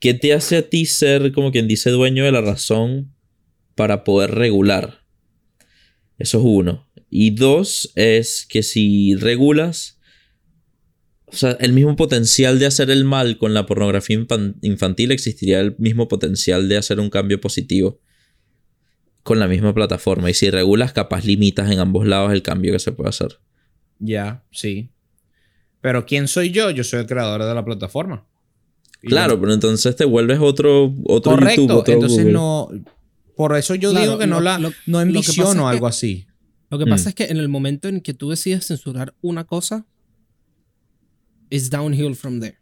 ¿qué 0.00 0.14
te 0.14 0.32
hace 0.32 0.56
a 0.56 0.68
ti 0.68 0.86
ser, 0.86 1.32
como 1.32 1.52
quien 1.52 1.68
dice, 1.68 1.90
dueño 1.90 2.24
de 2.24 2.32
la 2.32 2.40
razón 2.40 3.14
para 3.74 4.04
poder 4.04 4.32
regular? 4.32 5.04
Eso 6.18 6.38
es 6.38 6.44
uno. 6.46 6.88
Y 7.10 7.30
dos, 7.30 7.92
es 7.94 8.46
que 8.48 8.62
si 8.62 9.14
regulas, 9.14 10.00
o 11.26 11.36
sea, 11.36 11.52
el 11.60 11.72
mismo 11.72 11.96
potencial 11.96 12.58
de 12.58 12.66
hacer 12.66 12.90
el 12.90 13.04
mal 13.04 13.38
con 13.38 13.54
la 13.54 13.66
pornografía 13.66 14.18
infan- 14.18 14.56
infantil 14.62 15.12
existiría 15.12 15.60
el 15.60 15.76
mismo 15.78 16.08
potencial 16.08 16.68
de 16.68 16.76
hacer 16.76 17.00
un 17.00 17.10
cambio 17.10 17.40
positivo 17.40 18.00
con 19.22 19.38
la 19.38 19.48
misma 19.48 19.74
plataforma. 19.74 20.30
Y 20.30 20.34
si 20.34 20.50
regulas, 20.50 20.92
capaz 20.92 21.24
limitas 21.24 21.70
en 21.70 21.80
ambos 21.80 22.06
lados 22.06 22.32
el 22.32 22.42
cambio 22.42 22.72
que 22.72 22.78
se 22.78 22.92
puede 22.92 23.10
hacer. 23.10 23.38
Ya, 23.98 24.44
sí. 24.50 24.92
Pero 25.80 26.06
¿quién 26.06 26.28
soy 26.28 26.50
yo? 26.50 26.70
Yo 26.70 26.84
soy 26.84 27.00
el 27.00 27.06
creador 27.06 27.44
de 27.44 27.54
la 27.54 27.64
plataforma. 27.64 28.26
Y 29.02 29.08
Claro, 29.08 29.40
pero 29.40 29.52
entonces 29.52 29.94
te 29.96 30.04
vuelves 30.04 30.38
otro, 30.40 30.94
otro 31.04 31.32
Correcto. 31.32 31.62
YouTube, 31.62 31.76
otro 31.76 31.94
Entonces 31.94 32.18
Google. 32.18 32.32
no. 32.32 32.68
Por 33.36 33.54
eso 33.56 33.74
yo 33.74 33.90
Claro, 33.90 34.04
digo 34.06 34.18
que 34.18 34.26
no 34.26 34.40
la 34.40 34.58
lo- 34.58 34.72
no 34.86 35.00
que- 35.62 35.68
algo 35.68 35.86
así. 35.86 36.26
Lo 36.70 36.78
que 36.78 36.86
Mm. 36.86 36.90
pasa 36.90 37.08
es 37.10 37.14
que 37.14 37.24
en 37.24 37.36
el 37.36 37.48
momento 37.48 37.86
en 37.88 38.00
que 38.00 38.14
tú 38.14 38.30
decides 38.30 38.66
censurar 38.66 39.14
una 39.20 39.44
cosa, 39.44 39.86
it's 41.50 41.70
downhill 41.70 42.14
from 42.16 42.40
there. 42.40 42.58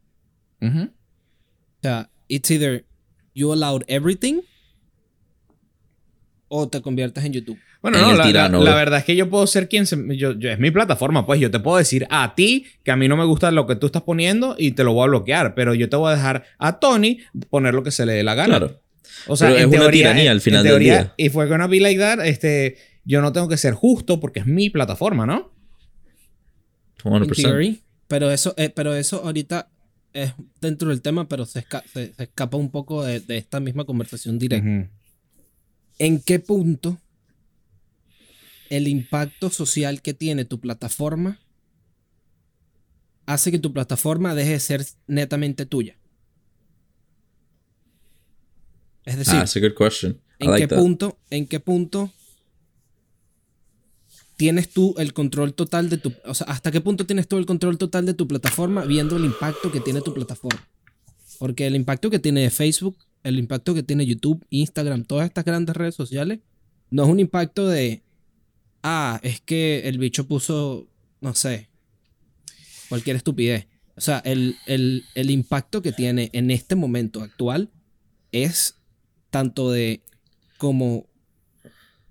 O 0.61 0.89
sea, 1.83 2.11
it's 2.29 2.51
either 2.51 2.85
you 3.35 3.53
allowed 3.53 3.83
everything 3.87 4.41
o 6.49 6.69
te 6.69 6.81
conviertes 6.83 7.25
en 7.25 7.33
YouTube. 7.33 7.59
Bueno, 7.85 7.99
En 7.99 8.05
no, 8.05 8.11
el 8.13 8.17
la, 8.19 8.25
tirano, 8.25 8.59
la- 8.61 8.65
la 8.65 8.71
bro. 8.71 8.79
verdad 8.79 8.99
es 9.01 9.05
que 9.05 9.15
yo 9.15 9.29
puedo 9.29 9.47
ser 9.47 9.69
quien 9.69 9.85
se, 9.87 9.99
yo, 10.17 10.33
yo- 10.33 10.49
es 10.51 10.59
mi 10.59 10.71
plataforma, 10.71 11.27
pues 11.27 11.39
yo 11.39 11.51
te 11.51 11.61
puedo 11.61 11.77
decir 11.77 12.07
a 12.09 12.35
ti 12.35 12.65
que 12.83 12.91
a 12.91 12.97
mí 12.97 13.09
no 13.09 13.17
me 13.19 13.27
gusta 13.27 13.51
lo 13.51 13.67
que 13.67 13.77
tú 13.77 13.85
estás 13.85 14.01
poniendo 14.03 14.57
y 14.59 14.71
te 14.73 14.85
lo 14.85 14.95
voy 14.95 15.05
a 15.05 15.09
bloquear, 15.09 15.55
pero 15.55 15.75
yo 15.75 15.91
te 15.91 15.97
voy 15.97 16.11
a 16.11 16.17
dejar 16.17 16.45
a 16.59 16.79
Tony 16.81 17.19
poner 17.51 17.75
lo 17.75 17.83
que 17.83 17.91
se 17.91 18.07
le 18.07 18.15
dé 18.15 18.23
la 18.23 18.35
gana. 18.35 18.59
Claro. 18.59 18.81
O 19.27 19.37
sea, 19.37 19.49
Pero 19.51 19.61
en 19.69 19.75
es 19.75 19.81
una 19.81 19.91
tiranía 19.91 20.31
al 20.31 20.41
final 20.41 20.61
en 20.61 20.65
del 20.65 20.71
teoría, 20.73 20.99
día. 20.99 21.15
Y 21.19 21.29
fue 21.29 21.47
con 21.47 21.57
una 21.57 21.67
be 21.67 21.79
like 21.81 21.99
that, 22.01 22.25
este, 22.25 22.79
yo 23.05 23.21
no 23.21 23.33
tengo 23.35 23.49
que 23.49 23.59
ser 23.59 23.75
justo 23.75 24.19
porque 24.19 24.41
es 24.41 24.47
mi 24.47 24.71
plataforma, 24.71 25.27
¿no? 25.27 25.53
100%. 27.03 27.25
In 27.27 27.45
theory, 27.45 27.83
pero 28.09 28.31
eso, 28.31 28.55
eh, 28.57 28.71
pero 28.71 28.95
eso 28.95 29.23
ahorita 29.25 29.69
es 30.15 30.33
dentro 30.61 30.89
del 30.89 31.03
tema, 31.03 31.29
pero 31.29 31.45
se, 31.45 31.61
esca- 31.67 31.85
se- 31.93 32.15
se 32.15 32.23
escapa 32.23 32.57
un 32.57 32.71
poco 32.71 33.05
de, 33.05 33.21
de 33.21 33.37
esta 33.37 33.61
misma 33.61 33.85
conversación 33.85 34.39
directa. 34.39 34.89
¿En 35.99 36.21
qué 36.23 36.39
punto 36.39 36.99
el 38.77 38.89
impacto 38.89 39.51
social 39.51 40.03
que 40.03 40.15
tiene 40.15 40.45
tu 40.45 40.61
plataforma 40.61 41.41
hace 43.27 43.51
que 43.51 43.59
tu 43.59 43.73
plataforma 43.73 44.35
deje 44.35 44.51
de 44.53 44.61
ser 44.61 44.87
netamente 45.07 45.67
tuya? 45.67 45.99
Es 49.05 49.17
decir, 49.17 49.35
Ah, 49.35 49.39
that's 49.41 49.57
a 49.57 49.61
good 49.61 49.75
question. 49.77 50.21
I 50.41 50.45
¿en, 50.45 50.51
like 50.51 50.65
qué 50.65 50.69
that. 50.69 50.79
punto, 50.83 51.19
¿en 51.31 51.47
qué 51.47 51.61
punto 51.61 52.13
tienes 54.37 54.71
tú 54.71 54.95
el 54.99 55.13
control 55.13 55.55
total 55.55 55.89
de 55.91 55.99
tu... 55.99 56.13
O 56.25 56.35
sea, 56.35 56.47
¿hasta 56.49 56.71
qué 56.71 56.81
punto 56.81 57.07
tienes 57.07 57.29
tú 57.29 57.37
el 57.39 57.47
control 57.47 57.79
total 57.79 58.07
de 58.07 58.15
tu 58.15 58.27
plataforma 58.27 58.85
viendo 58.85 59.17
el 59.17 59.25
impacto 59.25 59.71
que 59.71 59.81
tiene 59.81 60.01
tu 60.01 60.13
plataforma? 60.15 60.67
Porque 61.39 61.67
el 61.67 61.77
impacto 61.77 62.11
que 62.11 62.19
tiene 62.19 62.49
Facebook, 62.51 62.97
el 63.23 63.39
impacto 63.39 63.75
que 63.75 63.83
tiene 63.83 64.07
YouTube, 64.07 64.45
Instagram, 64.51 65.05
todas 65.05 65.27
estas 65.27 65.45
grandes 65.45 65.77
redes 65.77 65.95
sociales, 65.95 66.41
no 66.91 67.05
es 67.05 67.09
un 67.09 67.21
impacto 67.21 67.69
de... 67.69 68.03
Ah, 68.87 69.19
es 69.23 69.41
que 69.41 69.89
el 69.89 69.97
bicho 69.99 70.29
puso, 70.29 70.87
no 71.23 71.35
sé, 71.35 71.69
cualquier 72.91 73.17
estupidez. 73.17 73.67
O 73.97 74.01
sea, 74.01 74.19
el, 74.27 74.57
el- 74.67 75.05
el 75.15 75.31
impacto 75.31 75.81
que 75.81 75.91
tiene 75.93 76.29
en 76.35 76.51
este 76.51 76.75
momento 76.77 77.23
actual 77.23 77.71
es 78.31 78.77
tanto 79.31 79.71
de 79.73 80.03
como 80.59 81.07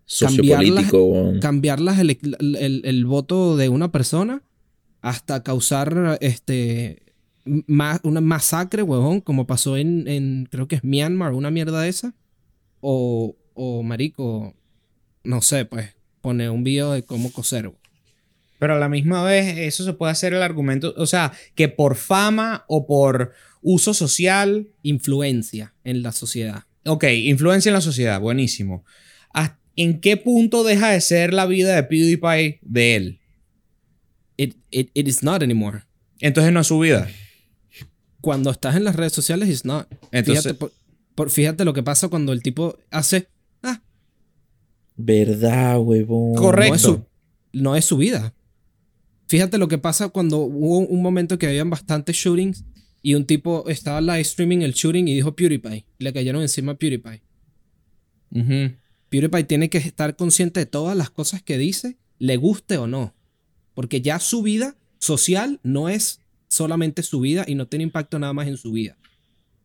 Sociopolítico. 0.06 1.04
weón. 1.06 1.40
cambiar 1.40 1.80
las 1.80 2.00
el, 2.00 2.18
el- 2.40 2.82
el 2.84 3.06
voto 3.06 3.56
de 3.56 3.70
una 3.70 3.92
persona 3.92 4.42
hasta 5.02 5.44
causar 5.44 6.18
este 6.22 7.04
ma- 7.46 8.00
una 8.04 8.22
masacre, 8.22 8.84
huevón, 8.84 9.22
como 9.22 9.46
pasó 9.48 9.78
en, 9.78 10.08
en 10.08 10.48
creo 10.50 10.68
que 10.68 10.76
es 10.78 10.84
Myanmar, 10.84 11.34
una 11.34 11.52
mierda 11.52 11.82
de 11.82 11.90
esa. 11.90 12.14
O, 12.82 13.36
o 13.54 13.84
marico, 13.84 14.54
no 15.24 15.42
sé, 15.42 15.66
pues, 15.66 15.96
pone 16.24 16.50
un 16.50 16.64
video 16.64 16.94
de 16.94 17.04
cómo 17.04 17.32
coser. 17.34 17.70
Pero 18.58 18.76
a 18.76 18.80
la 18.80 18.88
misma 18.88 19.24
vez, 19.26 19.58
eso 19.58 19.84
se 19.84 19.92
puede 19.92 20.14
hacer 20.14 20.34
el 20.34 20.42
argumento, 20.42 20.94
o 20.98 21.06
sea, 21.06 21.34
que 21.54 21.68
por 21.68 21.96
fama 21.98 22.64
o 22.70 22.88
por 22.88 23.34
uso 23.62 23.94
social, 23.94 24.70
Influencia 24.84 25.74
en 25.84 26.02
la 26.02 26.14
sociedad. 26.14 26.64
ok, 26.86 27.04
influencia 27.26 27.70
en 27.70 27.74
la 27.74 27.82
sociedad, 27.82 28.20
buenísimo. 28.22 28.86
¿Hasta- 29.34 29.60
¿En 29.76 30.00
qué 30.00 30.16
punto 30.18 30.64
deja 30.64 30.92
de 30.92 31.02
ser 31.02 31.34
la 31.34 31.46
vida 31.48 31.76
de 31.76 31.84
PewDiePie 31.84 32.60
de 32.62 32.96
él? 32.96 33.20
It, 34.38 34.56
it, 34.72 34.92
it 34.94 35.08
is 35.08 35.24
not 35.24 35.42
anymore. 35.44 35.82
Entonces 36.20 36.54
no 36.54 36.62
es 36.62 36.68
su 36.68 36.80
vida. 36.80 37.10
Cuando 38.22 38.50
estás 38.52 38.76
en 38.78 38.84
las 38.86 38.96
redes 38.96 39.12
sociales, 39.14 39.50
it's 39.50 39.66
not. 39.66 39.88
Entonces- 40.12 40.44
fíjate, 40.44 40.54
por- 40.54 40.72
por- 41.16 41.30
fíjate 41.32 41.66
lo 41.66 41.74
que 41.74 41.84
pasa 41.84 42.08
cuando 42.08 42.32
el 42.34 42.42
tipo 42.44 42.78
hace. 42.92 43.28
Verdad, 44.96 45.80
huevón. 45.80 46.36
Correcto. 46.36 46.70
No 46.70 46.76
es, 46.76 46.82
su, 46.82 47.06
no 47.54 47.76
es 47.76 47.86
su 47.86 47.98
vida. 47.98 48.34
Fíjate 49.28 49.58
lo 49.58 49.68
que 49.68 49.78
pasa 49.78 50.10
cuando 50.10 50.40
hubo 50.40 50.80
un 50.80 51.02
momento 51.02 51.40
que 51.40 51.48
habían 51.48 51.70
bastantes 51.70 52.16
shootings 52.16 52.66
y 53.02 53.16
un 53.16 53.26
tipo 53.26 53.68
estaba 53.68 54.00
live 54.00 54.22
streaming 54.22 54.60
el 54.60 54.74
shooting 54.74 55.08
y 55.08 55.16
dijo 55.16 55.36
PewDiePie. 55.36 55.86
Le 56.00 56.14
cayeron 56.14 56.42
encima 56.42 56.74
a 56.74 56.78
PewDiePie. 56.78 57.22
PewDiePie 59.10 59.44
tiene 59.44 59.70
que 59.70 59.78
estar 59.78 60.16
consciente 60.16 60.60
de 60.60 60.66
todas 60.66 60.96
las 60.96 61.10
cosas 61.10 61.42
que 61.44 61.58
dice, 61.58 61.98
le 62.20 62.38
guste 62.38 62.78
o 62.78 62.88
no. 62.88 63.14
Porque 63.74 64.02
ya 64.02 64.20
su 64.20 64.42
vida, 64.42 64.78
social 65.00 65.60
no 65.64 65.90
es 65.90 66.22
solamente 66.48 67.04
su 67.04 67.20
vida 67.20 67.44
y 67.48 67.56
no 67.56 67.68
tiene 67.68 67.84
impacto 67.84 68.20
nada 68.20 68.34
más 68.34 68.48
en 68.48 68.58
su 68.58 68.72
vida. 68.72 68.98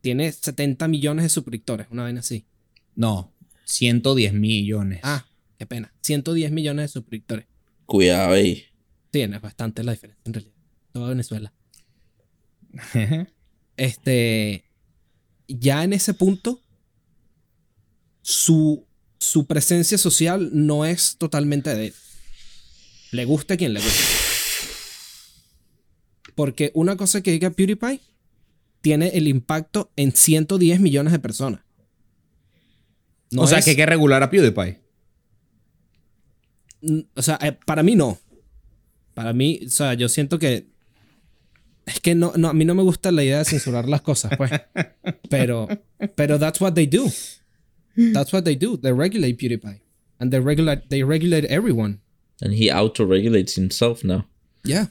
Tiene 0.01 0.31
70 0.31 0.87
millones 0.87 1.23
de 1.23 1.29
suscriptores, 1.29 1.87
una 1.91 2.05
vez 2.05 2.17
así. 2.17 2.45
No, 2.95 3.31
110 3.69 4.33
millones. 4.33 4.99
Ah, 5.03 5.25
qué 5.57 5.65
pena. 5.65 5.93
110 6.01 6.51
millones 6.51 6.85
de 6.85 6.87
suscriptores. 6.87 7.45
Cuidado 7.85 8.33
ahí. 8.33 8.65
Sí, 9.13 9.21
es 9.21 9.41
bastante 9.41 9.83
la 9.83 9.91
diferencia 9.91 10.21
en 10.25 10.33
realidad. 10.33 10.55
Toda 10.91 11.09
Venezuela. 11.09 11.53
Este. 13.77 14.65
Ya 15.47 15.85
en 15.85 15.93
ese 15.93 16.13
punto, 16.13 16.61
su, 18.21 18.85
su 19.19 19.47
presencia 19.47 19.97
social 19.97 20.49
no 20.51 20.83
es 20.83 21.15
totalmente 21.17 21.73
de 21.73 21.87
él. 21.87 21.93
Le 23.11 23.23
gusta 23.23 23.53
a 23.53 23.57
quien 23.57 23.73
le 23.73 23.79
gusta. 23.79 24.03
Porque 26.35 26.71
una 26.75 26.97
cosa 26.97 27.21
que 27.21 27.31
diga 27.31 27.51
PewDiePie 27.51 28.01
tiene 28.81 29.07
el 29.09 29.29
impacto 29.29 29.91
en 29.95 30.11
110 30.11 30.81
millones 30.81 31.13
de 31.13 31.19
personas. 31.19 31.61
No 33.31 33.43
o 33.43 33.47
sea, 33.47 33.59
es- 33.59 33.65
que 33.65 33.71
hay 33.71 33.77
que 33.77 33.85
regular 33.85 34.23
a 34.23 34.29
PewDiePie. 34.29 34.79
Mm, 36.81 36.99
O 37.15 37.21
sea, 37.21 37.37
eh, 37.41 37.51
para 37.65 37.83
mí 37.83 37.95
no. 37.95 38.17
Para 39.13 39.33
mí, 39.33 39.59
o 39.65 39.69
sea, 39.69 39.93
yo 39.95 40.07
siento 40.09 40.39
que. 40.39 40.67
Es 41.85 41.99
que 41.99 42.13
no, 42.15 42.33
no, 42.37 42.49
a 42.49 42.53
mí 42.53 42.65
no 42.65 42.75
me 42.75 42.83
gusta 42.83 43.11
la 43.11 43.23
idea 43.23 43.39
de 43.39 43.45
censurar 43.45 43.89
las 43.89 44.01
cosas, 44.01 44.31
pues. 44.37 44.51
Pero, 45.29 45.67
pero 46.15 46.37
that's 46.39 46.59
what 46.61 46.73
they 46.73 46.85
do. 46.87 47.05
That's 48.13 48.31
what 48.31 48.43
they 48.43 48.55
do. 48.55 48.77
They 48.77 48.91
regulate 48.93 49.37
PewDiePie. 49.37 49.81
And 50.19 50.31
they 50.31 50.39
regulate, 50.39 50.83
they 50.89 51.03
regulate 51.03 51.45
everyone. 51.49 51.99
And 52.41 52.53
he 52.53 52.71
auto-regulates 52.71 53.55
himself 53.55 54.03
now. 54.03 54.27
Yeah. 54.63 54.87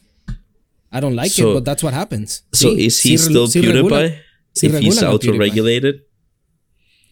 I 0.92 1.00
don't 1.00 1.14
like 1.16 1.30
So- 1.30 1.50
it, 1.50 1.54
but 1.54 1.64
that's 1.64 1.82
what 1.82 1.94
happens. 1.94 2.44
So 2.52 2.70
Sí, 2.74 2.86
is 2.86 3.00
he 3.02 3.14
sí 3.16 3.18
still 3.18 3.46
sí 3.48 3.60
PewDiePie? 3.60 3.72
regula- 3.72 4.04
if 4.06 4.22
he's 4.62 4.72
regulan 4.72 4.98
a 4.98 5.00
PewDiePie. 5.00 5.14
auto-regulated? 5.14 5.94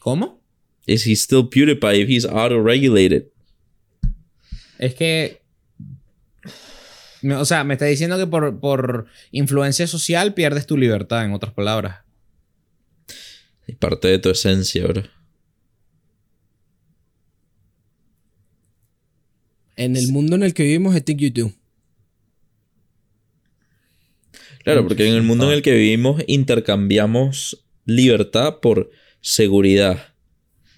¿Cómo? 0.01 0.41
Is 0.87 1.07
he 1.07 1.17
still 1.17 1.49
PewDiePie 1.51 2.03
if 2.03 2.09
he's 2.09 2.25
auto-regulated? 2.25 3.27
Es 4.79 4.95
que. 4.95 5.43
O 7.23 7.45
sea, 7.45 7.65
me 7.65 7.75
está 7.75 7.87
diciendo 7.87 8.17
que 8.19 8.27
por, 8.27 8.61
por 8.61 9.07
influencia 9.33 9.87
social 9.87 10.35
pierdes 10.35 10.67
tu 10.67 10.77
libertad, 10.77 11.25
en 11.25 11.33
otras 11.33 11.53
palabras. 11.53 12.05
Es 13.67 13.77
parte 13.77 14.07
de 14.09 14.19
tu 14.19 14.31
esencia, 14.31 14.87
bro. 14.87 15.03
En 19.77 19.97
el 19.97 20.13
mundo 20.13 20.37
en 20.37 20.45
el 20.45 20.55
que 20.55 20.63
vivimos, 20.63 20.97
I 20.97 21.01
think 21.01 21.21
you 21.21 21.31
do. 21.31 21.53
Claro, 24.63 24.87
porque 24.87 25.07
en 25.07 25.15
el 25.15 25.23
mundo 25.23 25.47
en 25.47 25.53
el 25.53 25.63
que 25.63 25.73
vivimos 25.75 26.23
intercambiamos 26.27 27.65
libertad 27.85 28.59
por 28.61 28.91
seguridad. 29.21 30.16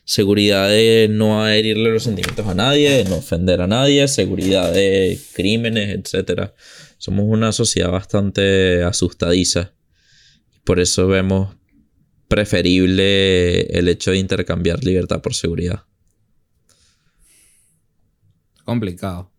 Seguridad 0.09 0.71
de 0.71 1.07
no 1.11 1.47
herirle 1.47 1.91
los 1.91 2.05
sentimientos 2.05 2.47
a 2.47 2.55
nadie, 2.55 2.89
de 2.89 3.05
no 3.05 3.17
ofender 3.17 3.61
a 3.61 3.67
nadie, 3.67 4.09
seguridad 4.09 4.73
de 4.73 5.21
crímenes, 5.35 6.15
etc. 6.15 6.53
Somos 6.97 7.27
una 7.29 7.53
sociedad 7.53 7.91
bastante 7.91 8.83
asustadiza. 8.85 9.75
Por 10.65 10.81
eso 10.81 11.09
vemos 11.09 11.55
preferible 12.27 13.65
el 13.65 13.87
hecho 13.87 14.13
de 14.13 14.17
intercambiar 14.17 14.83
libertad 14.83 15.21
por 15.21 15.35
seguridad. 15.35 15.85
Complicado. 18.65 19.31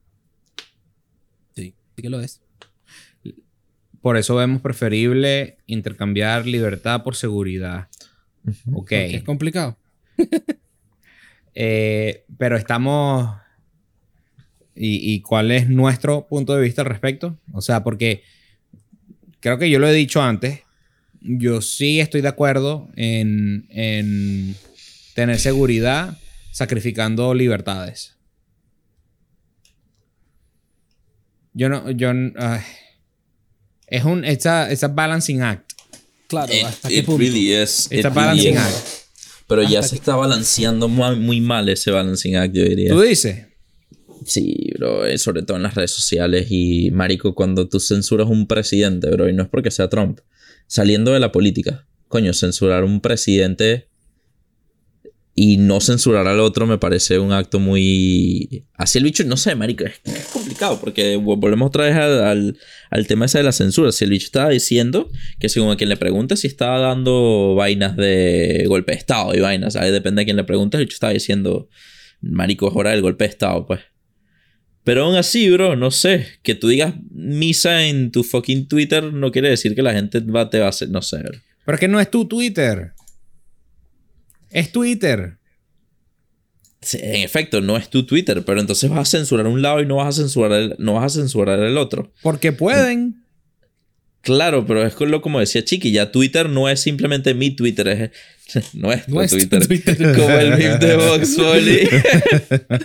Sí, 1.56 1.74
sí 1.96 2.02
que 2.04 2.12
lo 2.12 2.22
es. 2.22 2.42
Por 4.04 4.18
eso 4.18 4.36
vemos 4.36 4.62
preferible 4.62 5.58
intercambiar 5.66 6.46
libertad 6.46 7.02
por 7.02 7.16
seguridad. 7.16 7.88
Ok. 8.46 8.76
Porque 8.76 9.16
es 9.16 9.24
complicado. 9.24 9.76
Eh, 11.62 12.24
pero 12.38 12.56
estamos. 12.56 13.36
¿Y, 14.76 15.14
y 15.14 15.22
cuál 15.22 15.52
es 15.52 15.68
nuestro 15.68 16.26
punto 16.28 16.56
de 16.56 16.62
vista 16.62 16.84
al 16.84 16.88
respecto? 16.88 17.38
O 17.52 17.60
sea, 17.62 17.84
porque 17.84 18.24
creo 19.42 19.58
que 19.58 19.70
yo 19.70 19.80
lo 19.80 19.88
he 19.90 19.94
dicho 19.94 20.22
antes. 20.22 20.62
Yo 21.20 21.60
sí 21.62 22.00
estoy 22.00 22.22
de 22.22 22.30
acuerdo 22.30 22.88
en, 22.96 23.66
en 23.72 24.56
tener 25.16 25.38
seguridad 25.38 26.18
sacrificando 26.52 27.34
libertades. 27.34 28.16
Yo 31.54 31.68
no. 31.68 31.90
Yo, 31.92 32.12
ay. 32.38 32.62
es 33.88 34.04
un. 34.06 34.24
Balancing 34.94 35.42
act. 35.42 35.74
Claro, 36.28 36.54
It, 36.54 36.64
¿hasta 36.64 36.88
qué 36.90 37.00
it 37.00 37.06
punto? 37.06 37.20
really 37.20 37.54
is. 37.54 37.88
It's 37.92 37.92
It 37.92 38.04
really 38.06 38.16
balancing 38.16 38.54
is. 38.54 38.60
act. 38.60 39.09
Pero 39.50 39.64
ya 39.64 39.84
se 39.84 39.95
está 39.95 40.16
balanceando 40.16 40.88
mu- 40.88 41.16
muy 41.18 41.41
mal 41.41 41.68
ese 41.68 41.91
balancing 41.91 42.36
act, 42.38 42.54
yo 42.56 42.64
diría. 42.64 42.91
¿Tú 42.93 43.02
dices? 43.02 43.47
Sí, 44.26 44.72
bro, 44.78 45.06
eh, 45.06 45.18
sobre 45.18 45.41
todo 45.43 45.58
en 45.58 45.64
las 45.64 45.76
redes 45.76 45.91
sociales 45.91 46.47
y 46.50 46.91
marico, 46.91 47.34
cuando 47.36 47.68
tú 47.68 47.80
censuras 47.80 48.28
un 48.30 48.47
presidente, 48.47 49.10
bro, 49.10 49.28
y 49.30 49.34
no 49.34 49.43
es 49.43 49.50
porque 49.50 49.72
sea 49.72 49.89
Trump, 49.89 50.20
saliendo 50.68 51.12
de 51.14 51.20
la 51.20 51.32
política, 51.32 51.86
coño, 52.08 52.34
censurar 52.34 52.84
un 52.84 53.02
presidente 53.02 53.88
y 55.42 55.56
no 55.56 55.80
censurar 55.80 56.28
al 56.28 56.42
otro 56.42 56.68
me 56.68 56.78
parece 56.78 57.18
un 57.18 57.32
acto 57.32 57.62
muy... 57.62 58.66
Así 58.74 58.98
el 58.98 59.06
bicho, 59.06 59.24
no 59.24 59.38
sé, 59.38 59.56
marico, 59.56 59.86
es, 59.86 60.02
complicado 60.34 60.82
porque 60.82 61.18
vo- 61.18 61.40
volvemos 61.40 61.68
otra 61.68 61.86
vez 61.86 61.96
al, 61.96 62.58
al, 62.90 63.08
tema 63.08 63.24
ese 63.24 63.38
de 63.38 63.46
la 63.46 63.54
censura. 63.54 63.94
Si 63.94 64.04
el 64.04 64.10
bicho 64.12 64.26
estaba 64.26 64.50
diciendo 64.50 65.10
que 65.40 65.48
según 65.48 65.72
a 65.72 65.78
quien 65.78 65.88
le 65.88 65.96
pregunte 65.96 66.36
si 66.36 66.48
estaba 66.48 66.80
dando 66.80 67.56
vainas 67.56 67.96
de 67.96 68.66
golpe 68.68 68.92
de 68.92 68.98
Estado 68.98 69.34
y 69.34 69.40
vainas, 69.40 69.76
¿sabes? 69.76 69.94
Depende 69.94 70.22
de 70.22 70.26
quien 70.26 70.36
le 70.36 70.44
pregunte, 70.44 70.76
el 70.76 70.84
bicho 70.84 70.96
estaba 70.96 71.14
diciendo, 71.14 71.70
marico, 72.20 72.68
es 72.68 72.76
hora 72.76 72.90
del 72.92 73.02
golpe 73.02 73.24
de 73.24 73.30
Estado, 73.30 73.66
pues. 73.66 73.80
Pero 74.84 75.06
aún 75.06 75.16
así, 75.16 75.50
bro, 75.50 75.78
no 75.78 75.90
sé. 75.90 76.28
Que 76.44 76.54
tú 76.54 76.68
digas 76.68 76.96
misa 77.12 77.86
en 77.86 78.12
tu 78.12 78.26
fucking 78.26 78.68
Twitter 78.68 79.14
no 79.14 79.32
quiere 79.32 79.50
decir 79.50 79.74
que 79.74 79.84
la 79.84 79.94
gente 79.94 80.20
va, 80.20 80.50
te 80.50 80.60
va 80.60 80.66
a 80.66 80.70
hacer. 80.70 80.90
No 80.90 81.02
sé, 81.02 81.20
bro. 81.20 81.40
Pero 81.66 81.76
es 81.76 81.80
que 81.80 81.88
no 81.88 82.02
es 82.02 82.12
tu 82.12 82.28
Twitter. 82.28 82.92
Es 84.52 84.72
Twitter. 84.72 85.38
Sí, 86.82 86.97
En 87.02 87.18
efecto, 87.18 87.60
no 87.60 87.76
es 87.76 87.89
tu 87.89 88.06
Twitter, 88.06 88.43
pero 88.45 88.62
entonces 88.62 88.89
vas 88.89 89.00
a 89.14 89.18
censurar 89.18 89.47
un 89.47 89.62
lado 89.62 89.82
y 89.82 89.86
no 89.86 89.97
vas 89.97 90.18
a 90.18 90.22
censurar 90.22 90.52
el, 90.54 90.76
no 90.80 90.93
vas 90.93 91.14
a 91.16 91.20
censurar 91.20 91.60
el 91.60 91.78
otro. 91.78 92.14
Porque 92.22 92.52
pueden. 92.54 93.26
Claro, 94.22 94.66
pero 94.66 94.86
es 94.86 94.93
con 94.95 95.12
lo 95.12 95.22
como 95.22 95.39
decía 95.39 95.64
Chiqui, 95.64 95.91
ya 95.91 96.12
Twitter 96.12 96.50
no 96.50 96.70
es 96.70 96.82
simplemente 96.82 97.34
mi 97.34 97.52
Twitter, 97.52 97.88
es 97.88 98.12
nuestro, 98.74 99.14
Nuestro 99.14 99.39
Twitter. 99.39 99.68
Twitter. 99.68 99.97
Como 100.16 100.30
el 100.32 100.50
meme 100.52 100.78
de 100.78 100.95
Vox 100.95 101.38
Bunny. 101.38 101.80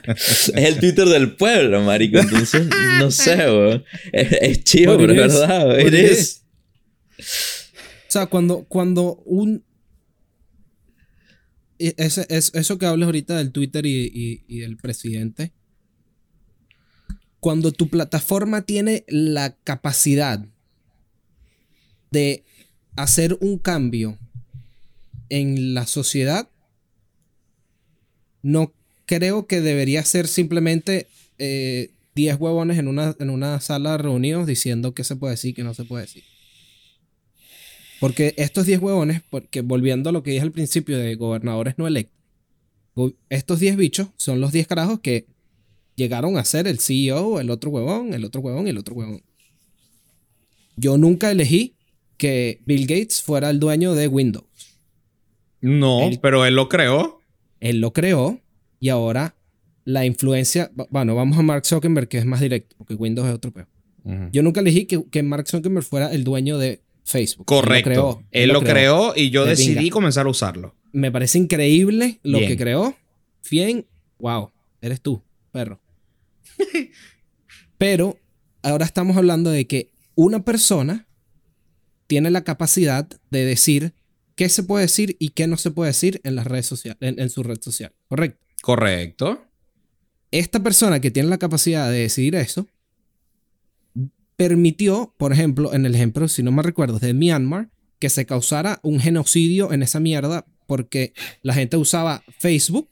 es 0.04 0.48
el 0.54 0.78
Twitter 0.78 1.06
del 1.06 1.32
pueblo, 1.36 1.82
marico. 1.82 2.18
Entonces, 2.18 2.66
no 2.98 3.10
sé, 3.10 3.36
weón. 3.36 3.84
Es, 4.12 4.32
es 4.40 4.64
chido, 4.64 4.96
pero 4.98 5.12
es 5.12 5.18
verdad. 5.18 5.78
It 5.80 5.86
it 5.88 5.94
is. 5.94 6.42
is. 7.18 7.70
O 8.08 8.10
sea, 8.10 8.26
cuando, 8.26 8.64
cuando 8.68 9.22
un. 9.24 9.64
Eso 11.97 12.78
que 12.78 12.87
hablas 12.87 13.07
ahorita 13.07 13.37
del 13.37 13.53
Twitter 13.53 13.85
y, 13.87 14.59
del 14.61 14.76
presidente. 14.76 15.53
Cuando 17.41 17.72
tu 17.72 17.89
plataforma 17.89 18.62
tiene 18.62 19.05
la 19.09 19.57
capacidad 19.64 20.47
de 22.11 22.45
hacer 22.97 23.37
un 23.41 23.59
cambio 23.59 24.18
en 25.28 25.74
la 25.74 25.87
sociedad, 25.87 26.49
no 28.43 28.72
creo 29.07 29.47
que 29.47 29.61
debería 29.61 30.05
ser 30.05 30.28
simplemente 30.28 31.09
eh, 31.39 31.91
10 32.14 32.37
huevones 32.41 32.78
en 32.78 32.89
una, 32.89 33.14
en 33.18 33.30
una 33.30 33.61
sala 33.61 33.99
reunidos 33.99 34.47
diciendo 34.47 34.95
qué 34.95 35.05
se 35.05 35.16
puede 35.16 35.32
decir 35.32 35.55
qué 35.55 35.64
no 35.64 35.74
se 35.74 35.85
puede 35.85 36.05
decir. 36.05 36.24
Porque 38.05 38.34
estos 38.36 38.66
10 38.66 38.80
huevones, 38.80 39.22
porque 39.30 39.62
volviendo 39.62 40.11
a 40.11 40.12
lo 40.12 40.22
que 40.22 40.32
dije 40.32 40.42
al 40.42 40.52
principio 40.52 40.98
de 40.98 41.14
gobernadores 41.14 41.74
no 41.78 41.86
electos, 41.86 42.14
estos 43.30 43.61
10 43.61 43.76
bichos 43.76 44.09
son 44.18 44.40
los 44.42 44.52
10 44.52 44.66
carajos 44.66 45.00
que 45.00 45.26
llegaron 45.96 46.36
a 46.36 46.44
ser 46.44 46.66
el 46.68 46.80
CEO, 46.80 47.40
el 47.40 47.48
otro 47.50 47.70
huevón, 47.70 48.12
el 48.12 48.24
otro 48.24 48.42
huevón 48.42 48.66
y 48.66 48.70
el 48.70 48.78
otro 48.78 48.94
huevón. 48.94 49.22
Yo 50.76 50.98
nunca 50.98 51.30
elegí 51.30 51.76
que 52.16 52.61
Bill 52.66 52.86
Gates 52.86 53.22
fuera 53.22 53.48
el 53.50 53.59
dueño 53.59 53.94
de 53.94 54.09
Windows. 54.09 54.44
No, 55.61 56.02
Él- 56.02 56.18
pero 56.20 56.44
él 56.44 56.55
lo 56.57 56.68
creó. 56.68 57.20
Él 57.61 57.80
lo 57.80 57.92
creó 57.92 58.38
y 58.80 58.90
ahora 58.90 59.34
la 59.84 60.05
influencia, 60.05 60.70
bu- 60.74 60.88
bueno, 60.90 61.14
vamos 61.14 61.38
a 61.38 61.42
Mark 61.42 61.64
Zuckerberg 61.64 62.09
que 62.09 62.18
es 62.18 62.26
más 62.26 62.40
directo, 62.40 62.74
porque 62.76 62.94
Windows 62.94 63.26
es 63.28 63.34
otro 63.34 63.50
peor. 63.52 63.68
Yo 64.32 64.42
nunca 64.42 64.61
elegí 64.61 64.84
que, 64.84 65.02
que 65.11 65.22
Mark 65.22 65.48
Zuckerberg 65.48 65.84
fuera 65.86 66.12
el 66.12 66.24
dueño 66.24 66.59
de 66.59 66.82
Facebook. 67.05 67.46
Correcto. 67.46 68.22
Él 68.30 68.50
lo 68.50 68.62
creó. 68.62 69.12
y 69.14 69.30
yo 69.30 69.44
De 69.44 69.50
decidí 69.50 69.76
pinga. 69.76 69.90
comenzar 69.92 70.26
a 70.26 70.30
usarlo. 70.30 70.74
Me 70.92 71.12
parece 71.12 71.38
increíble 71.38 72.18
lo 72.22 72.38
Bien. 72.38 72.50
que 72.50 72.57
creó. 72.57 72.96
Bien, 73.50 73.86
wow, 74.18 74.50
eres 74.80 75.00
tú, 75.00 75.22
perro. 75.52 75.80
Pero 77.78 78.18
ahora 78.62 78.84
estamos 78.84 79.16
hablando 79.16 79.50
de 79.50 79.66
que 79.66 79.90
una 80.14 80.44
persona 80.44 81.07
tiene 82.07 82.30
la 82.30 82.44
capacidad 82.44 83.09
de 83.30 83.44
decir 83.44 83.92
qué 84.36 84.48
se 84.48 84.62
puede 84.62 84.82
decir 84.84 85.16
y 85.18 85.30
qué 85.30 85.46
no 85.46 85.57
se 85.57 85.70
puede 85.70 85.90
decir 85.90 86.20
en 86.24 86.36
las 86.36 86.46
redes 86.46 86.66
sociales, 86.66 86.98
en, 87.00 87.20
en 87.20 87.30
su 87.30 87.42
red 87.42 87.61
social. 87.61 87.92
¿Correcto? 88.09 88.38
Correcto. 88.62 89.44
Esta 90.30 90.62
persona 90.62 91.00
que 91.00 91.11
tiene 91.11 91.28
la 91.28 91.38
capacidad 91.38 91.90
de 91.90 91.98
decidir 91.98 92.34
eso 92.34 92.66
permitió, 94.37 95.14
por 95.16 95.32
ejemplo, 95.32 95.74
en 95.74 95.87
el 95.87 95.95
ejemplo, 95.95 96.28
si 96.28 96.43
no 96.43 96.53
me 96.53 96.62
recuerdo, 96.62 96.99
de 96.99 97.14
Myanmar, 97.14 97.70
que 97.99 98.11
se 98.11 98.26
causara 98.26 98.80
un 98.82 99.01
genocidio 99.01 99.72
en 99.72 99.82
esa 99.82 100.01
mierda 100.01 100.47
porque 100.66 101.12
la 101.43 101.55
gente 101.55 101.76
usaba 101.76 102.22
Facebook 102.39 102.89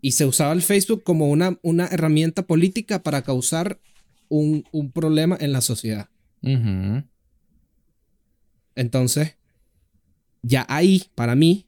y 0.00 0.12
se 0.12 0.26
usaba 0.26 0.52
el 0.52 0.62
Facebook 0.62 1.02
como 1.02 1.28
una, 1.28 1.58
una 1.62 1.86
herramienta 1.86 2.46
política 2.46 3.02
para 3.02 3.22
causar 3.22 3.80
un, 4.28 4.64
un 4.72 4.90
problema 4.90 5.36
en 5.40 5.52
la 5.52 5.60
sociedad. 5.60 6.08
Entonces, 8.74 9.36
ya 10.42 10.66
ahí, 10.68 11.04
para 11.14 11.34
mí, 11.34 11.66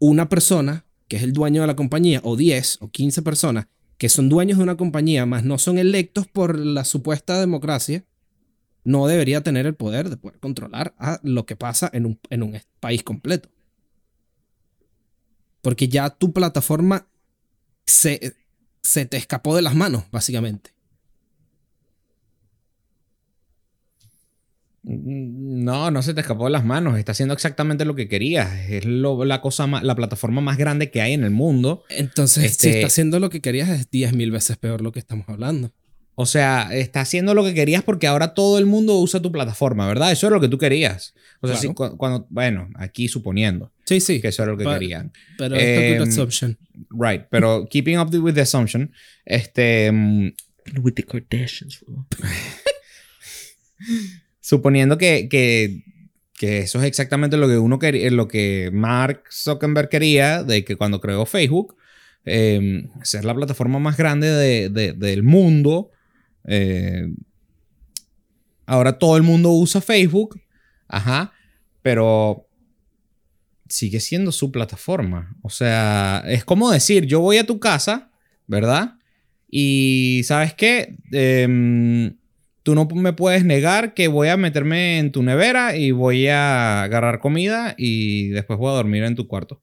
una 0.00 0.28
persona 0.28 0.84
que 1.06 1.16
es 1.16 1.22
el 1.22 1.32
dueño 1.32 1.60
de 1.60 1.66
la 1.66 1.76
compañía, 1.76 2.20
o 2.24 2.36
10 2.36 2.78
o 2.80 2.88
15 2.90 3.22
personas 3.22 3.66
que 3.98 4.08
son 4.08 4.28
dueños 4.28 4.58
de 4.58 4.64
una 4.64 4.76
compañía, 4.76 5.26
más 5.26 5.44
no 5.44 5.58
son 5.58 5.78
electos 5.78 6.26
por 6.26 6.58
la 6.58 6.84
supuesta 6.84 7.40
democracia, 7.40 8.04
no 8.84 9.06
debería 9.06 9.42
tener 9.42 9.66
el 9.66 9.74
poder 9.74 10.10
de 10.10 10.16
poder 10.16 10.38
controlar 10.40 10.94
a 10.98 11.20
lo 11.22 11.46
que 11.46 11.56
pasa 11.56 11.90
en 11.92 12.06
un, 12.06 12.20
en 12.30 12.42
un 12.42 12.60
país 12.80 13.02
completo. 13.02 13.48
Porque 15.62 15.88
ya 15.88 16.10
tu 16.10 16.32
plataforma 16.32 17.06
se, 17.86 18.36
se 18.82 19.06
te 19.06 19.16
escapó 19.16 19.56
de 19.56 19.62
las 19.62 19.74
manos, 19.74 20.04
básicamente. 20.12 20.73
No, 24.86 25.90
no 25.90 26.02
se 26.02 26.12
te 26.12 26.20
escapó 26.20 26.44
de 26.44 26.50
las 26.50 26.64
manos. 26.64 26.98
Está 26.98 27.12
haciendo 27.12 27.32
exactamente 27.34 27.86
lo 27.86 27.94
que 27.94 28.06
querías. 28.06 28.52
Es 28.68 28.84
lo- 28.84 29.24
la 29.24 29.40
cosa 29.40 29.66
más, 29.66 29.82
la 29.82 29.94
plataforma 29.94 30.42
más 30.42 30.58
grande 30.58 30.90
que 30.90 31.00
hay 31.00 31.14
en 31.14 31.24
el 31.24 31.30
mundo. 31.30 31.84
Entonces, 31.88 32.44
Este- 32.44 32.68
si 32.70 32.74
está 32.76 32.86
haciendo 32.88 33.18
lo 33.18 33.30
que 33.30 33.40
querías, 33.40 33.70
es 33.70 33.90
10 33.90 34.12
mil 34.12 34.30
veces 34.30 34.58
peor 34.58 34.82
lo 34.82 34.92
que 34.92 34.98
estamos 34.98 35.26
hablando. 35.28 35.72
O 36.16 36.26
sea, 36.26 36.68
está 36.72 37.00
haciendo 37.00 37.34
lo 37.34 37.42
que 37.42 37.54
querías 37.54 37.82
porque 37.82 38.06
ahora 38.06 38.34
todo 38.34 38.58
el 38.58 38.66
mundo 38.66 38.96
usa 39.00 39.20
tu 39.20 39.32
plataforma, 39.32 39.88
¿verdad? 39.88 40.12
Eso 40.12 40.28
es 40.28 40.32
lo 40.32 40.40
que 40.40 40.48
tú 40.48 40.58
querías. 40.58 41.14
O 41.40 41.48
sea, 41.48 41.56
Claro. 41.56 41.68
sí, 41.70 41.74
cu- 41.74 41.96
cuando, 41.96 42.26
bueno, 42.30 42.68
aquí 42.76 43.08
suponiendo 43.08 43.72
Sí, 43.84 43.98
sí. 44.00 44.20
que 44.20 44.28
eso 44.28 44.42
era 44.44 44.52
lo 44.52 44.58
que 44.58 44.64
Pa- 44.64 44.74
querían. 44.78 45.12
Pero 45.38 45.56
esto 45.56 45.80
es 45.80 45.96
Em, 45.96 46.02
assumption. 46.08 46.58
Right, 46.90 47.22
pero 47.30 47.66
keeping 47.70 47.98
up 47.98 48.14
with 48.14 48.34
the 48.34 48.42
assumption, 48.42 48.92
este, 49.24 49.90
mm, 49.90 50.28
With 50.82 50.94
the 50.94 51.02
Kardashians, 51.04 51.80
bro. 51.86 52.06
suponiendo 54.44 54.98
que, 54.98 55.26
que, 55.30 55.82
que 56.34 56.58
eso 56.58 56.78
es 56.78 56.84
exactamente 56.84 57.38
lo 57.38 57.48
que 57.48 57.56
uno 57.56 57.78
quería, 57.78 58.10
lo 58.10 58.28
que 58.28 58.68
Mark 58.74 59.22
Zuckerberg 59.32 59.88
quería 59.88 60.42
de 60.42 60.66
que 60.66 60.76
cuando 60.76 61.00
creó 61.00 61.24
Facebook, 61.24 61.76
eh, 62.26 62.86
ser 63.02 63.24
la 63.24 63.34
plataforma 63.34 63.78
más 63.78 63.96
grande 63.96 64.28
de- 64.28 64.68
de- 64.68 64.92
del 64.92 65.22
mundo. 65.22 65.90
eh, 66.46 67.06
ahora 68.66 68.98
todo 68.98 69.16
el 69.16 69.22
mundo 69.22 69.50
usa 69.50 69.80
Facebook, 69.80 70.38
ajá, 70.88 71.32
pero 71.80 72.46
sigue 73.66 73.98
siendo 73.98 74.30
su 74.30 74.52
plataforma. 74.52 75.34
O 75.40 75.48
sea, 75.48 76.22
es 76.26 76.44
como 76.44 76.70
decir, 76.70 77.06
yo 77.06 77.20
voy 77.20 77.38
a 77.38 77.46
tu 77.46 77.58
casa, 77.58 78.10
¿verdad? 78.46 78.96
Y 79.50 80.20
sabes 80.24 80.52
qué, 80.52 80.96
Em, 81.12 82.14
tú 82.64 82.74
no 82.74 82.86
me 82.86 83.12
puedes 83.12 83.44
negar 83.44 83.94
que 83.94 84.08
voy 84.08 84.28
a 84.28 84.36
meterme 84.36 84.98
en 84.98 85.12
tu 85.12 85.22
nevera 85.22 85.76
y 85.76 85.92
voy 85.92 86.28
a 86.28 86.82
agarrar 86.82 87.20
comida 87.20 87.74
y 87.76 88.28
después 88.30 88.58
voy 88.58 88.72
a 88.72 88.76
dormir 88.76 89.04
en 89.04 89.14
tu 89.14 89.28
cuarto. 89.28 89.62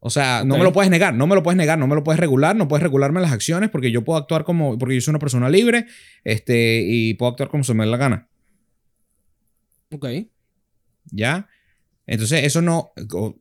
O 0.00 0.10
sea, 0.10 0.42
no 0.44 0.58
me 0.58 0.64
lo 0.64 0.72
puedes 0.72 0.90
negar, 0.90 1.14
no 1.14 1.26
me 1.26 1.34
lo 1.36 1.42
puedes 1.42 1.56
negar, 1.56 1.78
no 1.78 1.86
me 1.86 1.94
lo 1.94 2.02
puedes 2.02 2.18
regular, 2.18 2.56
no 2.56 2.66
puedes 2.66 2.82
regularme 2.82 3.20
las 3.20 3.32
acciones 3.32 3.70
porque 3.70 3.92
yo 3.92 4.02
puedo 4.02 4.18
actuar 4.18 4.44
como, 4.44 4.78
porque 4.78 4.96
yo 4.96 5.00
soy 5.00 5.12
una 5.12 5.18
persona 5.20 5.48
libre, 5.48 5.86
este, 6.24 6.82
y 6.84 7.14
puedo 7.14 7.30
actuar 7.30 7.50
como 7.50 7.62
se 7.62 7.74
me 7.74 7.84
dé 7.84 7.90
la 7.90 7.96
gana. 7.96 8.28
Ok. 9.92 10.06
¿Ya? 11.12 11.48
Entonces, 12.06 12.44
eso 12.44 12.62
no. 12.62 12.92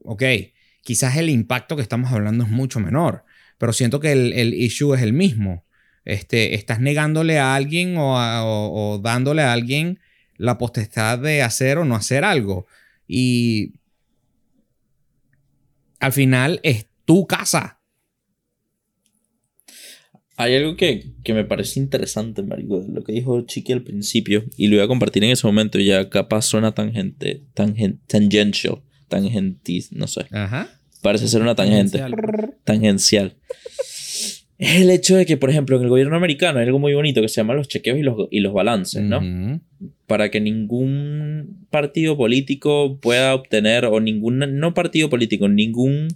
Ok, 0.04 0.24
quizás 0.84 1.18
el 1.18 1.30
impacto 1.30 1.76
que 1.76 1.82
estamos 1.82 2.12
hablando 2.12 2.43
es 2.43 2.50
mucho 2.50 2.80
menor, 2.80 3.24
pero 3.58 3.74
siento 3.74 4.00
que 4.00 4.12
el, 4.12 4.34
el 4.34 4.54
issue 4.54 4.93
es 4.93 5.02
el 5.02 5.14
mismo. 5.14 5.66
Este, 6.10 6.55
estás 6.55 6.80
negándole 6.80 7.39
a 7.39 7.55
alguien 7.55 7.97
o, 7.97 8.18
a- 8.20 8.43
o- 8.45 8.93
o 8.93 8.97
dándole 8.99 9.41
a 9.41 9.53
alguien 9.53 9.99
la 10.38 10.57
potestad 10.57 11.20
de 11.20 11.41
hacer 11.41 11.78
o 11.78 11.86
no 11.86 11.95
hacer 11.95 12.24
algo. 12.24 12.66
Y 13.07 13.74
al 15.99 16.12
final 16.14 16.60
es 16.64 16.88
tu 17.05 17.28
casa. 17.28 17.80
Hay 20.38 20.55
algo 20.55 20.78
que, 20.78 21.12
que 21.24 21.34
me 21.34 21.43
parece 21.43 21.82
interesante, 21.82 22.41
marico, 22.43 22.82
lo 22.88 23.03
que 23.03 23.12
dijo 23.12 23.41
Chiqui 23.41 23.74
al 23.74 23.84
principio, 23.84 24.45
y 24.55 24.68
lo 24.68 24.78
voy 24.78 24.86
a 24.86 24.88
compartir 24.88 25.22
en 25.26 25.32
ese 25.32 25.45
momento, 25.45 25.80
ya 25.80 26.10
capaz 26.10 26.43
suena 26.43 26.74
tangente, 26.74 27.43
tangen, 27.53 27.99
tangential, 28.07 28.82
tangentis, 29.10 29.91
no 29.91 30.07
sé. 30.07 30.28
Ajá. 30.32 30.70
Parece 31.01 31.28
ser 31.28 31.41
una 31.41 31.55
tangente. 31.55 31.97
Tangencial. 31.97 32.55
Tangencial. 32.64 33.36
Es 34.60 34.82
el 34.82 34.89
hecho 34.89 35.16
de 35.16 35.26
que, 35.26 35.38
por 35.38 35.49
ejemplo, 35.49 35.78
en 35.78 35.84
el 35.84 35.89
gobierno 35.89 36.18
americano 36.18 36.60
hay 36.60 36.66
algo 36.66 36.80
muy 36.80 36.93
bonito 36.93 37.22
que 37.22 37.30
se 37.30 37.36
llama 37.36 37.53
los 37.53 37.70
chequeos 37.70 37.97
y 37.97 38.03
los, 38.03 38.28
y 38.30 38.41
los 38.41 38.51
balances, 38.51 39.01
¿no? 39.01 39.22
Para 40.05 40.30
que 40.30 40.41
ningún 40.41 41.66
partido 41.70 42.18
político 42.18 42.99
pueda 42.99 43.34
obtener, 43.34 43.86
o 43.86 44.01
ningún, 44.01 44.39
no 44.60 44.74
partido 44.74 45.10
político, 45.10 45.47
ningún 45.47 46.10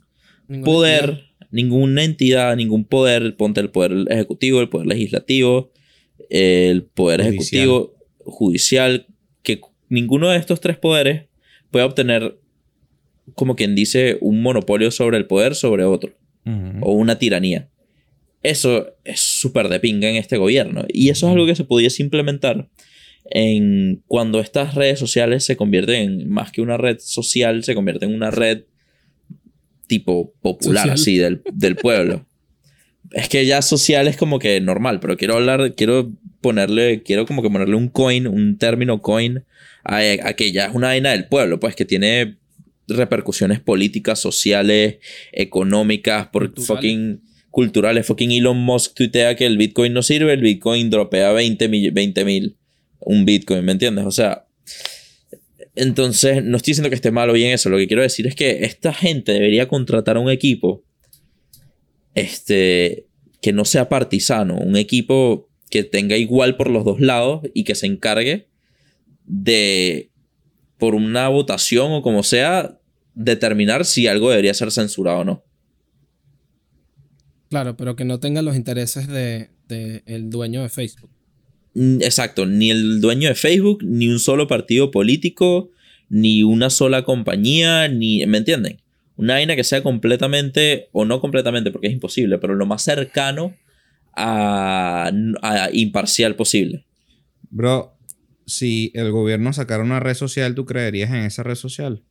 poder, 0.66 1.04
entidad. 1.04 1.48
ninguna 1.52 2.04
entidad, 2.04 2.56
ningún 2.58 2.84
poder, 2.84 3.38
ponte 3.38 3.62
el 3.62 3.70
poder 3.70 3.94
ejecutivo, 4.10 4.60
el 4.60 4.68
poder 4.68 4.88
legislativo, 4.88 5.72
el 6.30 6.84
poder 6.84 7.22
Judicial. 7.22 7.62
ejecutivo, 7.62 7.96
judicial, 8.26 9.08
que 9.42 9.62
ninguno 9.88 10.30
de 10.30 10.38
estos 10.38 10.60
tres 10.60 10.78
poderes 10.78 11.28
pueda 11.72 11.86
obtener, 11.86 12.38
como 13.36 13.56
quien 13.56 13.74
dice, 13.74 14.18
un 14.20 14.42
monopolio 14.42 14.92
sobre 14.92 15.16
el 15.16 15.28
poder 15.28 15.56
sobre 15.56 15.86
otro, 15.86 16.12
o 16.82 16.92
una 16.92 17.18
tiranía. 17.18 17.70
Eso 18.44 18.98
es 19.06 19.22
súper 19.22 19.70
de 19.70 19.80
pinga 19.80 20.10
en 20.10 20.18
este 20.18 20.38
gobierno. 20.38 20.86
Y 20.90 21.10
eso 21.10 21.28
es 21.28 21.32
algo 21.32 21.46
que 21.46 21.56
se 21.56 21.64
pudiese 21.64 22.04
implementar 22.04 22.68
en 23.26 24.04
cuando 24.08 24.40
estas 24.42 24.76
redes 24.76 25.00
sociales 25.00 25.46
se 25.46 25.56
convierten 25.56 25.96
en 25.96 26.30
más 26.30 26.52
que 26.52 26.62
una 26.62 26.78
red 26.78 26.98
social, 27.00 27.64
se 27.64 27.74
convierte 27.74 28.06
en 28.06 28.14
una 28.14 28.32
red 28.32 28.64
tipo 29.88 30.34
popular, 30.42 30.84
Social. 30.84 30.94
así, 30.94 31.18
del, 31.18 31.42
del 31.54 31.76
pueblo. 31.76 32.26
es 33.12 33.30
que 33.30 33.46
ya 33.46 33.62
social 33.62 34.08
es 34.08 34.18
como 34.18 34.40
que 34.40 34.60
normal, 34.60 35.00
pero 35.00 35.18
quiero 35.18 35.36
hablar, 35.36 35.74
quiero 35.76 36.12
ponerle, 36.42 37.02
quiero 37.04 37.26
como 37.26 37.42
que 37.42 37.50
ponerle 37.50 37.76
un 37.76 37.90
coin, 37.90 38.28
un 38.28 38.58
término 38.58 39.02
coin, 39.02 39.46
a, 39.84 39.98
a 39.98 40.34
que 40.34 40.52
ya 40.52 40.66
es 40.66 40.76
una 40.76 40.88
vaina 40.88 41.12
del 41.12 41.28
pueblo, 41.28 41.60
pues 41.60 41.76
que 41.76 41.86
tiene 41.86 42.38
repercusiones 42.88 43.60
políticas, 43.60 44.20
sociales, 44.20 44.98
económicas, 45.32 46.28
por 46.28 46.60
fucking 46.60 47.22
culturales. 47.54 48.08
Fucking 48.08 48.32
Elon 48.32 48.58
Musk 48.58 48.96
tuitea 48.96 49.36
que 49.36 49.46
el 49.46 49.58
Bitcoin 49.58 49.94
no 49.94 50.02
sirve, 50.02 50.34
el 50.34 50.42
Bitcoin 50.42 50.90
dropea 50.90 51.32
20 51.34 51.68
mil, 51.70 52.58
un 53.00 53.26
Bitcoin, 53.26 53.64
¿me 53.64 53.74
entiendes? 53.74 54.06
O 54.06 54.12
sea, 54.12 54.48
entonces 55.76 56.44
no 56.44 56.58
estoy 56.58 56.72
diciendo 56.72 56.90
que 56.90 56.96
esté 56.96 57.12
mal 57.12 57.30
o 57.30 57.34
bien 57.34 57.52
eso, 57.52 57.70
lo 57.70 57.78
que 57.78 57.86
quiero 57.86 58.02
decir 58.02 58.26
es 58.26 58.34
que 58.34 58.66
esta 58.66 58.92
gente 58.92 59.34
debería 59.34 59.68
contratar 59.68 60.18
a 60.18 60.20
un 60.20 60.32
equipo 60.32 60.84
este, 62.16 63.06
que 63.40 63.54
no 63.54 63.66
sea 63.66 63.88
partisano, 63.88 64.58
un 64.58 64.76
equipo 64.76 65.48
que 65.70 65.84
tenga 65.84 66.18
igual 66.18 66.58
por 66.58 66.72
los 66.72 66.84
dos 66.84 67.02
lados 67.02 67.44
y 67.54 67.66
que 67.66 67.76
se 67.76 67.86
encargue 67.86 68.48
de, 69.26 70.10
por 70.80 70.96
una 70.96 71.30
votación 71.30 71.92
o 71.92 72.02
como 72.02 72.24
sea, 72.24 72.80
determinar 73.14 73.86
si 73.86 74.08
algo 74.08 74.32
debería 74.32 74.56
ser 74.56 74.72
censurado 74.72 75.20
o 75.20 75.24
no. 75.24 75.44
Claro, 77.54 77.78
pero 77.78 77.96
que 77.96 78.04
no 78.04 78.20
tenga 78.20 78.42
los 78.42 78.56
intereses 78.56 79.08
de, 79.08 79.52
de 79.68 80.02
el 80.08 80.32
dueño 80.32 80.64
de 80.64 80.70
Facebook. 80.70 81.12
Mm, 81.76 82.02
Exacto, 82.02 82.48
ni 82.48 82.72
el 82.72 83.00
dueño 83.00 83.30
de 83.30 83.36
Facebook, 83.36 83.84
ni 83.84 84.08
un 84.08 84.18
solo 84.18 84.48
partido 84.48 84.90
político, 84.90 85.70
ni 86.10 86.42
una 86.42 86.72
sola 86.72 87.04
compañía, 87.04 87.88
ni, 87.90 88.26
¿me 88.26 88.40
entienden? 88.40 88.82
Una 89.18 89.36
vaina 89.36 89.56
que 89.56 89.64
sea 89.64 89.84
completamente, 89.84 90.90
o 90.94 91.06
no 91.06 91.22
completamente 91.22 91.70
porque 91.70 91.90
es 91.90 91.94
imposible, 91.94 92.40
pero 92.40 92.56
lo 92.56 92.66
más 92.66 92.82
cercano 92.82 93.56
a, 94.16 95.12
a 95.44 95.70
imparcial 95.74 96.36
posible. 96.36 96.86
Bro, 97.52 97.96
si 98.48 98.90
el 98.96 99.12
gobierno 99.12 99.54
sacara 99.54 99.84
una 99.84 100.00
red 100.00 100.16
social, 100.16 100.56
¿tú 100.56 100.66
creerías 100.66 101.12
en 101.12 101.18
esa 101.18 101.44
red 101.44 101.54
social? 101.54 102.02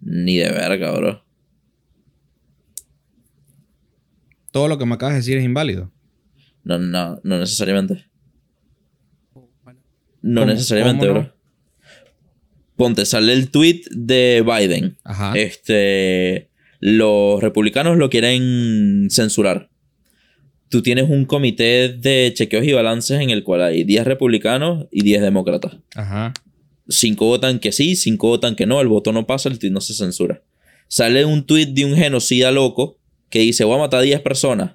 Ni 0.00 0.36
de 0.36 0.52
verga, 0.52 0.92
bro. 0.92 1.27
Todo 4.58 4.66
lo 4.66 4.76
que 4.76 4.86
me 4.86 4.94
acabas 4.96 5.14
de 5.14 5.18
decir 5.20 5.36
es 5.36 5.44
inválido. 5.44 5.92
No, 6.64 6.78
no, 6.80 7.20
no 7.22 7.38
necesariamente. 7.38 8.06
No 10.20 10.40
¿Cómo- 10.40 10.52
necesariamente, 10.52 11.06
cómo 11.06 11.20
no? 11.20 11.24
bro. 11.26 11.34
Ponte, 12.76 13.06
sale 13.06 13.32
el 13.34 13.50
tweet 13.50 13.82
de 13.92 14.44
Biden. 14.44 14.96
Ajá. 15.04 15.32
Este. 15.36 16.50
Los 16.80 17.40
republicanos 17.40 17.98
lo 17.98 18.10
quieren 18.10 19.06
censurar. 19.10 19.70
Tú 20.68 20.82
tienes 20.82 21.08
un 21.08 21.24
comité 21.24 21.88
de 21.88 22.32
chequeos 22.34 22.64
y 22.66 22.72
balances 22.72 23.20
en 23.20 23.30
el 23.30 23.44
cual 23.44 23.62
hay 23.62 23.84
10 23.84 24.04
republicanos 24.06 24.86
y 24.90 25.02
10 25.02 25.22
demócratas. 25.22 25.76
Ajá. 25.94 26.34
5 26.88 27.24
votan 27.24 27.60
que 27.60 27.70
sí, 27.70 27.94
5 27.94 28.26
votan 28.26 28.56
que 28.56 28.66
no, 28.66 28.80
el 28.80 28.88
voto 28.88 29.12
no 29.12 29.24
pasa, 29.26 29.48
el 29.48 29.58
tweet 29.60 29.70
no 29.70 29.80
se 29.80 29.94
censura. 29.94 30.42
Sale 30.88 31.24
un 31.24 31.44
tweet 31.46 31.66
de 31.66 31.84
un 31.84 31.94
genocida 31.96 32.50
loco 32.50 32.97
que 33.30 33.40
dice, 33.40 33.64
voy 33.64 33.76
a 33.76 33.78
matar 33.80 34.00
a 34.00 34.02
10 34.02 34.20
personas. 34.20 34.72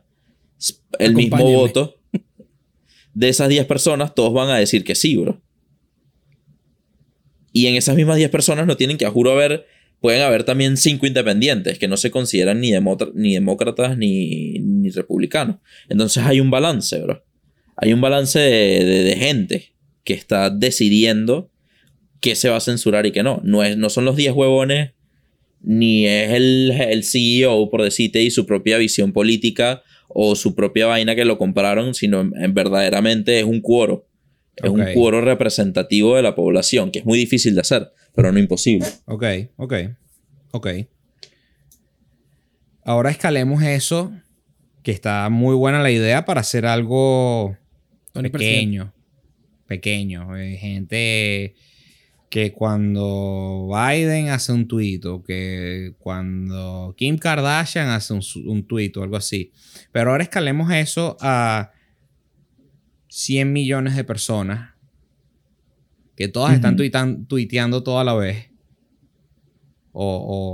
El 0.99 1.15
mismo 1.15 1.37
voto. 1.59 1.99
De 3.13 3.29
esas 3.29 3.49
10 3.49 3.65
personas, 3.65 4.15
todos 4.15 4.33
van 4.33 4.49
a 4.49 4.57
decir 4.57 4.83
que 4.83 4.95
sí, 4.95 5.15
bro. 5.17 5.41
Y 7.51 7.67
en 7.67 7.75
esas 7.75 7.95
mismas 7.95 8.17
10 8.17 8.29
personas 8.29 8.65
no 8.65 8.75
tienen 8.77 8.97
que, 8.97 9.05
a 9.05 9.11
juro, 9.11 9.31
haber, 9.31 9.67
pueden 10.01 10.21
haber 10.21 10.43
también 10.43 10.77
5 10.77 11.05
independientes 11.05 11.77
que 11.77 11.87
no 11.87 11.97
se 11.97 12.09
consideran 12.11 12.59
ni, 12.59 12.71
ni 13.13 13.33
demócratas 13.33 13.97
ni, 13.97 14.57
ni 14.59 14.89
republicanos. 14.89 15.57
Entonces 15.89 16.23
hay 16.23 16.39
un 16.39 16.49
balance, 16.49 16.99
bro. 16.99 17.23
Hay 17.75 17.93
un 17.93 18.01
balance 18.01 18.39
de, 18.39 18.83
de- 18.83 19.03
de 19.03 19.15
gente 19.15 19.73
que 20.03 20.13
está 20.13 20.49
decidiendo 20.49 21.51
qué 22.19 22.35
se 22.35 22.49
va 22.49 22.57
a 22.57 22.61
censurar 22.61 23.05
y 23.05 23.11
qué 23.11 23.21
no. 23.23 23.41
No, 23.43 23.63
es, 23.63 23.77
no 23.77 23.89
son 23.89 24.05
los 24.05 24.15
10 24.15 24.33
huevones, 24.33 24.91
ni 25.63 26.05
es 26.05 26.31
el, 26.31 26.71
el 26.71 27.03
CEO, 27.03 27.69
por 27.69 27.81
decirte, 27.81 28.21
y 28.21 28.29
su 28.29 28.45
propia 28.45 28.77
visión 28.77 29.13
política 29.13 29.81
o 30.07 30.35
su 30.35 30.53
propia 30.53 30.85
vaina 30.85 31.15
que 31.15 31.25
lo 31.25 31.37
compraron, 31.37 31.93
sino 31.95 32.21
en, 32.21 32.33
en 32.37 32.53
verdaderamente 32.53 33.39
es 33.39 33.45
un 33.45 33.61
cuoro. 33.61 34.07
Es 34.57 34.69
un 34.69 34.85
cuoro 34.93 35.21
representativo 35.21 36.15
de 36.15 36.21
la 36.21 36.35
población, 36.35 36.91
que 36.91 36.99
es 36.99 37.05
muy 37.05 37.17
difícil 37.17 37.55
de 37.55 37.61
hacer, 37.61 37.91
pero 38.13 38.31
no 38.31 38.37
imposible. 38.37 38.85
Ok, 39.05 39.23
ok, 39.55 39.73
ok. 40.51 40.67
Ahora 42.85 43.09
escalemos 43.09 43.63
eso, 43.63 44.11
que 44.83 44.91
está 44.91 45.27
muy 45.29 45.55
buena 45.55 45.81
la 45.81 45.89
idea 45.89 46.25
para 46.25 46.41
hacer 46.41 46.65
algo 46.65 47.57
Tony 48.11 48.29
pequeño. 48.29 48.93
Pequeño. 49.65 50.37
eh, 50.37 50.57
gente 50.57 51.55
que 52.33 52.51
cuando 52.51 53.69
Biden 53.71 54.29
hace 54.29 54.51
un 54.53 54.67
tuit 54.67 55.05
o 55.05 55.21
que 55.21 55.93
cuando 55.99 56.95
Kim 56.97 57.19
Kardashian 57.19 57.89
hace 57.89 58.11
un, 58.11 58.21
un 58.47 58.65
tuit 58.65 58.97
o 58.97 59.03
algo 59.03 59.17
así. 59.17 59.51
Pero 59.91 60.09
ahora 60.09 60.23
escalemos 60.23 60.71
eso 60.71 61.15
a 61.21 61.69
100 63.09 63.53
millones 63.53 63.95
de 63.95 64.03
personas 64.03 64.73
que 66.15 66.27
todas 66.27 66.55
están 66.55 66.75
tuitan- 66.75 67.27
tuiteando 67.27 67.83
toda 67.83 68.03
la 68.03 68.15
vez. 68.15 68.49
O, 69.91 70.05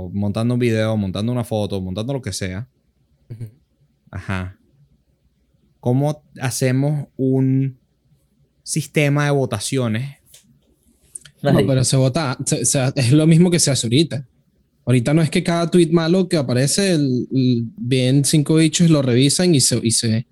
o 0.08 0.10
montando 0.12 0.52
un 0.52 0.60
video, 0.60 0.94
montando 0.98 1.32
una 1.32 1.44
foto, 1.44 1.80
montando 1.80 2.12
lo 2.12 2.20
que 2.20 2.34
sea. 2.34 2.68
Ajá. 4.10 4.58
¿Cómo 5.80 6.22
hacemos 6.42 7.08
un 7.16 7.78
sistema 8.62 9.24
de 9.24 9.30
votaciones? 9.30 10.19
No, 11.42 11.66
pero 11.66 11.84
se 11.84 11.96
vota, 11.96 12.36
se- 12.44 12.64
se- 12.64 12.92
es 12.96 13.12
lo 13.12 13.26
mismo 13.26 13.50
que 13.50 13.58
se 13.58 13.70
hace 13.70 13.86
ahorita. 13.86 14.26
Ahorita 14.86 15.14
no 15.14 15.22
es 15.22 15.30
que 15.30 15.42
cada 15.42 15.70
tweet 15.70 15.88
malo 15.90 16.28
que 16.28 16.36
aparece, 16.36 16.92
el, 16.92 17.28
el- 17.32 17.64
ven 17.76 18.24
cinco 18.24 18.56
bichos, 18.56 18.90
lo 18.90 19.02
revisan 19.02 19.54
y 19.54 19.60
se, 19.60 19.78
y 19.82 19.90
se, 19.92 20.26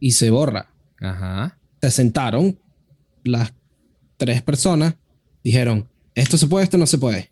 y 0.00 0.10
se 0.12 0.30
borra. 0.30 0.68
Ajá. 1.00 1.58
Se 1.80 1.90
sentaron 1.90 2.58
las 3.24 3.52
tres 4.16 4.42
personas, 4.42 4.94
dijeron, 5.42 5.88
esto 6.14 6.36
se 6.36 6.46
puede, 6.46 6.64
esto 6.64 6.78
no 6.78 6.86
se 6.86 6.98
puede. 6.98 7.30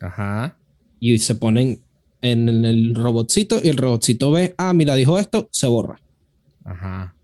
Ajá. 0.00 0.56
Y 1.00 1.18
se 1.18 1.34
ponen 1.34 1.80
en 2.22 2.48
el 2.64 2.94
robotcito 2.94 3.60
y 3.62 3.68
el 3.68 3.76
robotcito 3.76 4.30
ve, 4.32 4.54
ah, 4.58 4.72
mira, 4.72 4.94
dijo 4.94 5.18
esto, 5.18 5.48
se 5.52 5.66
borra. 5.66 6.00
Ajá. 6.64 7.14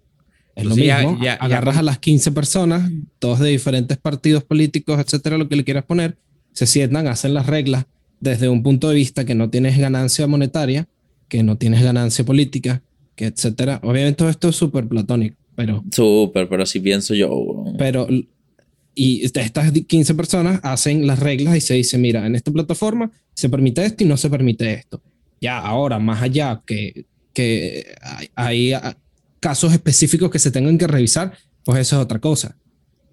Es 0.57 0.65
lo 0.65 0.75
Entonces 0.77 0.97
mismo. 1.07 1.19
ya- 1.25 1.25
ya- 1.25 1.35
Agarras 1.35 1.77
a 1.79 1.83
las 1.83 1.99
15 1.99 2.31
personas, 2.33 2.91
todos 3.19 3.41
de 3.41 3.51
diferentes 3.51 3.97
partidos 3.99 4.45
políticos, 4.45 5.01
etcétera, 5.01 5.37
lo 5.39 5.49
que 5.49 5.57
le 5.57 5.65
quieras 5.65 5.85
poner, 5.85 6.17
se 6.53 6.67
sientan, 6.67 7.07
hacen 7.09 7.35
las 7.35 7.47
reglas 7.47 7.87
desde 8.21 8.49
un 8.49 8.63
punto 8.63 8.89
de 8.89 8.95
vista 8.95 9.25
que 9.25 9.35
no 9.35 9.51
tienes 9.51 9.77
ganancia 9.79 10.27
monetaria, 10.27 10.87
que 11.29 11.43
no 11.43 11.57
tienes 11.59 11.83
ganancia 11.83 12.25
política, 12.25 12.83
que 13.17 13.27
etcétera. 13.27 13.81
Obviamente 13.83 14.19
todo 14.19 14.29
esto 14.31 14.49
es 14.51 14.57
súper 14.57 14.87
platónico, 14.87 15.37
pero, 15.57 15.83
Súper, 15.91 16.49
pero 16.49 16.63
así 16.63 16.79
pienso 16.81 17.15
yo. 17.15 17.29
bro. 17.29 17.75
pero 17.77 18.07
y 18.97 19.25
estas 19.25 19.73
15 19.89 20.15
personas 20.15 20.61
hacen 20.63 21.05
las 21.07 21.19
reglas 21.19 21.57
y 21.57 21.61
se 21.61 21.75
dice, 21.75 21.99
mira, 21.99 22.25
en 22.27 22.37
esta 22.37 22.53
plataforma 22.53 23.11
se 23.35 23.49
permite 23.49 23.85
esto 23.85 24.05
y 24.05 24.07
no 24.07 24.17
se 24.17 24.31
permite 24.31 24.73
esto. 24.73 25.03
Ya 25.41 25.59
ahora, 25.59 25.99
más 25.99 26.23
allá 26.23 26.63
que, 26.65 27.05
que 27.33 27.93
hay, 28.01 28.29
hay, 28.37 28.73
casos 29.45 29.75
específicos 29.75 30.31
que 30.31 30.39
se 30.39 30.51
tengan 30.51 30.79
que 30.79 30.87
revisar, 30.87 31.37
pues 31.65 31.79
eso 31.79 31.97
es 31.97 32.03
otra 32.03 32.19
cosa. 32.19 32.57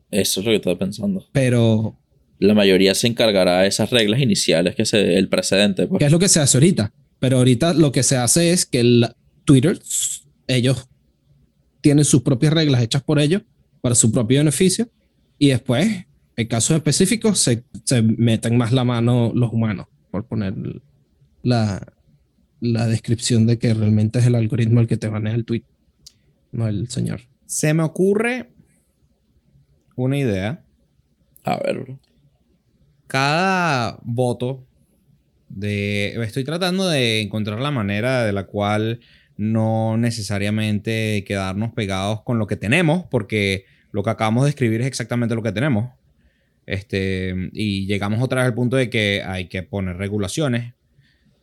Eso 0.10 0.40
es 0.40 0.46
lo 0.46 0.52
que 0.54 0.56
estaba 0.56 0.80
pensando. 0.80 1.28
Pero, 1.34 2.00
La 2.40 2.54
mayoría 2.54 2.96
se 2.96 3.08
encargará 3.08 3.64
de 3.64 3.68
esas 3.68 3.90
reglas 3.90 4.22
iniciales, 4.22 4.74
que 4.74 4.84
es 4.84 4.94
el 4.94 5.28
precedente. 5.28 5.88
Pues. 5.88 6.00
¿qué 6.00 6.06
es 6.06 6.12
lo 6.12 6.20
que 6.20 6.30
se 6.30 6.40
hace 6.40 6.58
ahorita? 6.58 6.94
Pero 7.20 7.40
ahorita 7.40 7.74
lo 7.74 7.92
que 7.92 8.02
se 8.02 8.16
hace 8.16 8.54
es 8.54 8.66
que 8.66 8.80
el 8.80 9.10
Twitter, 9.44 9.78
ellos 10.48 10.88
tienen 11.82 12.06
sus 12.06 12.22
propias 12.22 12.54
reglas 12.54 12.82
hechas 12.82 13.04
por 13.04 13.20
ellos 13.20 13.42
para 13.82 13.94
su 13.94 14.10
propio 14.10 14.38
beneficio 14.40 14.90
y 15.38 15.50
después, 15.50 16.06
en 16.38 16.48
casos 16.48 16.78
específicos, 16.78 17.40
se, 17.40 17.66
se 17.84 18.02
meten 18.02 18.56
más 18.56 18.72
la 18.72 18.86
mano 18.86 19.34
los 19.36 19.52
humanos, 19.52 19.88
por 20.12 20.26
poner 20.26 20.54
la, 21.44 21.94
la 22.62 22.88
descripción 22.88 23.48
de 23.48 23.58
que 23.58 23.74
realmente 23.74 24.20
es 24.20 24.28
el 24.28 24.36
algoritmo 24.36 24.80
el 24.80 24.88
que 24.88 24.96
te 24.96 25.10
banea 25.10 25.36
el 25.36 25.44
tweet, 25.44 25.64
no 26.52 26.68
el 26.68 26.90
señor. 26.90 27.22
Se 27.46 27.74
me 27.74 27.84
ocurre 27.84 28.50
una 29.96 30.18
idea. 30.18 30.64
A 31.44 31.58
ver, 31.58 31.80
bro. 31.80 32.00
Cada 33.08 34.00
voto 34.04 34.66
de... 35.50 36.14
Estoy 36.24 36.44
tratando 36.44 36.88
de 36.88 37.22
encontrar 37.22 37.60
la 37.60 37.72
manera 37.72 38.24
de 38.24 38.34
la 38.34 38.46
cual 38.46 39.02
no 39.38 39.98
necesariamente 39.98 41.24
quedarnos 41.26 41.74
pegados 41.74 42.22
con 42.22 42.40
lo 42.40 42.48
que 42.48 42.56
tenemos, 42.56 43.06
porque 43.10 43.66
lo 43.92 44.04
que 44.04 44.10
acabamos 44.10 44.44
de 44.44 44.52
escribir 44.52 44.82
es 44.82 44.88
exactamente 44.88 45.36
lo 45.36 45.44
que 45.44 45.52
tenemos. 45.52 45.92
Este, 46.66 47.50
y 47.54 47.86
llegamos 47.86 48.22
otra 48.22 48.42
vez 48.42 48.48
al 48.48 48.54
punto 48.54 48.78
de 48.78 48.90
que 48.90 49.24
hay 49.26 49.48
que 49.48 49.64
poner 49.64 49.98
regulaciones. 49.98 50.74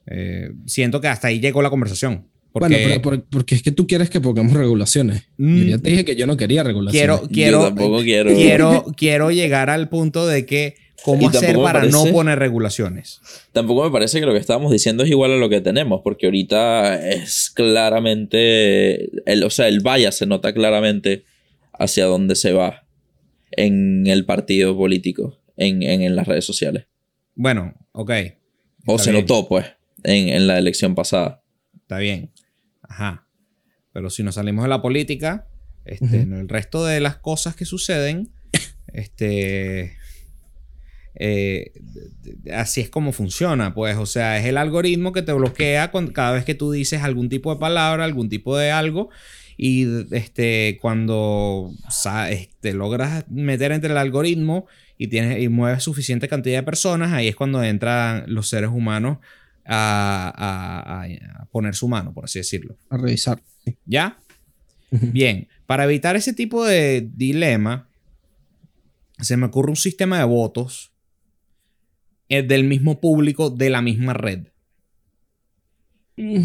Eh, 0.07 0.53
siento 0.65 1.01
que 1.01 1.09
hasta 1.09 1.29
ahí 1.29 1.41
llegó 1.41 1.61
la 1.61 1.71
conversación. 1.71 2.29
Porque 2.53 2.75
Bueno, 2.75 2.89
pero 2.89 3.03
por- 3.03 3.25
porque 3.25 3.55
es 3.55 3.63
que 3.63 3.73
tú 3.73 3.87
quieres 3.87 4.11
que 4.11 4.21
pongamos 4.21 4.55
regulaciones. 4.55 5.25
Mm. 5.37 5.59
Yo 5.59 5.65
ya 5.65 5.79
te 5.79 5.91
dije 5.91 6.05
que 6.05 6.17
yo 6.17 6.27
no 6.27 6.37
quería 6.37 6.63
regulaciones. 6.63 7.19
quiero, 7.21 7.29
quiero, 7.33 7.59
yo 7.61 7.67
tampoco 7.67 8.01
quiero. 8.03 8.35
quiero, 8.35 8.85
quiero 8.97 9.31
llegar 9.31 9.71
al 9.71 9.89
punto 9.89 10.27
de 10.27 10.47
que 10.47 10.75
Y 10.99 11.03
cómo 11.05 11.29
hacer 11.29 11.57
para 11.57 11.85
no 11.85 12.07
poner 12.07 12.39
regulaciones. 12.39 13.21
Tampoco 13.53 13.85
me 13.85 13.91
parece 13.91 14.19
que 14.19 14.27
lo 14.27 14.33
que 14.33 14.39
estábamos 14.39 14.73
diciendo 14.73 15.05
es 15.05 15.11
igual 15.11 15.33
a 15.33 15.37
lo 15.37 15.49
que 15.49 15.61
tenemos, 15.61 16.01
porque 16.03 16.27
ahorita 16.27 17.09
es 17.11 17.51
claramente, 18.19 19.11
el, 19.31 19.45
o 19.45 19.51
sea, 19.51 19.69
el 19.69 19.81
vaya 19.81 20.13
se 20.13 20.27
nota 20.27 20.53
claramente 20.53 21.25
hacia 21.73 22.07
dónde 22.07 22.35
se 22.35 22.53
va 22.53 22.85
en 23.53 24.07
el 24.07 24.25
partido 24.25 24.77
político, 24.77 25.39
en, 25.57 25.83
en, 25.83 26.03
en 26.03 26.17
las 26.17 26.27
redes 26.27 26.45
sociales. 26.45 26.87
Bueno, 27.35 27.75
ok. 27.93 28.11
O 28.87 28.99
se 28.99 29.11
bien, 29.11 29.23
notó, 29.23 29.47
pues, 29.49 29.67
en, 30.03 30.29
en 30.31 30.47
la 30.47 30.59
elección 30.59 30.95
pasada. 30.95 31.43
Está 31.89 31.97
bien. 32.01 32.31
Ajá. 32.83 33.27
Pero 33.95 34.11
si 34.11 34.23
nos 34.23 34.35
salimos 34.35 34.63
de 34.65 34.69
la 34.69 34.83
política, 34.83 35.47
este, 35.87 36.05
Ujú. 36.05 36.17
en 36.17 36.33
el 36.35 36.49
resto 36.51 36.85
de 36.85 37.01
las 37.01 37.17
cosas 37.17 37.57
que 37.57 37.65
suceden, 37.65 38.31
este. 38.93 39.97
eh, 41.15 41.73
así 42.55 42.83
es 42.83 42.91
como 42.91 43.13
funciona, 43.13 43.73
pues. 43.73 43.97
O 43.97 44.05
sea, 44.05 44.39
es 44.39 44.45
el 44.45 44.59
algoritmo 44.59 45.13
que 45.15 45.23
te 45.23 45.33
bloquea 45.33 45.91
con- 45.91 46.09
cada 46.09 46.33
vez 46.33 46.45
que 46.45 46.55
tú 46.55 46.71
dices 46.73 47.03
algún 47.03 47.31
tipo 47.31 47.55
de 47.55 47.59
palabra, 47.59 48.05
algún 48.05 48.29
tipo 48.29 48.55
de 48.59 48.71
algo. 48.71 49.09
Y 49.57 49.87
este, 50.15 50.77
cuando 50.83 51.73
sa- 51.89 52.31
este, 52.31 52.75
logras 52.75 53.25
meter 53.31 53.73
entre 53.73 53.93
el 53.93 53.97
algoritmo 53.97 54.67
y, 54.99 55.09
tienes, 55.09 55.43
y 55.43 55.49
mueves 55.49 55.83
suficiente 55.83 56.29
cantidad 56.29 56.59
de 56.59 56.63
personas, 56.65 57.15
ahí 57.15 57.29
es 57.29 57.35
cuando 57.35 57.63
entran 57.65 58.25
los 58.27 58.47
seres 58.51 58.69
humanos 58.71 59.19
a, 59.69 60.33
a- 60.35 61.03
a- 61.05 61.43
a 61.43 61.45
poner 61.47 61.75
su 61.75 61.87
mano, 61.89 62.13
por 62.13 62.25
así 62.25 62.39
decirlo. 62.41 62.77
A 62.91 62.97
revisar. 62.97 63.41
sí. 63.65 63.77
¿Ya? 63.87 64.19
Bien, 64.91 65.47
para 65.67 65.85
evitar 65.85 66.17
ese 66.17 66.33
tipo 66.33 66.65
de 66.65 67.07
dilema, 67.15 67.89
se 69.21 69.37
me 69.37 69.47
ocurre 69.47 69.69
un 69.71 69.77
sistema 69.77 70.19
de 70.19 70.25
votos 70.25 70.93
eh, 72.31 72.43
del 72.43 72.65
mismo 72.65 72.99
público 73.01 73.51
de 73.51 73.69
la 73.71 73.83
misma 73.83 74.15
red. 74.15 74.47
Mm. 76.17 76.45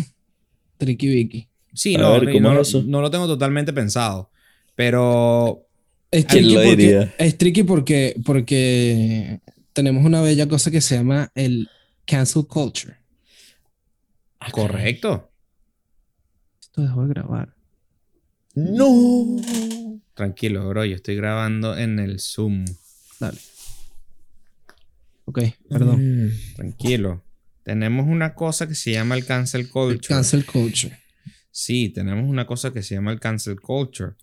Tricky 0.77 1.07
Vicky. 1.07 1.47
Sí, 1.73 1.95
no, 1.95 2.11
ver, 2.19 2.29
y 2.29 2.33
¿cómo 2.33 2.53
no, 2.53 2.61
es 2.61 2.67
eso? 2.67 2.83
no 2.85 3.01
lo 3.01 3.09
tengo 3.09 3.25
totalmente 3.27 3.73
pensado, 3.73 4.29
pero 4.75 5.65
Es 6.11 6.25
¿Quién 6.25 6.43
tricky, 6.43 6.53
lo 6.55 6.61
porque, 6.61 6.75
diría? 6.75 7.15
es 7.17 7.37
tricky 7.37 7.63
porque, 7.63 8.15
porque 8.25 9.39
tenemos 9.73 10.05
una 10.05 10.21
bella 10.21 10.47
cosa 10.47 10.69
que 10.69 10.81
se 10.81 10.95
llama 10.95 11.31
el 11.33 11.69
cancel 12.05 12.45
culture. 12.45 12.97
Correcto. 14.51 15.31
Esto 16.61 16.81
dejó 16.81 17.03
de 17.03 17.09
grabar. 17.09 17.55
No. 18.55 19.37
Tranquilo, 20.13 20.67
bro. 20.69 20.85
Yo 20.85 20.95
estoy 20.95 21.15
grabando 21.15 21.77
en 21.77 21.99
el 21.99 22.19
Zoom. 22.19 22.65
Dale. 23.19 23.39
Ok, 25.25 25.39
perdón. 25.69 26.31
Tranquilo. 26.55 27.23
Tenemos 27.63 28.07
una 28.07 28.35
cosa 28.35 28.67
que 28.67 28.75
se 28.75 28.91
llama 28.91 29.15
el 29.15 29.25
cancel 29.25 29.69
culture. 29.69 30.07
Cancel 30.07 30.45
culture. 30.45 30.99
Sí, 31.55 31.89
tenemos 31.89 32.27
una 32.27 32.47
cosa 32.47 32.73
que 32.73 32.81
se 32.81 32.95
llama 32.95 33.11
el 33.11 33.19
cancel 33.19 33.61
culture. 33.61 34.13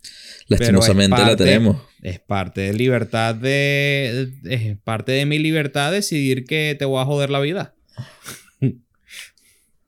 Lastimosamente 0.49 1.17
la 1.17 1.37
tenemos. 1.37 1.81
Es 2.03 2.19
parte 2.19 2.63
de 2.63 2.75
libertad 2.75 3.35
de. 3.35 4.33
Es 4.45 4.77
parte 4.79 5.13
de 5.13 5.27
mi 5.27 5.39
libertad 5.39 5.93
decidir 5.93 6.45
que 6.45 6.75
te 6.79 6.85
voy 6.85 7.01
a 7.01 7.05
joder 7.05 7.31
la 7.31 7.41
vida. 7.41 7.75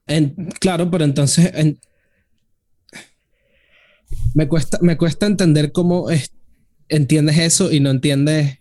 En- 0.07 0.35
claro, 0.61 0.91
pero 0.91 1.05
entonces 1.05 1.51
en- 1.55 1.79
me, 4.35 4.49
cuesta, 4.49 4.79
me 4.83 4.97
cuesta 4.97 5.27
entender 5.27 5.73
cómo 5.73 6.11
es- 6.11 6.33
entiendes 6.89 7.39
eso 7.39 7.73
y 7.73 7.81
no 7.81 7.91
entiendes 7.91 8.59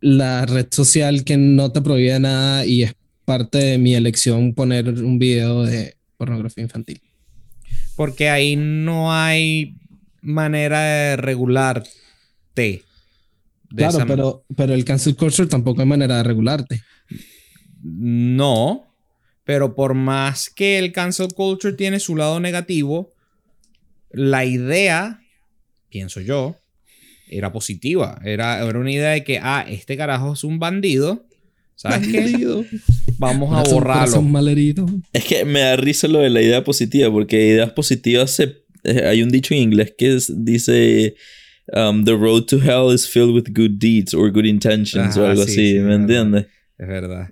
la 0.00 0.44
red 0.46 0.66
social 0.70 1.24
que 1.24 1.36
no 1.36 1.72
te 1.72 1.80
prohíbe 1.80 2.18
nada 2.20 2.66
y 2.66 2.82
es 2.82 2.94
parte 3.24 3.58
de 3.58 3.78
mi 3.78 3.94
elección 3.94 4.54
poner 4.54 4.88
un 4.88 5.18
video 5.18 5.62
de 5.62 5.96
pornografía 6.18 6.62
infantil. 6.64 7.00
Porque 7.96 8.28
ahí 8.28 8.56
no 8.56 9.12
hay 9.12 9.76
manera 10.20 10.80
de 10.82 11.16
regularte. 11.16 12.82
De 13.70 13.76
claro, 13.76 14.04
pero, 14.06 14.44
pero 14.54 14.74
el 14.74 14.84
cancel 14.84 15.16
culture 15.16 15.48
tampoco 15.48 15.80
hay 15.80 15.86
manera 15.86 16.18
de 16.18 16.22
regularte. 16.24 16.82
No. 17.82 18.84
Pero 19.44 19.74
por 19.74 19.94
más 19.94 20.48
que 20.50 20.78
el 20.78 20.92
cancel 20.92 21.28
culture 21.34 21.74
tiene 21.74 22.00
su 22.00 22.16
lado 22.16 22.40
negativo, 22.40 23.12
la 24.10 24.44
idea, 24.44 25.20
pienso 25.90 26.20
yo, 26.20 26.56
era 27.28 27.52
positiva. 27.52 28.20
Era, 28.24 28.64
era 28.66 28.78
una 28.78 28.90
idea 28.90 29.10
de 29.10 29.24
que, 29.24 29.38
ah, 29.42 29.64
este 29.68 29.96
carajo 29.96 30.32
es 30.32 30.44
un 30.44 30.58
bandido. 30.58 31.26
¿Sabes 31.76 32.06
qué? 32.08 32.64
Vamos 33.18 33.50
a 33.52 33.62
Corazón- 33.64 33.74
borrarlo. 33.74 34.22
malherido. 34.22 34.86
Es 35.12 35.24
que 35.24 35.44
me 35.44 35.60
da 35.60 35.76
risa 35.76 36.06
lo 36.08 36.20
de 36.20 36.30
la 36.30 36.40
idea 36.40 36.62
positiva, 36.64 37.10
porque 37.10 37.46
ideas 37.48 37.72
positivas 37.72 38.30
se... 38.30 38.62
eh, 38.84 39.02
Hay 39.06 39.22
un 39.22 39.30
dicho 39.30 39.54
en 39.54 39.60
inglés 39.60 39.92
que 39.98 40.14
es- 40.14 40.32
dice... 40.44 41.16
um, 41.72 42.04
the 42.04 42.12
road 42.12 42.44
to 42.44 42.58
hell 42.60 42.94
is 42.94 43.08
filled 43.08 43.34
with 43.34 43.52
good 43.52 43.78
deeds 43.78 44.14
or 44.14 44.30
good 44.30 44.44
intentions 44.44 45.16
o 45.16 45.26
algo 45.26 45.44
sí, 45.44 45.50
así, 45.50 45.72
sí, 45.72 45.78
¿me 45.80 45.94
entiendes? 45.96 46.46
Es 46.78 46.86
verdad. 46.88 47.30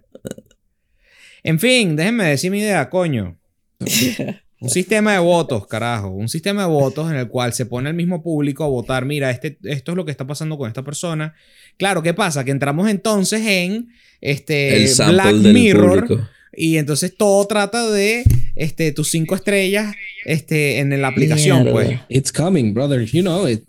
En 1.43 1.59
fin, 1.59 1.97
déjenme 1.97 2.24
decir 2.26 2.51
mi 2.51 2.61
idea, 2.61 2.88
coño. 2.88 3.38
Un 4.61 4.70
sistema 4.70 5.14
de 5.14 5.18
votos, 5.18 5.66
carajo. 5.66 6.11
Un 6.11 6.28
sistema 6.28 6.62
de 6.62 6.68
votos 6.68 7.11
en 7.11 7.16
el 7.16 7.26
cual 7.26 7.53
se 7.53 7.66
pone 7.66 7.90
el 7.90 7.97
mismo 7.97 8.22
público 8.22 8.62
a 8.62 8.68
votar. 8.68 9.05
Mira, 9.05 9.28
este, 9.32 9.59
esto 9.64 9.90
es 9.90 9.97
lo 9.97 10.05
que 10.05 10.12
está 10.12 10.24
pasando 10.24 10.57
con 10.57 10.68
esta 10.68 10.84
persona. 10.84 11.34
Claro, 11.76 12.01
¿qué 12.01 12.14
pasa? 12.14 12.45
Que 12.45 12.53
entramos 12.53 12.88
entonces 12.88 13.43
en 13.45 13.88
este 14.20 14.84
El 14.84 14.88
Black 15.11 15.34
del 15.34 15.53
Mirror. 15.53 16.07
público. 16.07 16.28
Y 16.55 16.76
entonces 16.76 17.16
todo 17.16 17.45
trata 17.49 17.90
de 17.90 18.22
este, 18.55 18.93
tus 18.93 19.11
cinco 19.11 19.34
estrellas 19.34 19.97
este, 20.24 20.78
en 20.78 21.03
la 21.03 21.09
aplicación, 21.09 21.64
Mierda. 21.64 21.72
pues. 21.72 22.01
It's 22.09 22.30
coming, 22.30 22.72
brother. 22.72 23.05
You 23.05 23.22
know 23.22 23.49
it. 23.49 23.64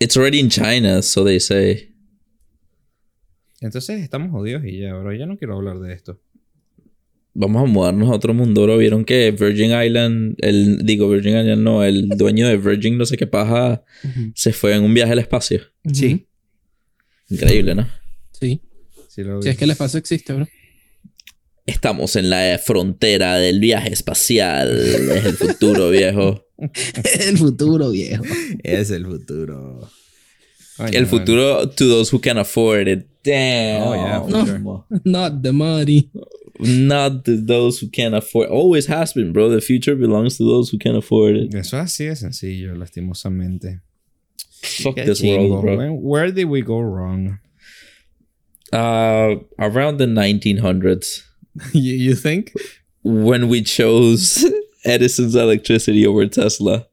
It's 0.00 0.16
already 0.16 0.38
in 0.38 0.48
China, 0.48 1.02
so 1.02 1.22
they 1.22 1.38
say. 1.38 1.94
Entonces 3.60 4.00
estamos 4.00 4.30
jodidos 4.30 4.64
y 4.64 4.78
ya, 4.78 4.94
bro. 4.94 5.12
Ya 5.12 5.26
no 5.26 5.36
quiero 5.36 5.56
hablar 5.56 5.80
de 5.80 5.92
esto. 5.92 6.18
Vamos 7.34 7.62
a 7.62 7.66
mudarnos 7.66 8.10
a 8.10 8.14
otro 8.14 8.34
mundo, 8.34 8.62
bro. 8.62 8.78
Vieron 8.78 9.04
que 9.04 9.30
Virgin 9.30 9.70
Island, 9.70 10.34
el 10.38 10.84
digo 10.84 11.08
Virgin 11.08 11.38
Island 11.38 11.62
no, 11.62 11.84
el 11.84 12.08
dueño 12.08 12.48
de 12.48 12.56
Virgin 12.56 12.98
no 12.98 13.06
sé 13.06 13.16
qué 13.16 13.26
paja 13.26 13.84
se 14.34 14.52
fue 14.52 14.74
en 14.74 14.82
un 14.82 14.92
viaje 14.92 15.12
al 15.12 15.18
espacio. 15.20 15.60
Sí. 15.92 16.26
Increíble, 17.28 17.74
¿no? 17.74 17.88
Sí. 18.32 18.60
Sí, 19.08 19.22
lo 19.22 19.42
Si 19.42 19.50
es 19.50 19.56
que 19.56 19.64
el 19.64 19.70
espacio 19.70 19.98
existe, 19.98 20.32
bro. 20.32 20.48
Estamos 21.66 22.16
en 22.16 22.30
la 22.30 22.58
frontera 22.58 23.36
del 23.36 23.60
viaje 23.60 23.92
espacial. 23.92 24.78
Es 24.78 25.24
el 25.26 25.36
futuro, 25.36 25.90
viejo. 25.90 26.46
el 27.20 27.36
futuro, 27.36 27.90
viejo. 27.90 28.24
Es 28.62 28.90
el 28.90 29.04
futuro. 29.04 29.88
El 30.78 30.90
bueno. 30.90 31.06
futuro 31.08 31.68
to 31.68 31.88
those 31.88 32.14
who 32.14 32.20
can 32.20 32.38
afford 32.38 32.88
it. 32.88 33.06
Damn. 33.24 33.82
Oh, 33.82 33.94
yeah, 33.94 34.58
No. 34.58 34.86
Not 35.04 35.42
the 35.42 35.52
money. 35.52 36.10
Not 36.60 37.24
to 37.26 37.40
those 37.40 37.78
who 37.80 37.88
can 37.88 38.14
afford. 38.14 38.48
Always 38.48 38.86
has 38.86 39.12
been, 39.12 39.32
bro. 39.32 39.48
The 39.48 39.60
future 39.60 39.94
belongs 39.94 40.36
to 40.38 40.44
those 40.44 40.70
who 40.70 40.78
can 40.78 40.96
afford 40.96 41.36
it. 41.36 41.54
Eso 41.54 41.78
es 41.78 41.92
así 41.92 42.08
de 42.08 42.16
sencillo, 42.16 42.74
lastimosamente. 42.76 43.80
Fuck 44.62 44.96
Qué 44.96 45.06
this 45.06 45.20
chingo. 45.22 45.50
world, 45.50 45.62
bro. 45.64 45.76
Where, 45.76 45.92
where 45.92 46.30
did 46.32 46.46
we 46.46 46.62
go 46.62 46.80
wrong? 46.80 47.38
Uh, 48.72 49.36
around 49.58 49.98
the 49.98 50.06
1900s, 50.06 51.22
you, 51.72 51.94
you 51.94 52.14
think? 52.14 52.52
when 53.02 53.48
we 53.48 53.62
chose 53.62 54.44
Edison's 54.84 55.34
electricity 55.34 56.06
over 56.06 56.26
Tesla. 56.26 56.86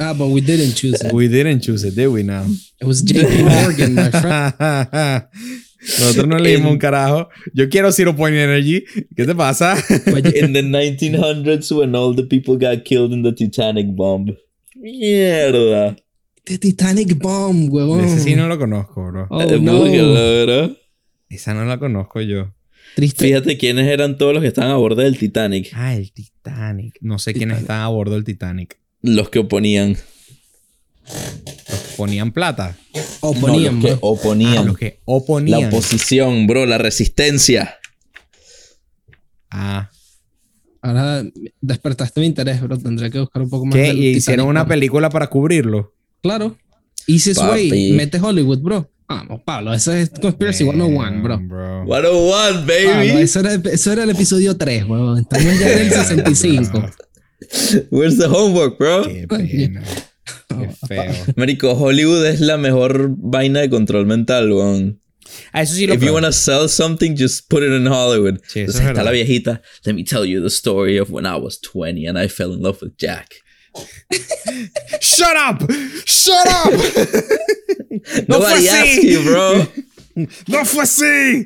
Ah, 0.00 0.14
but 0.14 0.28
we 0.28 0.40
didn't 0.40 0.74
choose 0.74 1.00
it. 1.02 1.12
We 1.12 1.28
didn't 1.28 1.60
choose 1.60 1.84
it, 1.84 1.94
did 1.94 2.08
we 2.08 2.22
now? 2.22 2.46
It 2.80 2.84
was 2.86 3.02
JP 3.02 3.62
Morgan, 3.62 3.94
my 3.94 4.10
friend. 4.10 5.28
Nosotros 6.00 6.26
no 6.28 6.38
leímos 6.38 6.72
un 6.72 6.78
carajo. 6.78 7.28
Yo 7.52 7.68
quiero 7.68 7.92
Zero 7.92 8.16
Point 8.16 8.36
Energy. 8.36 8.84
¿Qué 9.16 9.24
te 9.26 9.34
pasa? 9.34 9.76
in 10.34 10.52
the 10.52 10.62
1900s, 10.62 11.70
when 11.76 11.94
all 11.94 12.14
the 12.14 12.22
people 12.24 12.56
got 12.56 12.84
killed 12.84 13.12
in 13.12 13.22
the 13.22 13.32
Titanic 13.32 13.86
bomb. 13.94 14.34
Mierda. 14.76 15.96
The 16.44 16.58
Titanic 16.58 17.16
Bomb, 17.18 17.70
huevón. 17.72 18.04
Ese 18.04 18.20
sí 18.20 18.34
no 18.36 18.48
lo 18.48 18.58
conozco, 18.58 19.06
bro. 19.06 19.26
Oh, 19.30 19.40
Eh, 19.42 19.58
no. 19.60 19.82
bro. 20.44 20.76
Esa 21.30 21.54
no 21.54 21.64
la 21.64 21.78
conozco 21.78 22.20
yo. 22.20 22.54
Triste. 22.94 23.24
Fíjate 23.24 23.56
quiénes 23.56 23.86
eran 23.88 24.18
todos 24.18 24.34
los 24.34 24.42
que 24.42 24.48
estaban 24.48 24.70
a 24.70 24.76
bordo 24.76 25.00
del 25.02 25.16
Titanic. 25.18 25.70
Ah, 25.74 25.94
el 25.96 26.12
Titanic. 26.12 26.96
No 27.00 27.18
sé 27.18 27.32
quiénes 27.34 27.60
están 27.60 27.80
a 27.80 27.88
bordo 27.88 28.14
del 28.14 28.24
Titanic. 28.24 28.78
Los 29.00 29.30
que 29.30 29.38
oponían. 29.40 29.96
Los 31.06 31.80
ponían 31.96 32.32
plata. 32.32 32.76
O 33.20 33.34
No, 33.34 33.40
ponían, 33.40 33.74
los 33.76 33.84
que 33.84 33.90
bro. 33.92 33.98
oponían. 34.02 34.58
Ah, 34.58 34.62
los 34.62 34.78
que 34.78 34.86
la 34.86 34.92
oponían. 35.04 35.64
oposición, 35.66 36.46
bro. 36.46 36.66
La 36.66 36.78
resistencia. 36.78 37.76
ah. 39.50 39.90
Ahora 40.82 41.24
despertaste 41.62 42.20
mi 42.20 42.26
interés, 42.26 42.60
bro. 42.60 42.78
Tendré 42.78 43.10
que 43.10 43.18
buscar 43.18 43.40
un 43.42 43.48
poco 43.48 43.64
más. 43.64 43.74
¿Qué? 43.74 43.82
del 43.84 43.98
¿Y 43.98 44.06
hicieron 44.16 44.48
una 44.48 44.66
película 44.66 45.08
para 45.08 45.28
cubrirlo? 45.28 45.94
Claro. 46.22 46.58
Papi. 47.38 47.70
way. 47.70 47.92
Mete 47.92 48.18
Hollywood, 48.20 48.58
bro. 48.58 48.90
Vamos, 49.08 49.40
Pablo. 49.44 49.72
Eso 49.72 49.92
es 49.92 50.10
Conspiracy 50.10 50.64
101, 50.64 51.22
bro. 51.22 51.38
Bro. 51.40 51.84
101, 51.86 52.30
Pablo, 52.30 52.66
baby. 52.66 53.22
eso, 53.22 53.40
era, 53.40 53.54
eso 53.54 53.92
era 53.92 54.02
el 54.04 54.10
episodio 54.10 54.56
3, 54.56 54.84
huevón. 54.84 55.18
Estamos 55.20 55.58
ya 55.58 55.72
en 55.72 55.78
el 55.78 55.90
65. 55.92 56.90
Where's 57.90 58.18
the 58.18 58.26
homework, 58.26 58.78
bro? 58.78 59.04
Qué 59.04 59.26
pena. 59.28 59.82
Qué 60.68 60.74
feo. 60.86 61.12
Marico, 61.36 61.72
Hollywood 61.72 62.24
es 62.26 62.40
la 62.40 62.56
mejor 62.58 63.08
vaina 63.16 63.60
de 63.60 63.70
control 63.70 64.06
mental, 64.06 64.50
weón. 64.52 65.00
Ah, 65.52 65.62
eso 65.62 65.74
sí 65.74 65.86
lo 65.86 65.94
If 65.94 66.00
you 66.00 66.06
creo. 66.06 66.14
wanna 66.14 66.32
sell 66.32 66.68
something, 66.68 67.16
just 67.16 67.48
put 67.48 67.62
it 67.62 67.70
in 67.70 67.86
Hollywood. 67.86 68.38
Sí, 68.46 68.60
eso 68.60 68.72
Entonces 68.72 68.82
es 68.82 68.86
está 68.88 69.02
la 69.02 69.10
viejita. 69.10 69.62
Let 69.84 69.94
me 69.94 70.04
tell 70.04 70.24
you 70.26 70.40
the 70.42 70.48
story 70.50 70.98
of 70.98 71.10
when 71.10 71.24
I 71.26 71.36
was 71.36 71.58
20 71.60 72.06
and 72.06 72.18
I 72.18 72.28
fell 72.28 72.52
in 72.52 72.60
love 72.62 72.78
with 72.82 72.92
Jack. 72.98 73.34
¡Shut 75.00 75.34
up! 75.36 75.68
¡Shut 76.06 76.46
up! 76.46 76.72
No 78.28 78.40
fue 78.40 78.48
Nobody 78.60 78.68
así. 78.68 78.98
asked 78.98 79.04
you, 79.04 79.22
bro. 79.22 79.68
¡No 80.48 80.64
fue 80.64 80.82
así! 80.82 81.44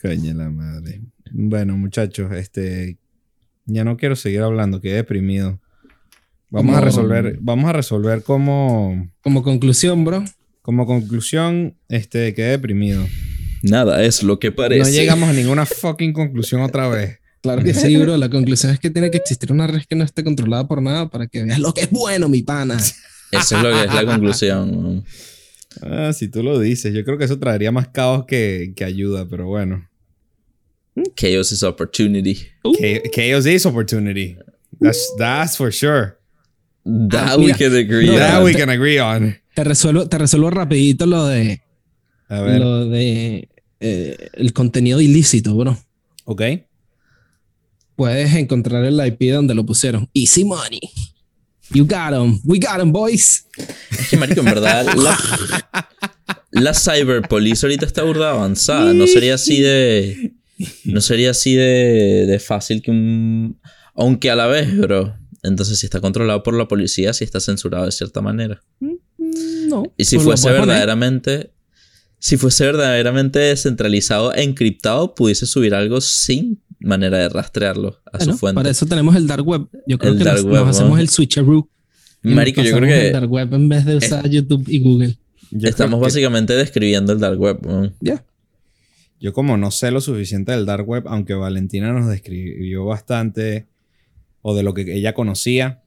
Coño 0.00 0.34
la 0.34 0.50
madre. 0.50 1.00
Bueno, 1.32 1.76
muchachos, 1.76 2.30
este. 2.32 2.98
Ya 3.66 3.82
no 3.84 3.96
quiero 3.96 4.14
seguir 4.14 4.42
hablando, 4.42 4.80
quedé 4.80 4.96
deprimido. 4.96 5.60
Vamos 6.50 6.76
a 6.76 6.80
resolver, 6.80 7.38
vamos 7.40 7.68
a 7.68 7.72
resolver 7.72 8.22
como, 8.22 9.10
Como 9.22 9.42
conclusión, 9.42 10.04
bro. 10.04 10.24
como 10.62 10.86
conclusión, 10.86 11.76
este, 11.88 12.32
quedé 12.34 12.50
deprimido. 12.50 13.04
Nada 13.62 14.02
es 14.04 14.22
lo 14.22 14.38
que 14.38 14.52
parece. 14.52 14.82
No 14.90 14.96
llegamos 14.96 15.28
a 15.28 15.32
ninguna 15.32 15.66
fucking 15.66 16.12
conclusión 16.12 16.60
otra 16.60 16.88
vez. 16.88 17.18
Claro 17.42 17.62
que 17.62 17.74
sí, 17.74 17.96
bro. 17.96 18.16
La 18.16 18.28
conclusión 18.30 18.72
es 18.72 18.78
que 18.78 18.90
tiene 18.90 19.10
que 19.10 19.18
existir 19.18 19.50
una 19.52 19.66
red 19.66 19.82
que 19.88 19.96
no 19.96 20.04
esté 20.04 20.22
controlada 20.22 20.66
por 20.68 20.80
nada 20.80 21.08
para 21.10 21.26
que 21.26 21.42
veas 21.44 21.58
lo 21.58 21.74
que 21.74 21.82
es 21.82 21.90
bueno, 21.90 22.28
mi 22.28 22.42
pana. 22.42 22.76
Eso 23.32 23.56
es 23.56 23.62
lo 23.62 23.70
que 23.70 23.84
es 23.84 23.92
la 23.94 24.06
conclusión. 24.06 25.04
Ah, 25.82 26.12
si 26.12 26.28
tú 26.28 26.42
lo 26.42 26.60
dices, 26.60 26.94
yo 26.94 27.04
creo 27.04 27.18
que 27.18 27.24
eso 27.24 27.36
traería 27.38 27.72
más 27.72 27.88
caos 27.88 28.26
que, 28.26 28.72
que 28.76 28.84
ayuda, 28.84 29.26
pero 29.28 29.46
bueno. 29.46 29.88
Chaos 31.16 31.50
is 31.50 31.62
opportunity. 31.64 32.34
Cha- 32.62 33.10
Chaos 33.12 33.46
is 33.46 33.66
opportunity. 33.66 34.36
That's, 34.80 35.12
that's 35.18 35.56
for 35.56 35.72
sure. 35.72 36.16
That 36.84 37.38
we 37.38 37.52
can 37.54 37.74
agree 37.74 38.06
no, 38.06 38.12
on. 38.14 38.18
That 38.18 38.44
we 38.44 38.54
can 38.54 38.68
agree 38.68 38.98
on. 39.00 39.36
Te 39.54 39.64
resuelvo, 39.64 40.08
te 40.08 40.18
resuelvo 40.18 40.50
rapidito 40.50 41.06
lo 41.06 41.26
de 41.26 41.62
A 42.28 42.40
ver. 42.40 42.60
lo 42.60 42.86
de 42.88 43.48
eh, 43.80 44.28
el 44.34 44.52
contenido 44.52 45.00
ilícito, 45.00 45.54
bro. 45.56 45.78
Ok. 46.24 46.42
Puedes 47.96 48.34
encontrar 48.34 48.84
el 48.84 49.00
IP 49.06 49.32
donde 49.32 49.54
lo 49.54 49.64
pusieron. 49.64 50.08
Easy 50.14 50.44
money. 50.44 50.80
You 51.70 51.86
got 51.86 52.12
'em. 52.12 52.40
We 52.44 52.58
got 52.58 52.80
'em, 52.80 52.92
boys. 52.92 53.46
Es 53.90 54.08
que, 54.08 54.16
marico, 54.16 54.40
en 54.40 54.46
verdad, 54.46 54.86
la, 54.96 55.88
la 56.50 56.74
cyberpolice 56.74 57.64
ahorita 57.66 57.86
está 57.86 58.02
burda 58.02 58.30
avanzada. 58.30 58.92
No 58.92 59.06
sería 59.06 59.34
así 59.36 59.60
de... 59.60 60.32
No 60.84 61.00
sería 61.00 61.30
así 61.30 61.54
de, 61.54 62.26
de 62.26 62.38
fácil 62.38 62.82
que 62.82 62.90
un... 62.90 63.58
Aunque 63.94 64.30
a 64.30 64.34
la 64.36 64.46
vez, 64.46 64.76
bro. 64.76 65.16
Entonces, 65.44 65.78
si 65.78 65.86
está 65.86 66.00
controlado 66.00 66.42
por 66.42 66.54
la 66.54 66.66
policía, 66.66 67.12
sí 67.12 67.22
está 67.22 67.38
censurado 67.38 67.84
de 67.84 67.92
cierta 67.92 68.20
manera. 68.22 68.62
No. 68.80 69.84
Y 69.96 70.04
si 70.04 70.16
Pues 70.16 70.24
fuese 70.24 70.48
poner. 70.48 70.60
verdaderamente... 70.60 71.50
Si 72.18 72.38
fuese 72.38 72.64
verdaderamente 72.64 73.38
descentralizado 73.38 74.32
e 74.32 74.42
encriptado, 74.42 75.14
pudiese 75.14 75.44
subir 75.44 75.74
algo 75.74 76.00
sin 76.00 76.62
manera 76.80 77.18
de 77.18 77.28
rastrearlo 77.28 78.00
a 78.10 78.16
Bueno, 78.18 78.32
su 78.32 78.38
fuente. 78.38 78.54
Para 78.56 78.70
eso 78.70 78.86
tenemos 78.86 79.14
el 79.14 79.26
dark 79.26 79.46
web. 79.46 79.68
Yo 79.86 79.98
creo 79.98 80.12
El 80.12 80.18
que 80.18 80.24
dark 80.24 80.36
nos, 80.36 80.44
web, 80.46 80.54
nos 80.54 80.64
¿no? 80.64 80.70
hacemos 80.70 80.98
el 81.00 81.08
switcheroo. 81.10 81.68
Marico, 82.22 82.62
yo 82.62 82.76
creo 82.76 82.88
que 82.88 83.06
el 83.08 83.12
dark 83.12 83.30
web 83.30 83.52
en 83.52 83.68
vez 83.68 83.84
de 83.84 83.96
usar 83.96 84.26
YouTube 84.30 84.64
y 84.68 84.78
Google. 84.80 85.18
Estamos 85.62 85.98
que- 86.00 86.04
básicamente 86.04 86.54
describiendo 86.54 87.12
el 87.12 87.18
dark 87.20 87.38
web. 87.38 87.58
¿no? 87.66 87.92
Ya. 88.00 88.24
Yo 89.20 89.34
como 89.34 89.58
no 89.58 89.70
sé 89.70 89.90
lo 89.90 90.00
suficiente 90.00 90.52
del 90.52 90.64
dark 90.64 90.88
web, 90.88 91.04
aunque 91.06 91.34
Valentina 91.34 91.92
nos 91.92 92.08
describió 92.08 92.86
bastante 92.86 93.66
o 94.46 94.54
de 94.54 94.62
lo 94.62 94.74
que 94.74 94.82
ella 94.94 95.14
conocía, 95.14 95.82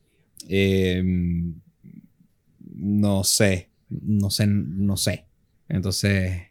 eh, 0.50 1.04
no 2.76 3.24
sé, 3.24 3.70
no 3.88 4.32
sé, 4.32 4.48
no 4.48 4.98
sé. 4.98 5.26
Entonces, 5.70 6.42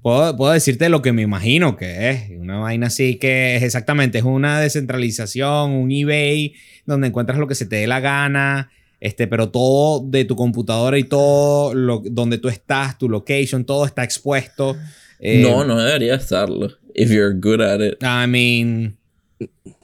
puedo, 0.00 0.34
puedo 0.34 0.52
decirte 0.52 0.88
lo 0.88 1.02
que 1.02 1.12
me 1.12 1.20
imagino 1.20 1.76
que 1.76 2.08
es. 2.08 2.30
Una 2.30 2.58
vaina 2.58 2.86
así 2.86 3.16
que 3.16 3.56
es 3.56 3.62
exactamente, 3.62 4.16
es 4.16 4.24
una 4.24 4.60
descentralización, 4.60 5.72
un 5.72 5.90
eBay 5.90 6.54
donde 6.86 7.08
encuentras 7.08 7.38
lo 7.38 7.46
que 7.46 7.54
se 7.54 7.66
te 7.66 7.76
dé 7.76 7.86
la 7.86 8.00
gana. 8.00 8.70
Este, 8.98 9.26
pero 9.26 9.50
todo 9.50 10.02
de 10.08 10.24
tu 10.24 10.36
computadora 10.36 10.98
y 10.98 11.04
todo 11.04 11.74
lo, 11.74 12.02
donde 12.02 12.38
tú 12.38 12.48
estás, 12.48 12.96
tu 12.96 13.10
location, 13.10 13.66
todo 13.66 13.84
está 13.84 14.04
expuesto. 14.04 14.74
Eh, 15.18 15.42
no, 15.42 15.66
no 15.66 15.78
debería 15.78 16.14
estarlo. 16.14 16.70
If 16.94 17.10
you're 17.10 17.34
good 17.38 17.60
at 17.60 17.82
it. 17.82 18.02
I 18.02 18.26
mean, 18.26 18.96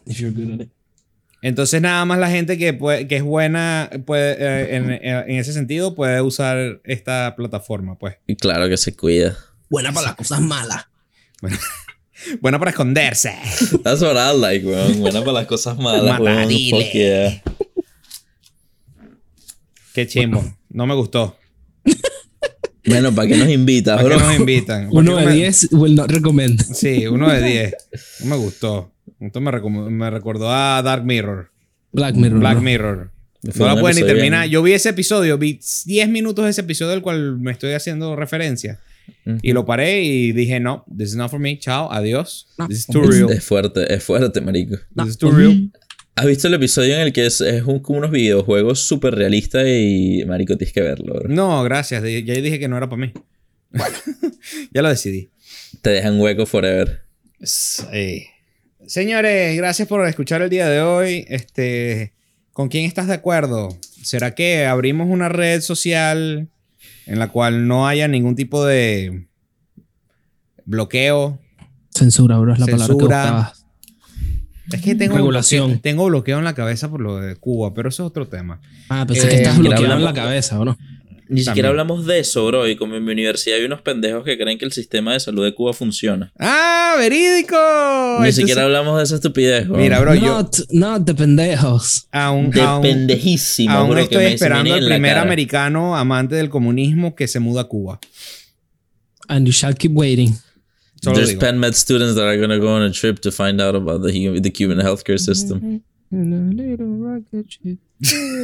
If 0.07 0.21
you're 0.21 0.33
good 0.33 0.55
at 0.55 0.61
it. 0.63 0.76
Entonces 1.47 1.81
nada 1.81 2.05
más 2.05 2.19
la 2.19 2.31
gente 2.31 2.59
que, 2.59 2.73
puede- 2.75 3.07
que 3.09 3.17
es 3.17 3.23
buena 3.23 3.91
puede, 4.05 4.37
eh, 4.39 4.77
en, 4.77 4.91
en 4.91 5.31
ese 5.39 5.53
sentido 5.53 5.95
puede 5.95 6.21
usar 6.21 6.81
esta 6.85 7.35
plataforma, 7.37 7.99
pues. 7.99 8.17
Y 8.27 8.37
claro 8.37 8.69
que 8.69 8.77
se 8.77 8.95
cuida. 8.97 9.37
Buena 9.69 9.93
para 9.93 10.09
las 10.09 10.17
cosas 10.17 10.41
malas. 10.41 10.87
Buena 12.41 12.59
para 12.59 12.71
esconderse. 12.71 13.35
That's 13.83 14.01
what 14.01 14.17
I 14.17 14.37
like, 14.39 14.67
weón. 14.67 15.01
Buena 15.01 15.21
para 15.21 15.33
las 15.33 15.47
cosas 15.47 15.77
malas, 15.79 16.19
weón. 16.19 16.49
Yeah. 16.49 17.43
Qué 19.95 20.07
chimbo. 20.07 20.45
No 20.71 20.87
me 20.87 20.95
gustó. 20.95 21.37
Bueno, 22.89 23.13
¿para 23.13 23.27
qué 23.27 23.37
nos 23.37 23.49
invitas, 23.49 24.01
¿Para 24.01 24.15
qué 24.17 24.23
nos 24.23 24.37
invitan? 24.39 24.89
¿Para 24.91 25.01
Uno 25.01 25.17
de 25.17 25.27
me- 25.27 25.33
10 25.35 25.71
will 25.73 25.97
not 25.97 26.09
recommend. 26.09 26.63
Sí, 26.73 27.05
uno 27.09 27.29
de 27.29 27.43
10. 27.43 27.75
No 28.21 28.27
me 28.27 28.37
gustó. 28.37 28.93
Esto 29.21 29.41
me, 29.41 29.51
me 29.91 30.11
recordó 30.11 30.51
a 30.51 30.83
Dark 30.83 31.05
Mirror. 31.05 31.51
Black 31.93 32.15
Mirror. 32.15 32.39
Black 32.41 32.55
¿no? 32.57 32.63
Mirror. 32.63 33.11
No 33.55 33.67
la 33.67 33.81
pueden 33.81 33.97
ni 33.97 34.03
terminar. 34.03 34.41
bien. 34.43 34.53
Yo 34.53 34.63
vi 34.63 34.73
ese 34.73 34.89
episodio, 34.91 35.39
vi 35.39 35.61
10 35.85 36.09
minutos 36.09 36.45
de 36.45 36.51
ese 36.51 36.63
episodio 36.63 36.91
del 36.91 37.03
cual 37.03 37.39
me 37.39 37.53
estoy 37.53 37.73
haciendo 37.73 38.17
referencia. 38.17 38.81
Ujú. 39.25 39.39
Y 39.41 39.53
lo 39.53 39.65
paré 39.65 40.03
y 40.03 40.33
dije, 40.33 40.59
no, 40.59 40.85
this 40.97 41.11
is 41.11 41.17
not 41.17 41.31
for 41.31 41.39
me. 41.39 41.59
Chao, 41.59 41.91
adiós. 41.93 42.49
No. 42.59 42.67
This 42.67 42.79
is 42.81 42.87
too 42.87 43.03
real. 43.03 43.31
es 43.31 43.45
fuerte, 43.45 43.93
es 43.95 44.03
fuerte, 44.03 44.41
marico. 44.41 44.77
This 44.97 45.09
is 45.11 45.19
too 45.19 45.31
real. 45.31 45.71
¿Has 46.17 46.27
visto 46.27 46.49
el 46.49 46.55
episodio 46.55 46.95
en 46.95 47.01
el 47.03 47.13
que 47.13 47.27
es, 47.27 47.41
es 47.41 47.63
un- 47.63 47.79
como 47.81 47.99
unos 47.99 48.11
videojuegos 48.11 48.81
súper 48.81 49.15
realistas 49.15 49.65
y, 49.69 50.25
marico, 50.27 50.57
tienes 50.57 50.73
que 50.73 50.81
verlo, 50.81 51.15
bro? 51.15 51.29
No, 51.29 51.63
gracias. 51.63 52.03
Ya 52.03 52.35
dije 52.35 52.59
que 52.59 52.69
no 52.69 52.77
era 52.77 52.89
para 52.89 53.03
mí. 53.03 53.13
ya 54.73 54.83
lo 54.83 54.89
decidí. 54.89 55.31
Te 55.83 55.91
dejan 55.91 56.19
hueco 56.21 56.47
forever. 56.47 57.03
Sí. 57.43 58.27
Señores, 58.85 59.57
gracias 59.57 59.89
por 59.89 60.07
escuchar 60.07 60.43
el 60.43 60.51
día 60.51 60.69
de 60.69 60.81
hoy. 60.81 61.25
Este, 61.29 62.13
¿con 62.53 62.69
quién 62.69 62.85
estás 62.85 63.07
de 63.09 63.15
acuerdo? 63.15 63.69
¿Será 64.03 64.35
que 64.35 64.67
abrimos 64.67 65.09
una 65.11 65.29
red 65.29 65.61
social 65.61 66.49
en 67.07 67.19
la 67.19 67.29
cual 67.29 67.67
no 67.67 67.89
haya 67.89 68.07
ningún 68.07 68.37
tipo 68.37 68.65
de 68.65 69.27
bloqueo? 70.65 71.41
Censura, 71.91 72.39
bro, 72.39 72.53
es 72.53 72.59
la 72.61 72.67
palabra 72.67 72.87
que 72.87 72.93
Censura. 72.93 73.23
buscabas. 73.23 73.67
Es 74.73 74.83
que 74.83 74.95
tengo 74.95 75.17
Regulación. 75.17 75.71
bloqueo- 75.73 75.81
tengo 75.83 76.07
bloqueo 76.07 76.39
en 76.39 76.45
la 76.45 76.55
cabeza 76.55 76.89
por 76.91 77.01
lo 77.01 77.17
de 77.19 77.37
Cuba, 77.37 77.73
pero 77.73 77.89
eso 77.89 78.05
es 78.05 78.09
otro 78.09 78.29
tema. 78.29 78.61
Ah, 78.89 79.05
pensé 79.07 79.27
Eh, 79.27 79.31
que 79.31 79.37
estás 79.37 79.59
bloqueado 79.59 79.95
en 79.97 80.05
la 80.05 80.13
cabeza, 80.15 80.59
¿o 80.61 80.65
no? 80.65 80.77
Ni 81.29 81.43
siquiera 81.43 81.71
hablamos 81.71 82.07
de 82.07 82.21
eso, 82.21 82.47
bro. 82.47 82.69
Y 82.69 82.77
como 82.77 82.95
en 82.97 83.05
mi 83.05 83.13
universidad 83.13 83.59
hay 83.59 83.65
unos 83.65 83.83
pendejos 83.83 84.25
que 84.25 84.39
creen 84.39 84.59
que 84.59 84.65
el 84.65 84.73
sistema 84.73 85.13
de 85.13 85.21
salud 85.21 85.45
de 85.45 85.55
Cuba 85.55 85.73
funciona. 85.73 86.33
¡Ah, 86.39 86.95
verídico! 86.99 87.57
Ni 87.57 88.29
Entonces- 88.29 88.37
siquiera 88.37 88.63
hablamos 88.65 88.97
de 88.99 89.05
esa 89.05 89.15
estupidez, 89.17 89.67
bro. 89.69 89.77
Mira, 89.79 89.99
bro, 90.01 90.15
yo 90.15 90.27
not, 90.43 90.57
not 90.71 91.03
de 91.03 91.15
pendejos. 91.15 92.07
aún, 92.13 92.51
De 92.51 92.61
aún- 92.63 92.83
pendejísimo, 92.83 93.75
aún 93.75 93.89
bro, 93.91 93.97
que 93.99 94.03
estoy 94.05 94.25
me 94.25 94.33
esperando 94.35 94.75
al 94.75 94.85
primer 94.87 95.11
cara. 95.11 95.23
americano 95.23 95.97
amante 95.97 96.37
del 96.37 96.49
comunismo 96.49 97.15
que 97.17 97.27
se 97.29 97.41
muda 97.41 97.63
a 97.63 97.65
Cuba. 97.65 97.99
And 99.29 99.47
you 99.47 99.53
shall 99.53 99.75
keep 99.75 99.93
waiting. 99.97 100.35
Solo 101.03 101.17
There's 101.17 101.31
digo. 101.31 101.41
Penn 101.41 101.59
Med 101.59 101.75
students 101.75 102.15
that 102.15 102.25
are 102.25 102.37
going 102.39 102.49
to 102.51 102.59
go 102.59 102.75
on 102.75 102.83
a 102.83 102.91
trip 102.93 103.19
to 103.21 103.31
find 103.33 103.61
out 103.61 103.75
about 103.75 104.03
the 104.03 104.51
Cuban 104.53 104.79
healthcare 104.79 105.19
system. 105.19 105.83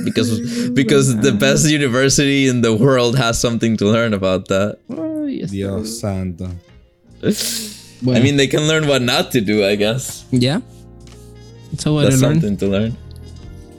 Because, 0.05 0.71
because 0.73 1.17
the 1.21 1.33
best 1.33 1.69
university 1.69 2.49
in 2.49 2.63
the 2.63 2.75
world 2.75 3.17
has 3.19 3.39
something 3.39 3.77
to 3.77 3.85
learn 3.87 4.15
about 4.15 4.49
that. 4.49 4.79
Oh, 4.91 5.27
yes. 5.27 5.51
Dios 5.51 6.01
santo. 6.01 6.49
Bueno, 8.03 8.19
I 8.19 8.23
mean, 8.23 8.37
they 8.37 8.47
can 8.49 8.67
learn 8.67 8.89
what 8.89 9.03
not 9.03 9.31
to 9.33 9.41
do, 9.41 9.65
I 9.65 9.77
guess. 9.77 10.25
yeah. 10.33 10.61
It's 11.73 11.87
a 11.87 11.93
way 11.93 12.05
That's 12.05 12.17
to 12.21 12.27
learn. 12.27 12.35
something 12.41 12.57
to 12.59 12.67
learn. 12.67 12.97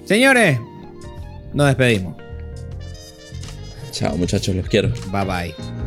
Señores, 0.06 0.60
nos 1.54 1.68
despedimos. 1.76 2.16
Chao, 3.92 4.16
muchachos, 4.18 4.56
los 4.56 4.68
quiero. 4.68 4.90
Bye 5.12 5.26
bye. 5.26 5.83